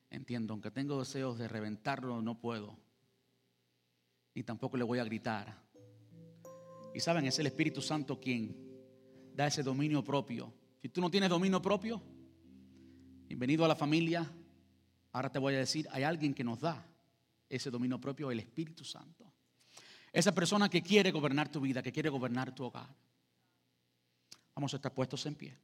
entiendo, 0.10 0.54
aunque 0.54 0.72
tengo 0.72 0.98
deseos 1.00 1.38
de 1.38 1.50
reventarlo, 1.50 2.22
no 2.22 2.40
puedo. 2.40 2.78
Y 4.34 4.44
tampoco 4.44 4.78
le 4.78 4.86
voy 4.86 5.00
a 5.00 5.04
gritar. 5.04 5.62
Y 6.94 7.02
saben, 7.02 7.26
es 7.26 7.38
el 7.40 7.48
Espíritu 7.48 7.82
Santo 7.82 8.22
quien 8.22 8.56
da 9.36 9.48
ese 9.48 9.64
dominio 9.64 10.02
propio. 10.02 10.54
Si 10.82 10.88
tú 10.88 11.02
no 11.02 11.12
tienes 11.12 11.30
dominio 11.30 11.62
propio, 11.62 12.02
bienvenido 13.28 13.66
a 13.66 13.68
la 13.68 13.76
familia, 13.76 14.32
Ahora 15.18 15.32
te 15.32 15.40
voy 15.40 15.56
a 15.56 15.58
decir, 15.58 15.88
hay 15.92 16.04
alguien 16.04 16.32
que 16.32 16.44
nos 16.44 16.60
da 16.60 16.86
ese 17.50 17.72
dominio 17.72 18.00
propio, 18.00 18.30
el 18.30 18.40
Espíritu 18.40 18.84
Santo. 18.84 19.26
Esa 20.14 20.32
persona 20.32 20.70
que 20.70 20.84
quiere 20.84 21.10
gobernar 21.10 21.50
tu 21.50 21.60
vida, 21.60 21.82
que 21.82 21.92
quiere 21.92 22.10
gobernar 22.10 22.54
tu 22.54 22.66
hogar. 22.66 22.88
Vamos 24.54 24.74
a 24.74 24.78
estar 24.78 24.94
puestos 24.94 25.26
en 25.26 25.34
pie. 25.34 25.58